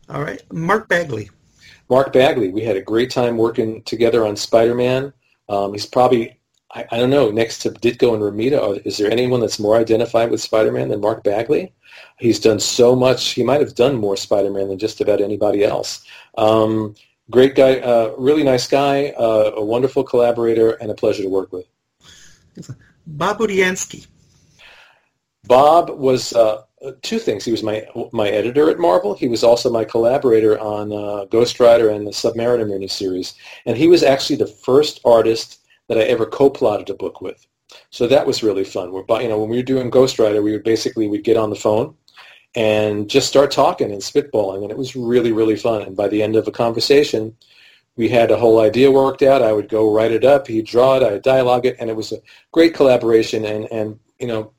All 0.10 0.22
right. 0.22 0.42
Mark 0.52 0.90
Bagley. 0.90 1.30
Mark 1.90 2.12
Bagley. 2.12 2.50
We 2.50 2.62
had 2.62 2.76
a 2.76 2.82
great 2.82 3.10
time 3.10 3.38
working 3.38 3.84
together 3.84 4.26
on 4.26 4.36
Spider-Man. 4.36 5.14
Um, 5.48 5.74
he's 5.74 5.86
probably 5.86 6.39
I, 6.72 6.86
I, 6.92 6.98
don't 6.98 7.10
know, 7.10 7.32
next 7.32 7.60
to 7.60 7.72
Ditko 7.72 8.14
and 8.14 8.22
Romita, 8.22 8.86
is 8.86 8.98
there 8.98 9.12
anyone 9.12 9.40
that's 9.40 9.60
more 9.60 9.78
identified 9.78 10.30
with 10.30 10.42
Spider-Man 10.42 10.90
than 10.90 11.02
Mark 11.02 11.24
Bagley? 11.24 11.74
He's 12.20 12.40
done 12.40 12.60
so 12.60 12.96
much. 12.96 13.30
He 13.32 13.44
might 13.44 13.62
have 13.62 13.76
done 13.76 13.96
more 13.96 14.16
Spider-Man 14.16 14.70
than 14.70 14.78
just 14.78 15.02
about 15.02 15.22
anybody 15.22 15.64
else. 15.64 16.06
Um, 16.38 16.96
great 17.32 17.56
guy, 17.56 17.80
uh, 17.80 18.14
really 18.18 18.44
nice 18.44 18.68
guy, 18.68 19.10
uh, 19.18 19.52
a 19.56 19.64
wonderful 19.64 20.04
collaborator, 20.04 20.72
and 20.82 20.92
a 20.92 20.96
pleasure 20.96 21.24
to 21.24 21.30
work 21.30 21.52
with. 21.52 21.66
Bob 23.08 23.40
Budiansky. 23.40 24.06
Bob 25.46 25.90
was 25.90 26.34
uh, 26.34 26.64
two 27.02 27.20
things. 27.20 27.44
He 27.46 27.52
was 27.52 27.64
my 27.64 27.88
my 28.12 28.30
editor 28.30 28.70
at 28.70 28.78
Marvel. 28.80 29.16
He 29.16 29.28
was 29.28 29.44
also 29.44 29.70
my 29.70 29.84
collaborator 29.84 30.60
on 30.60 30.92
uh, 30.92 31.26
Ghost 31.26 31.60
Rider 31.60 31.90
and 31.90 32.06
the 32.06 32.12
Submariner 32.12 32.66
miniseries. 32.66 33.34
And 33.66 33.78
he 33.78 33.88
was 33.88 34.04
actually 34.04 34.36
the 34.36 34.48
first 34.48 35.02
artist 35.06 35.59
that 35.90 35.98
I 35.98 36.04
ever 36.04 36.26
co-plotted 36.26 36.90
a 36.90 36.94
book 36.94 37.20
with. 37.20 37.46
So 37.90 38.08
that 38.08 38.26
was 38.26 38.44
really 38.44 38.64
fun. 38.64 38.92
We're, 38.92 39.04
you 39.22 39.28
know, 39.28 39.40
when 39.40 39.50
we 39.50 39.58
were 39.58 39.64
doing 39.64 39.90
Ghost 39.90 40.18
Rider, 40.18 40.42
we 40.42 40.54
would 40.54 40.64
basically 40.64 41.08
we'd 41.08 41.24
get 41.24 41.38
on 41.38 41.50
the 41.50 41.56
phone 41.56 41.96
and 42.56 43.10
just 43.10 43.28
start 43.28 43.52
talking 43.52 43.92
and 43.92 44.02
spitballing, 44.02 44.64
and 44.64 44.72
it 44.72 44.78
was 44.78 44.96
really 44.96 45.32
really 45.32 45.56
fun. 45.56 45.82
And 45.84 45.96
by 45.96 46.08
the 46.08 46.24
end 46.24 46.36
of 46.36 46.48
a 46.48 46.52
conversation, 46.52 47.36
we 47.96 48.08
had 48.08 48.32
a 48.32 48.38
whole 48.38 48.60
idea 48.60 48.92
worked 48.92 49.22
out. 49.22 49.44
I 49.44 49.52
would 49.52 49.70
go 49.70 49.94
write 49.94 50.12
it 50.12 50.24
up, 50.24 50.48
he'd 50.48 50.66
draw 50.66 50.98
it, 50.98 51.04
I'd 51.04 51.22
dialogue 51.22 51.66
it, 51.66 51.76
and 51.80 51.90
it 51.90 51.96
was 51.96 52.12
a 52.12 52.22
great 52.52 52.74
collaboration. 52.74 53.46
And 53.46 53.68
and 53.72 54.00
you 54.20 54.28
know, 54.28 54.52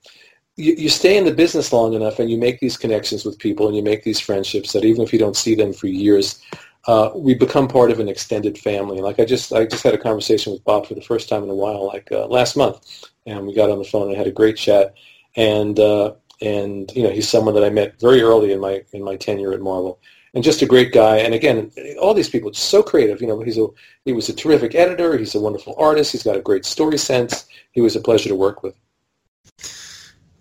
you, 0.56 0.74
you 0.74 0.88
stay 0.88 1.16
in 1.16 1.24
the 1.24 1.34
business 1.34 1.72
long 1.72 1.94
enough, 1.94 2.20
and 2.20 2.30
you 2.30 2.38
make 2.38 2.60
these 2.60 2.76
connections 2.76 3.24
with 3.24 3.38
people, 3.38 3.66
and 3.66 3.76
you 3.76 3.82
make 3.82 4.04
these 4.04 4.20
friendships 4.20 4.72
that 4.72 4.84
even 4.84 5.02
if 5.02 5.12
you 5.12 5.18
don't 5.18 5.36
see 5.36 5.54
them 5.54 5.72
for 5.72 5.88
years, 5.88 6.40
uh, 6.86 7.10
we 7.14 7.34
become 7.34 7.68
part 7.68 7.90
of 7.90 8.00
an 8.00 8.08
extended 8.08 8.58
family. 8.58 9.00
Like 9.00 9.20
I 9.20 9.24
just, 9.24 9.52
I 9.52 9.66
just 9.66 9.82
had 9.82 9.94
a 9.94 9.98
conversation 9.98 10.52
with 10.52 10.64
Bob 10.64 10.86
for 10.86 10.94
the 10.94 11.02
first 11.02 11.28
time 11.28 11.42
in 11.42 11.50
a 11.50 11.54
while, 11.54 11.86
like 11.86 12.10
uh, 12.10 12.26
last 12.26 12.56
month, 12.56 13.04
and 13.26 13.46
we 13.46 13.54
got 13.54 13.70
on 13.70 13.78
the 13.78 13.84
phone 13.84 14.08
and 14.08 14.16
had 14.16 14.26
a 14.26 14.32
great 14.32 14.56
chat. 14.56 14.94
And 15.36 15.78
uh, 15.78 16.14
and 16.40 16.90
you 16.94 17.02
know, 17.02 17.10
he's 17.10 17.28
someone 17.28 17.54
that 17.54 17.64
I 17.64 17.70
met 17.70 18.00
very 18.00 18.22
early 18.22 18.52
in 18.52 18.60
my 18.60 18.82
in 18.92 19.04
my 19.04 19.16
tenure 19.16 19.52
at 19.52 19.60
Marvel, 19.60 20.00
and 20.34 20.42
just 20.42 20.62
a 20.62 20.66
great 20.66 20.92
guy. 20.92 21.18
And 21.18 21.34
again, 21.34 21.70
all 22.00 22.14
these 22.14 22.30
people 22.30 22.50
just 22.50 22.70
so 22.70 22.82
creative. 22.82 23.20
You 23.20 23.26
know, 23.26 23.40
he's 23.40 23.58
a 23.58 23.66
he 24.04 24.12
was 24.12 24.28
a 24.28 24.34
terrific 24.34 24.74
editor. 24.74 25.16
He's 25.18 25.34
a 25.34 25.40
wonderful 25.40 25.74
artist. 25.78 26.12
He's 26.12 26.22
got 26.22 26.36
a 26.36 26.42
great 26.42 26.64
story 26.64 26.98
sense. 26.98 27.46
He 27.72 27.80
was 27.80 27.94
a 27.94 28.00
pleasure 28.00 28.28
to 28.30 28.34
work 28.34 28.62
with. 28.62 28.74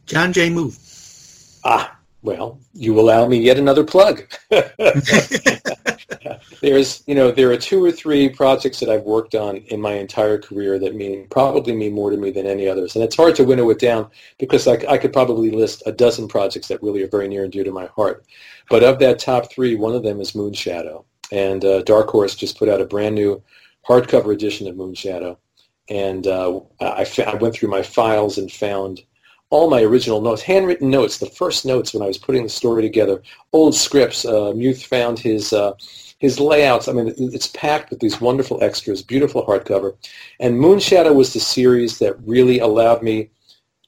John 0.05 0.33
J. 0.33 0.49
Muth. 0.49 1.59
Ah, 1.63 1.98
well, 2.21 2.59
you 2.73 2.99
allow 2.99 3.27
me 3.27 3.37
yet 3.37 3.57
another 3.57 3.83
plug. 3.83 4.23
There's, 6.61 7.03
you 7.07 7.15
know, 7.15 7.31
there 7.31 7.49
are 7.51 7.57
two 7.57 7.83
or 7.83 7.91
three 7.91 8.27
projects 8.27 8.79
that 8.81 8.89
I've 8.89 9.03
worked 9.03 9.35
on 9.35 9.57
in 9.57 9.79
my 9.79 9.93
entire 9.93 10.37
career 10.37 10.77
that 10.79 10.95
mean 10.95 11.27
probably 11.29 11.73
mean 11.73 11.93
more 11.93 12.11
to 12.11 12.17
me 12.17 12.31
than 12.31 12.45
any 12.45 12.67
others, 12.67 12.95
and 12.95 13.03
it's 13.03 13.15
hard 13.15 13.35
to 13.35 13.45
winnow 13.45 13.69
it 13.69 13.79
down 13.79 14.09
because 14.37 14.67
I, 14.67 14.73
I 14.89 14.97
could 14.97 15.13
probably 15.13 15.49
list 15.51 15.83
a 15.85 15.93
dozen 15.93 16.27
projects 16.27 16.67
that 16.67 16.83
really 16.83 17.01
are 17.03 17.07
very 17.07 17.29
near 17.29 17.43
and 17.43 17.51
dear 17.51 17.63
to 17.63 17.71
my 17.71 17.85
heart. 17.87 18.25
But 18.69 18.83
of 18.83 18.99
that 18.99 19.19
top 19.19 19.51
three, 19.51 19.75
one 19.75 19.95
of 19.95 20.03
them 20.03 20.19
is 20.19 20.33
Moonshadow, 20.33 21.05
and 21.31 21.63
uh, 21.63 21.83
Dark 21.83 22.09
Horse 22.09 22.35
just 22.35 22.59
put 22.59 22.67
out 22.67 22.81
a 22.81 22.85
brand 22.85 23.15
new 23.15 23.41
hardcover 23.87 24.33
edition 24.33 24.67
of 24.67 24.75
Moonshadow, 24.75 25.37
and 25.89 26.27
uh, 26.27 26.59
I, 26.81 27.07
I 27.25 27.35
went 27.35 27.53
through 27.53 27.69
my 27.69 27.81
files 27.81 28.37
and 28.37 28.51
found 28.51 29.03
all 29.49 29.69
my 29.69 29.81
original 29.81 30.21
notes, 30.21 30.41
handwritten 30.41 30.89
notes, 30.89 31.17
the 31.17 31.25
first 31.25 31.65
notes 31.65 31.93
when 31.93 32.03
I 32.03 32.07
was 32.07 32.17
putting 32.17 32.43
the 32.43 32.49
story 32.49 32.81
together, 32.81 33.21
old 33.51 33.75
scripts. 33.75 34.25
Uh, 34.25 34.53
Muth 34.53 34.85
found 34.85 35.17
his 35.19 35.53
uh, 35.53 35.73
his 36.19 36.39
layouts. 36.39 36.87
I 36.87 36.91
mean, 36.91 37.13
it's 37.17 37.47
packed 37.47 37.89
with 37.89 37.99
these 37.99 38.21
wonderful 38.21 38.61
extras, 38.63 39.01
beautiful 39.01 39.45
hardcover. 39.45 39.95
And 40.39 40.59
Moonshadow 40.59 41.15
was 41.15 41.33
the 41.33 41.39
series 41.39 41.97
that 41.99 42.19
really 42.25 42.59
allowed 42.59 43.01
me 43.01 43.29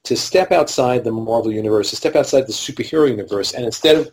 to 0.03 0.15
step 0.15 0.51
outside 0.51 1.03
the 1.03 1.11
Marvel 1.11 1.51
universe, 1.51 1.89
to 1.91 1.95
step 1.95 2.15
outside 2.15 2.47
the 2.47 2.53
superhero 2.53 3.07
universe, 3.09 3.53
and 3.53 3.65
instead 3.65 3.97
of 3.97 4.11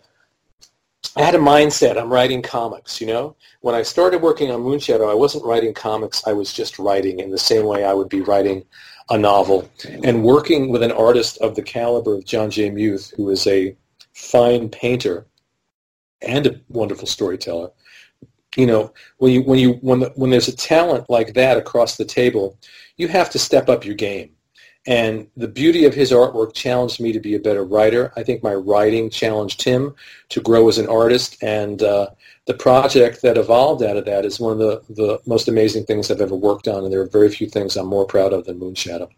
I 1.16 1.22
had 1.22 1.34
a 1.34 1.38
mindset. 1.38 1.96
I'm 1.98 2.12
writing 2.12 2.42
comics, 2.42 3.00
you 3.00 3.06
know. 3.06 3.36
When 3.60 3.74
I 3.74 3.82
started 3.82 4.20
working 4.20 4.50
on 4.50 4.60
Moonshadow, 4.60 5.10
I 5.10 5.14
wasn't 5.14 5.44
writing 5.44 5.72
comics. 5.72 6.26
I 6.26 6.32
was 6.32 6.52
just 6.52 6.78
writing 6.78 7.20
in 7.20 7.30
the 7.30 7.38
same 7.38 7.66
way 7.66 7.84
I 7.84 7.92
would 7.92 8.08
be 8.08 8.20
writing 8.20 8.64
a 9.10 9.18
novel. 9.18 9.68
And 10.04 10.22
working 10.22 10.70
with 10.70 10.82
an 10.82 10.92
artist 10.92 11.38
of 11.38 11.54
the 11.54 11.62
caliber 11.62 12.14
of 12.14 12.24
John 12.24 12.50
J. 12.50 12.70
Muth, 12.70 13.12
who 13.16 13.30
is 13.30 13.46
a 13.46 13.76
fine 14.12 14.68
painter 14.68 15.26
and 16.20 16.46
a 16.46 16.60
wonderful 16.68 17.06
storyteller, 17.06 17.70
you 18.56 18.66
know, 18.66 18.92
when 19.18 19.32
you 19.32 19.42
when 19.42 19.58
you 19.58 19.74
when 19.74 20.00
the, 20.00 20.12
when 20.16 20.30
there's 20.30 20.48
a 20.48 20.56
talent 20.56 21.08
like 21.08 21.34
that 21.34 21.56
across 21.56 21.96
the 21.96 22.04
table, 22.04 22.58
you 22.96 23.06
have 23.08 23.30
to 23.30 23.38
step 23.38 23.68
up 23.68 23.84
your 23.84 23.94
game. 23.94 24.30
And 24.86 25.28
the 25.36 25.48
beauty 25.48 25.84
of 25.84 25.94
his 25.94 26.12
artwork 26.12 26.54
challenged 26.54 27.00
me 27.00 27.12
to 27.12 27.20
be 27.20 27.34
a 27.34 27.40
better 27.40 27.64
writer. 27.64 28.12
I 28.16 28.22
think 28.22 28.42
my 28.42 28.54
writing 28.54 29.10
challenged 29.10 29.62
him 29.62 29.94
to 30.30 30.40
grow 30.40 30.68
as 30.68 30.78
an 30.78 30.88
artist. 30.88 31.42
And 31.42 31.82
uh, 31.82 32.08
the 32.46 32.54
project 32.54 33.20
that 33.22 33.36
evolved 33.36 33.82
out 33.82 33.98
of 33.98 34.06
that 34.06 34.24
is 34.24 34.40
one 34.40 34.52
of 34.52 34.58
the, 34.58 34.82
the 34.88 35.20
most 35.26 35.48
amazing 35.48 35.84
things 35.84 36.10
I've 36.10 36.22
ever 36.22 36.34
worked 36.34 36.68
on. 36.68 36.84
And 36.84 36.92
there 36.92 37.02
are 37.02 37.06
very 37.06 37.28
few 37.28 37.48
things 37.48 37.76
I'm 37.76 37.86
more 37.86 38.06
proud 38.06 38.32
of 38.32 38.46
than 38.46 38.58
Moonshadow. 38.58 39.10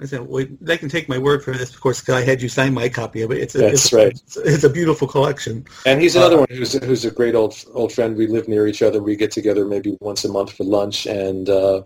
I 0.00 0.06
said, 0.06 0.22
well, 0.22 0.44
they 0.60 0.76
can 0.76 0.88
take 0.88 1.08
my 1.08 1.18
word 1.18 1.44
for 1.44 1.52
this, 1.52 1.72
of 1.72 1.80
course, 1.80 2.00
because 2.00 2.16
I 2.16 2.22
had 2.22 2.42
you 2.42 2.48
sign 2.48 2.74
my 2.74 2.88
copy 2.88 3.22
of 3.22 3.30
it. 3.30 3.38
It's 3.38 3.54
a, 3.54 3.58
That's 3.58 3.84
it's, 3.84 3.92
right. 3.92 4.08
It's, 4.08 4.36
it's 4.36 4.64
a 4.64 4.68
beautiful 4.68 5.06
collection. 5.06 5.64
And 5.86 6.02
he's 6.02 6.16
another 6.16 6.36
Uh, 6.36 6.40
one 6.40 6.48
who's 6.50 6.72
who's 6.72 7.04
a 7.04 7.12
great 7.12 7.36
old 7.36 7.64
old 7.74 7.92
friend. 7.92 8.16
We 8.16 8.26
live 8.26 8.48
near 8.48 8.66
each 8.66 8.82
other. 8.82 9.00
We 9.00 9.14
get 9.14 9.30
together 9.30 9.64
maybe 9.64 9.96
once 10.00 10.24
a 10.24 10.28
month 10.28 10.52
for 10.52 10.64
lunch, 10.64 11.06
and 11.06 11.48
uh, 11.48 11.82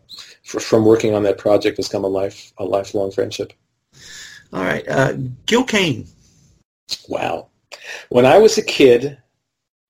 f 0.46 0.62
from 0.62 0.86
working 0.86 1.14
on 1.14 1.22
that 1.24 1.36
project 1.36 1.76
has 1.76 1.88
come 1.88 2.04
a 2.04 2.08
life 2.08 2.52
a 2.56 2.64
lifelong 2.64 3.10
friendship. 3.10 3.52
All 4.54 4.62
right, 4.62 4.88
uh, 4.88 5.12
Gil 5.44 5.64
Kane. 5.64 6.06
Wow. 7.08 7.48
When 8.08 8.24
I 8.24 8.38
was 8.38 8.56
a 8.56 8.62
kid, 8.62 9.18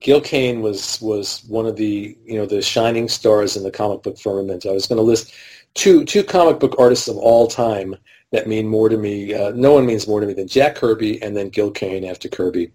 Gil 0.00 0.20
Kane 0.20 0.60
was 0.60 1.00
was 1.00 1.44
one 1.46 1.66
of 1.66 1.76
the 1.76 2.16
you 2.24 2.36
know 2.36 2.46
the 2.46 2.62
shining 2.62 3.08
stars 3.08 3.56
in 3.56 3.62
the 3.62 3.70
comic 3.70 4.02
book 4.02 4.18
firmament. 4.18 4.66
I 4.66 4.72
was 4.72 4.88
going 4.88 4.98
to 4.98 5.02
list 5.02 5.32
two 5.74 6.04
two 6.04 6.22
comic 6.22 6.58
book 6.60 6.74
artists 6.78 7.08
of 7.08 7.16
all 7.16 7.46
time 7.46 7.94
that 8.30 8.46
mean 8.46 8.66
more 8.68 8.88
to 8.88 8.96
me. 8.96 9.34
Uh, 9.34 9.52
no 9.54 9.72
one 9.72 9.86
means 9.86 10.06
more 10.06 10.20
to 10.20 10.26
me 10.26 10.34
than 10.34 10.48
Jack 10.48 10.74
Kirby 10.74 11.22
and 11.22 11.36
then 11.36 11.48
Gil 11.48 11.70
Kane 11.70 12.04
after 12.04 12.28
Kirby. 12.28 12.70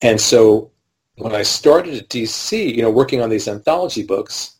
And 0.00 0.20
so 0.20 0.70
when 1.16 1.34
I 1.34 1.42
started 1.42 1.94
at 1.94 2.08
DC, 2.08 2.74
you 2.74 2.82
know, 2.82 2.90
working 2.90 3.20
on 3.20 3.30
these 3.30 3.48
anthology 3.48 4.04
books, 4.04 4.56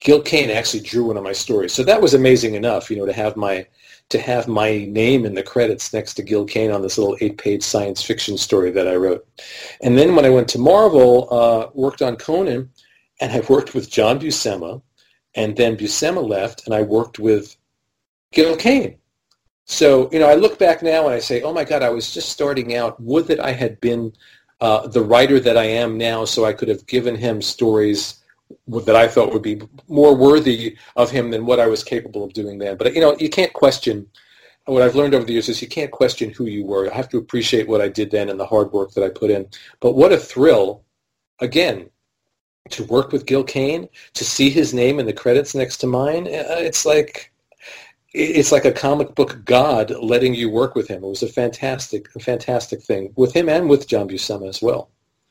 Gil 0.00 0.20
Kane 0.20 0.50
actually 0.50 0.80
drew 0.80 1.06
one 1.06 1.16
of 1.16 1.24
my 1.24 1.32
stories. 1.32 1.72
So 1.72 1.82
that 1.84 2.00
was 2.00 2.14
amazing 2.14 2.54
enough, 2.54 2.90
you 2.90 2.96
know, 2.96 3.06
to 3.06 3.12
have 3.12 3.36
my 3.36 3.66
to 4.10 4.20
have 4.20 4.46
my 4.46 4.84
name 4.84 5.24
in 5.24 5.34
the 5.34 5.42
credits 5.42 5.94
next 5.94 6.12
to 6.14 6.22
Gil 6.22 6.44
Kane 6.44 6.70
on 6.70 6.82
this 6.82 6.98
little 6.98 7.16
eight-page 7.22 7.62
science 7.62 8.02
fiction 8.02 8.36
story 8.36 8.70
that 8.70 8.86
I 8.86 8.96
wrote. 8.96 9.26
And 9.80 9.96
then 9.96 10.14
when 10.14 10.26
I 10.26 10.30
went 10.30 10.46
to 10.48 10.58
Marvel, 10.58 11.26
uh, 11.30 11.70
worked 11.72 12.02
on 12.02 12.16
Conan, 12.16 12.68
and 13.22 13.32
I 13.32 13.40
worked 13.48 13.74
with 13.74 13.90
John 13.90 14.20
Buscema, 14.20 14.82
and 15.34 15.56
then 15.56 15.76
Buscema 15.76 16.26
left, 16.26 16.66
and 16.66 16.74
I 16.74 16.82
worked 16.82 17.18
with 17.18 17.56
Gil 18.32 18.56
Kane. 18.56 18.96
So, 19.66 20.10
you 20.12 20.18
know, 20.18 20.28
I 20.28 20.34
look 20.34 20.58
back 20.58 20.82
now 20.82 21.06
and 21.06 21.14
I 21.14 21.20
say, 21.20 21.42
oh 21.42 21.52
my 21.52 21.64
God, 21.64 21.82
I 21.82 21.88
was 21.88 22.12
just 22.12 22.28
starting 22.28 22.76
out. 22.76 23.00
Would 23.00 23.26
that 23.28 23.40
I 23.40 23.52
had 23.52 23.80
been 23.80 24.12
uh, 24.60 24.86
the 24.86 25.02
writer 25.02 25.40
that 25.40 25.56
I 25.56 25.64
am 25.64 25.96
now 25.96 26.24
so 26.24 26.44
I 26.44 26.52
could 26.52 26.68
have 26.68 26.86
given 26.86 27.16
him 27.16 27.40
stories 27.40 28.22
that 28.68 28.94
I 28.94 29.08
thought 29.08 29.32
would 29.32 29.42
be 29.42 29.62
more 29.88 30.14
worthy 30.14 30.76
of 30.96 31.10
him 31.10 31.30
than 31.30 31.46
what 31.46 31.60
I 31.60 31.66
was 31.66 31.82
capable 31.82 32.24
of 32.24 32.34
doing 32.34 32.58
then. 32.58 32.76
But, 32.76 32.94
you 32.94 33.00
know, 33.00 33.16
you 33.18 33.30
can't 33.30 33.52
question, 33.54 34.06
what 34.66 34.82
I've 34.82 34.94
learned 34.94 35.14
over 35.14 35.24
the 35.24 35.32
years 35.32 35.48
is 35.48 35.62
you 35.62 35.68
can't 35.68 35.90
question 35.90 36.30
who 36.30 36.44
you 36.44 36.64
were. 36.64 36.90
I 36.90 36.94
have 36.94 37.08
to 37.08 37.18
appreciate 37.18 37.66
what 37.66 37.80
I 37.80 37.88
did 37.88 38.10
then 38.10 38.28
and 38.28 38.38
the 38.38 38.46
hard 38.46 38.70
work 38.72 38.92
that 38.92 39.04
I 39.04 39.08
put 39.08 39.30
in. 39.30 39.48
But 39.80 39.92
what 39.92 40.12
a 40.12 40.18
thrill, 40.18 40.84
again, 41.40 41.88
to 42.70 42.84
work 42.84 43.12
with 43.12 43.26
Gil 43.26 43.44
Kane, 43.44 43.88
to 44.14 44.24
see 44.24 44.50
his 44.50 44.72
name 44.72 44.98
in 44.98 45.06
the 45.06 45.12
credits 45.12 45.54
next 45.54 45.78
to 45.78 45.86
mine. 45.86 46.26
uh, 46.26 46.56
It's 46.58 46.86
like 46.86 47.30
it's 48.12 48.52
like 48.52 48.64
a 48.64 48.70
comic 48.70 49.14
book 49.16 49.44
god 49.44 49.90
letting 50.00 50.34
you 50.34 50.48
work 50.48 50.76
with 50.76 50.86
him. 50.86 51.02
It 51.02 51.08
was 51.08 51.24
a 51.24 51.28
fantastic, 51.28 52.08
a 52.14 52.20
fantastic 52.20 52.80
thing 52.80 53.12
with 53.16 53.34
him 53.34 53.48
and 53.48 53.68
with 53.68 53.88
John 53.88 54.08
Buscema 54.08 54.48
as 54.48 54.62
well. 54.62 54.88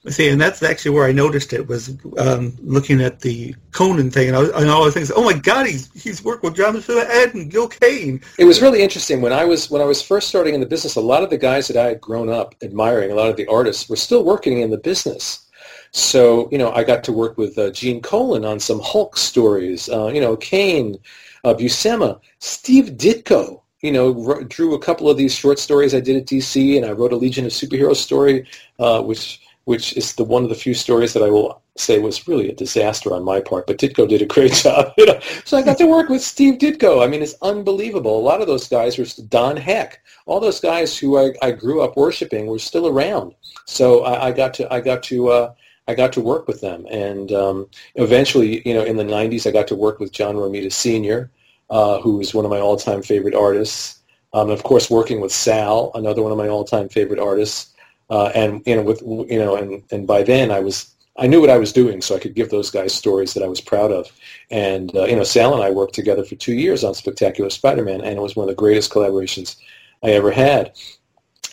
See, 0.10 0.28
and 0.28 0.40
that's 0.40 0.62
actually 0.62 0.92
where 0.92 1.08
I 1.08 1.14
noticed 1.14 1.54
it 1.54 1.70
was 1.70 1.96
um, 2.18 2.58
looking 2.62 3.02
at 3.02 3.22
the 3.22 3.56
Conan 3.72 4.12
thing, 4.12 4.28
and, 4.28 4.36
I 4.36 4.40
was, 4.42 4.50
and 4.50 4.70
all 4.70 4.86
I 4.86 4.92
things. 4.92 5.14
oh 5.16 5.24
my 5.24 5.32
God, 5.32 5.66
he's 5.66 5.90
he's 5.94 6.22
worked 6.22 6.44
with 6.44 6.58
John 6.58 6.76
Buscema 6.76 7.06
and 7.10 7.50
Gil 7.50 7.70
Kane. 7.70 8.20
It 8.38 8.44
was 8.44 8.62
really 8.62 8.82
interesting 8.82 9.22
when 9.22 9.32
I 9.32 9.46
was 9.46 9.72
when 9.72 9.82
I 9.82 9.86
was 9.86 10.02
first 10.02 10.28
starting 10.28 10.54
in 10.56 10.60
the 10.60 10.66
business. 10.66 10.98
A 10.98 11.02
lot 11.02 11.24
of 11.24 11.30
the 11.30 11.38
guys 11.38 11.70
that 11.70 11.78
I 11.78 11.86
had 11.86 12.02
grown 12.02 12.28
up 12.28 12.54
admiring, 12.62 13.12
a 13.12 13.16
lot 13.16 13.30
of 13.30 13.38
the 13.38 13.48
artists, 13.48 13.88
were 13.88 13.96
still 13.96 14.26
working 14.26 14.60
in 14.60 14.72
the 14.72 14.78
business. 14.78 15.50
So 15.94 16.50
you 16.52 16.58
know, 16.58 16.72
I 16.72 16.84
got 16.84 17.04
to 17.06 17.14
work 17.14 17.38
with 17.38 17.58
uh, 17.58 17.72
Gene 17.72 18.02
Colan 18.02 18.44
on 18.44 18.60
some 18.60 18.80
Hulk 18.82 19.16
stories. 19.16 19.89
Uh, 19.89 20.08
you 20.08 20.20
know, 20.20 20.36
Kane, 20.36 20.98
uh, 21.44 21.54
Buscema, 21.54 22.20
Steve 22.39 22.91
Ditko. 22.98 23.62
You 23.82 23.91
know, 23.91 24.12
wr- 24.12 24.44
drew 24.44 24.74
a 24.74 24.80
couple 24.80 25.10
of 25.10 25.18
these 25.18 25.36
short 25.36 25.60
stories 25.60 25.94
I 25.94 26.00
did 26.00 26.16
at 26.16 26.26
DC, 26.26 26.78
and 26.78 26.86
I 26.86 26.91
wrote 26.91 27.14
a 27.14 27.18
Legion 27.18 27.46
of 27.46 27.52
Superheroes 27.52 27.98
story, 27.98 28.48
uh, 28.80 29.02
which 29.04 29.39
which 29.66 29.96
is 29.96 30.14
the 30.16 30.24
one 30.24 30.44
of 30.44 30.50
the 30.50 30.56
few 30.56 30.74
stories 30.74 31.14
that 31.14 31.24
I 31.24 31.30
will 31.30 31.62
say 31.78 32.00
was 32.00 32.28
really 32.28 32.50
a 32.50 32.56
disaster 32.56 33.14
on 33.14 33.24
my 33.24 33.39
part. 33.39 33.68
But 33.68 33.78
Ditko 33.78 34.08
did 34.08 34.22
a 34.22 34.26
great 34.26 34.54
job. 34.64 34.94
You 34.98 35.06
know? 35.06 35.20
So 35.46 35.58
I 35.58 35.62
got 35.62 35.78
to 35.78 35.88
work 35.88 36.10
with 36.10 36.22
Steve 36.22 36.56
Ditko. 36.56 37.04
I 37.04 37.08
mean, 37.08 37.22
it's 37.22 37.36
unbelievable. 37.41 38.18
A 38.18 38.22
lot 38.22 38.41
of 38.41 38.48
those 38.48 38.68
guys 38.68 38.98
were 38.98 39.06
Don 39.30 39.58
Heck. 39.58 40.02
All 40.26 40.39
those 40.39 40.60
guys 40.60 40.98
who 40.98 41.18
I, 41.18 41.34
I 41.41 41.52
grew 41.52 41.82
up 41.82 41.98
worshiping 41.98 42.48
were 42.48 42.60
still 42.60 42.88
around. 42.88 43.36
So 43.66 44.04
I, 44.04 44.28
I 44.28 44.32
got 44.32 44.54
to 44.56 44.74
I 44.74 44.82
got 44.82 45.04
to 45.04 45.30
uh, 45.30 45.54
I 45.88 45.96
got 45.96 46.14
to 46.14 46.22
work 46.22 46.48
with 46.48 46.62
them, 46.62 46.86
and 46.90 47.32
um, 47.34 47.68
eventually, 47.96 48.68
you 48.68 48.74
know, 48.74 48.84
in 48.84 48.98
the 48.98 49.04
'90s, 49.04 49.46
I 49.46 49.52
got 49.52 49.68
to 49.68 49.76
work 49.76 50.00
with 50.00 50.12
John 50.12 50.36
Romita 50.36 50.72
Sr., 50.72 51.30
uh, 51.70 52.00
who 52.00 52.22
is 52.22 52.34
one 52.34 52.46
of 52.46 52.52
my 52.52 52.60
all-time 52.60 53.02
favorite 53.02 53.36
artists. 53.36 54.00
Um, 54.34 54.50
of 54.50 54.64
course, 54.64 54.90
working 54.90 55.22
with 55.22 55.32
Sal, 55.32 55.92
another 55.94 56.24
one 56.24 56.32
of 56.32 56.38
my 56.38 56.48
all-time 56.48 56.90
favorite 56.90 57.20
artists. 57.20 57.74
Uh, 58.10 58.28
and 58.36 58.62
you 58.66 58.76
know, 58.76 58.82
with 58.84 59.02
you 59.02 59.40
know, 59.40 59.56
and 59.56 59.84
and 59.92 60.08
by 60.08 60.24
then 60.24 60.52
I 60.52 60.60
was 60.60 60.94
I 61.18 61.28
knew 61.28 61.42
what 61.42 61.50
I 61.50 61.58
was 61.58 61.74
doing, 61.74 62.02
so 62.02 62.16
I 62.16 62.20
could 62.20 62.34
give 62.34 62.50
those 62.50 62.72
guys 62.72 62.94
stories 62.94 63.34
that 63.34 63.44
I 63.44 63.48
was 63.48 63.62
proud 63.62 63.92
of. 63.92 64.12
And 64.50 64.96
uh, 64.96 65.06
you 65.06 65.16
know, 65.16 65.24
Sal 65.24 65.54
and 65.54 65.64
I 65.64 65.70
worked 65.70 65.94
together 65.94 66.24
for 66.24 66.36
two 66.36 66.54
years 66.54 66.84
on 66.84 66.94
Spectacular 66.94 67.50
Spider-Man, 67.50 68.02
and 68.02 68.18
it 68.18 68.22
was 68.22 68.36
one 68.36 68.46
of 68.46 68.56
the 68.56 68.60
greatest 68.60 68.92
collaborations 68.92 69.58
I 70.04 70.12
ever 70.12 70.32
had. 70.32 70.78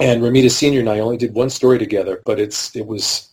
And 0.01 0.22
Romita 0.22 0.51
Senior 0.51 0.81
and 0.81 0.89
I 0.89 1.01
only 1.01 1.18
did 1.18 1.35
one 1.35 1.51
story 1.51 1.78
together, 1.78 2.22
but 2.24 2.41
it's 2.41 2.74
it 2.74 2.87
was 2.87 3.30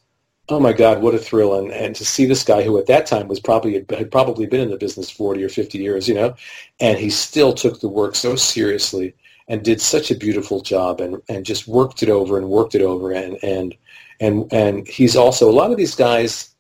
oh 0.50 0.60
my 0.60 0.74
God, 0.74 1.02
what 1.02 1.16
a 1.16 1.20
thrill! 1.20 1.60
And 1.60 1.72
and 1.72 1.96
to 1.96 2.06
see 2.06 2.26
this 2.26 2.44
guy 2.44 2.64
who 2.64 2.78
at 2.78 2.88
that 2.88 3.06
time 3.06 3.28
was 3.28 3.40
probably 3.40 3.74
had 3.74 4.12
probably 4.12 4.46
been 4.46 4.62
in 4.62 4.70
the 4.70 4.78
business 4.78 5.10
forty 5.10 5.44
or 5.44 5.50
fifty 5.50 5.78
years, 5.80 6.08
you 6.08 6.16
know, 6.16 6.36
and 6.80 6.98
he 6.98 7.10
still 7.10 7.54
took 7.54 7.80
the 7.80 7.90
work 7.90 8.16
so 8.16 8.36
seriously 8.36 9.16
and 9.48 9.64
did 9.64 9.80
such 9.80 10.12
a 10.12 10.16
beautiful 10.16 10.62
job 10.62 11.00
and, 11.00 11.22
and 11.30 11.46
just 11.46 11.68
worked 11.68 12.04
it 12.04 12.10
over 12.10 12.38
and 12.38 12.50
worked 12.50 12.76
it 12.76 12.82
over 12.82 13.12
and 13.12 13.38
and 13.44 13.76
and 14.20 14.52
and 14.52 14.88
he's 14.88 15.16
also 15.16 15.50
a 15.50 15.54
lot 15.54 15.72
of 15.72 15.78
these 15.78 15.96
guys 15.96 16.56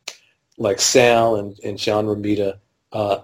like 0.57 0.79
Sal 0.79 1.35
and, 1.35 1.59
and 1.63 1.77
John 1.77 2.05
Romita. 2.05 2.57
Uh, 2.91 3.19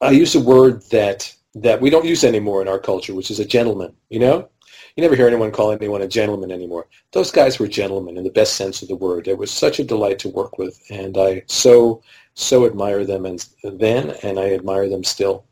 I 0.00 0.10
use 0.10 0.34
a 0.34 0.40
word 0.40 0.82
that 0.90 1.32
that 1.54 1.80
we 1.80 1.90
don't 1.90 2.04
use 2.04 2.22
anymore 2.24 2.62
in 2.62 2.68
our 2.68 2.78
culture, 2.78 3.14
which 3.14 3.30
is 3.30 3.40
a 3.40 3.44
gentleman. 3.44 3.94
You 4.08 4.20
know, 4.20 4.48
you 4.96 5.02
never 5.02 5.14
hear 5.14 5.26
anyone 5.26 5.52
call 5.52 5.72
anyone 5.72 6.00
a 6.00 6.08
gentleman 6.08 6.50
anymore. 6.50 6.86
Those 7.12 7.30
guys 7.30 7.58
were 7.58 7.68
gentlemen 7.68 8.16
in 8.16 8.24
the 8.24 8.30
best 8.30 8.56
sense 8.56 8.80
of 8.80 8.88
the 8.88 8.96
word. 8.96 9.28
It 9.28 9.36
was 9.36 9.50
such 9.50 9.78
a 9.78 9.84
delight 9.84 10.18
to 10.20 10.30
work 10.30 10.58
with, 10.58 10.80
and 10.90 11.18
I 11.18 11.42
so 11.46 12.02
so 12.34 12.66
admire 12.66 13.04
them 13.04 13.26
and 13.26 13.46
then, 13.62 14.14
and 14.22 14.38
I 14.38 14.52
admire 14.52 14.88
them 14.88 15.04
still. 15.04 15.44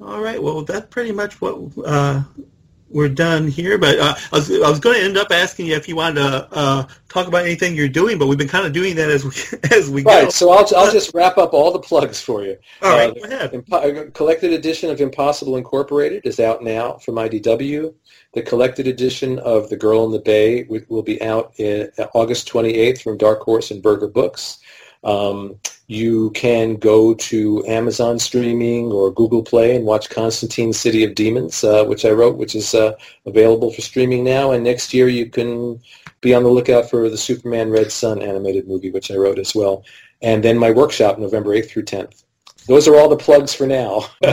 All 0.00 0.20
right. 0.20 0.42
Well, 0.42 0.62
that's 0.62 0.86
pretty 0.88 1.12
much 1.12 1.40
what 1.40 1.60
uh, 1.84 2.22
we're 2.92 3.08
done 3.08 3.48
here. 3.48 3.78
But 3.78 3.98
uh, 3.98 4.14
I 4.32 4.36
was 4.36 4.50
I 4.50 4.68
was 4.70 4.80
going 4.80 4.98
to 4.98 5.04
end 5.04 5.16
up 5.16 5.28
asking 5.30 5.66
you 5.66 5.74
if 5.74 5.88
you 5.88 5.96
wanted 5.96 6.20
to 6.20 6.48
uh, 6.52 6.86
talk 7.08 7.26
about 7.28 7.44
anything 7.44 7.74
you're 7.74 7.88
doing, 7.88 8.18
but 8.18 8.26
we've 8.26 8.38
been 8.38 8.48
kind 8.48 8.66
of 8.66 8.72
doing 8.72 8.94
that 8.96 9.10
as 9.10 9.24
we 9.24 9.30
as 9.76 9.90
we 9.90 10.02
Right. 10.02 10.24
go. 10.24 10.30
So 10.30 10.50
I'll 10.50 10.66
I'll 10.76 10.92
just 10.92 11.12
wrap 11.14 11.38
up 11.38 11.52
all 11.54 11.72
the 11.72 11.78
plugs 11.78 12.20
for 12.20 12.44
you. 12.44 12.56
All 12.82 12.90
right. 12.96 13.10
Uh, 13.10 13.14
go 13.14 13.22
ahead. 13.24 13.52
Impo- 13.52 14.12
collected 14.14 14.52
edition 14.52 14.90
of 14.90 15.00
Impossible 15.00 15.56
Incorporated 15.56 16.26
is 16.26 16.40
out 16.40 16.62
now 16.62 16.94
from 16.98 17.16
IDW. 17.16 17.94
The 18.34 18.42
collected 18.42 18.86
edition 18.86 19.38
of 19.40 19.68
The 19.68 19.76
Girl 19.76 20.06
in 20.06 20.10
the 20.12 20.18
Bay 20.18 20.64
will 20.88 21.02
be 21.02 21.20
out 21.20 21.52
in 21.58 21.90
August 22.14 22.48
28th 22.50 23.02
from 23.02 23.18
Dark 23.18 23.40
Horse 23.42 23.70
and 23.70 23.82
Berger 23.82 24.08
Books. 24.08 24.58
Um, 25.04 25.58
you 25.88 26.30
can 26.30 26.76
go 26.76 27.14
to 27.14 27.64
Amazon 27.66 28.18
streaming 28.18 28.86
or 28.86 29.12
Google 29.12 29.42
Play 29.42 29.76
and 29.76 29.84
watch 29.84 30.08
Constantine 30.08 30.72
City 30.72 31.04
of 31.04 31.14
Demons, 31.14 31.64
uh, 31.64 31.84
which 31.84 32.04
I 32.04 32.10
wrote, 32.10 32.38
which 32.38 32.54
is 32.54 32.74
uh, 32.74 32.92
available 33.26 33.72
for 33.72 33.82
streaming 33.82 34.24
now. 34.24 34.52
And 34.52 34.64
next 34.64 34.94
year 34.94 35.08
you 35.08 35.26
can 35.26 35.80
be 36.20 36.34
on 36.34 36.44
the 36.44 36.48
lookout 36.48 36.88
for 36.88 37.10
the 37.10 37.18
Superman 37.18 37.70
Red 37.70 37.92
Sun 37.92 38.22
animated 38.22 38.68
movie, 38.68 38.90
which 38.90 39.10
I 39.10 39.16
wrote 39.16 39.38
as 39.38 39.54
well. 39.54 39.84
And 40.22 40.42
then 40.42 40.56
my 40.56 40.70
workshop, 40.70 41.18
November 41.18 41.50
8th 41.50 41.68
through 41.68 41.84
10th. 41.84 42.24
Those 42.68 42.86
are 42.86 42.96
all 42.96 43.08
the 43.08 43.16
plugs 43.16 43.52
for 43.52 43.66
now. 43.66 44.06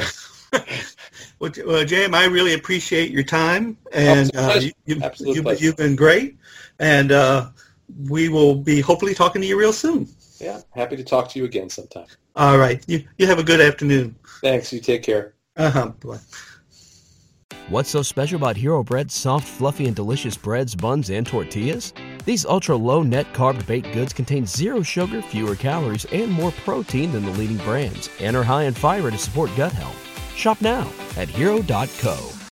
Well, 1.39 1.51
well, 1.65 1.85
Jam, 1.85 2.13
I 2.13 2.25
really 2.25 2.53
appreciate 2.53 3.11
your 3.11 3.23
time, 3.23 3.77
and 3.93 4.29
uh, 4.35 4.59
you, 4.59 4.71
you've, 4.85 5.03
you've, 5.19 5.61
you've 5.61 5.77
been 5.77 5.95
great, 5.95 6.37
and 6.79 7.13
uh, 7.13 7.49
we 8.09 8.27
will 8.27 8.55
be 8.55 8.81
hopefully 8.81 9.13
talking 9.13 9.41
to 9.41 9.47
you 9.47 9.57
real 9.57 9.71
soon. 9.71 10.09
Yeah, 10.39 10.61
happy 10.71 10.95
to 10.95 11.03
talk 11.03 11.29
to 11.29 11.39
you 11.39 11.45
again 11.45 11.69
sometime. 11.69 12.07
All 12.35 12.57
right. 12.57 12.83
You 12.87 13.03
you 13.17 13.27
have 13.27 13.39
a 13.39 13.43
good 13.43 13.61
afternoon. 13.61 14.15
Thanks. 14.41 14.71
You 14.71 14.79
take 14.79 15.03
care. 15.03 15.33
Uh 15.57 15.69
huh. 15.69 15.87
Bye. 15.99 16.19
What's 17.69 17.89
so 17.89 18.01
special 18.01 18.37
about 18.37 18.57
Hero 18.57 18.83
Bread's 18.83 19.13
soft, 19.13 19.47
fluffy, 19.47 19.85
and 19.85 19.95
delicious 19.95 20.35
breads, 20.35 20.73
buns, 20.73 21.11
and 21.11 21.27
tortillas? 21.27 21.93
These 22.25 22.45
ultra 22.45 22.75
low 22.75 23.03
net 23.03 23.31
carb 23.33 23.65
baked 23.67 23.93
goods 23.93 24.11
contain 24.11 24.45
zero 24.45 24.81
sugar, 24.81 25.21
fewer 25.21 25.55
calories, 25.55 26.05
and 26.05 26.31
more 26.31 26.51
protein 26.63 27.11
than 27.11 27.25
the 27.25 27.31
leading 27.31 27.57
brands, 27.57 28.09
and 28.19 28.35
are 28.35 28.43
high 28.43 28.63
in 28.63 28.73
fiber 28.73 29.11
to 29.11 29.17
support 29.17 29.51
gut 29.55 29.71
health. 29.71 29.97
Shop 30.35 30.59
now 30.61 30.91
at 31.17 31.29
hero.co. 31.29 32.38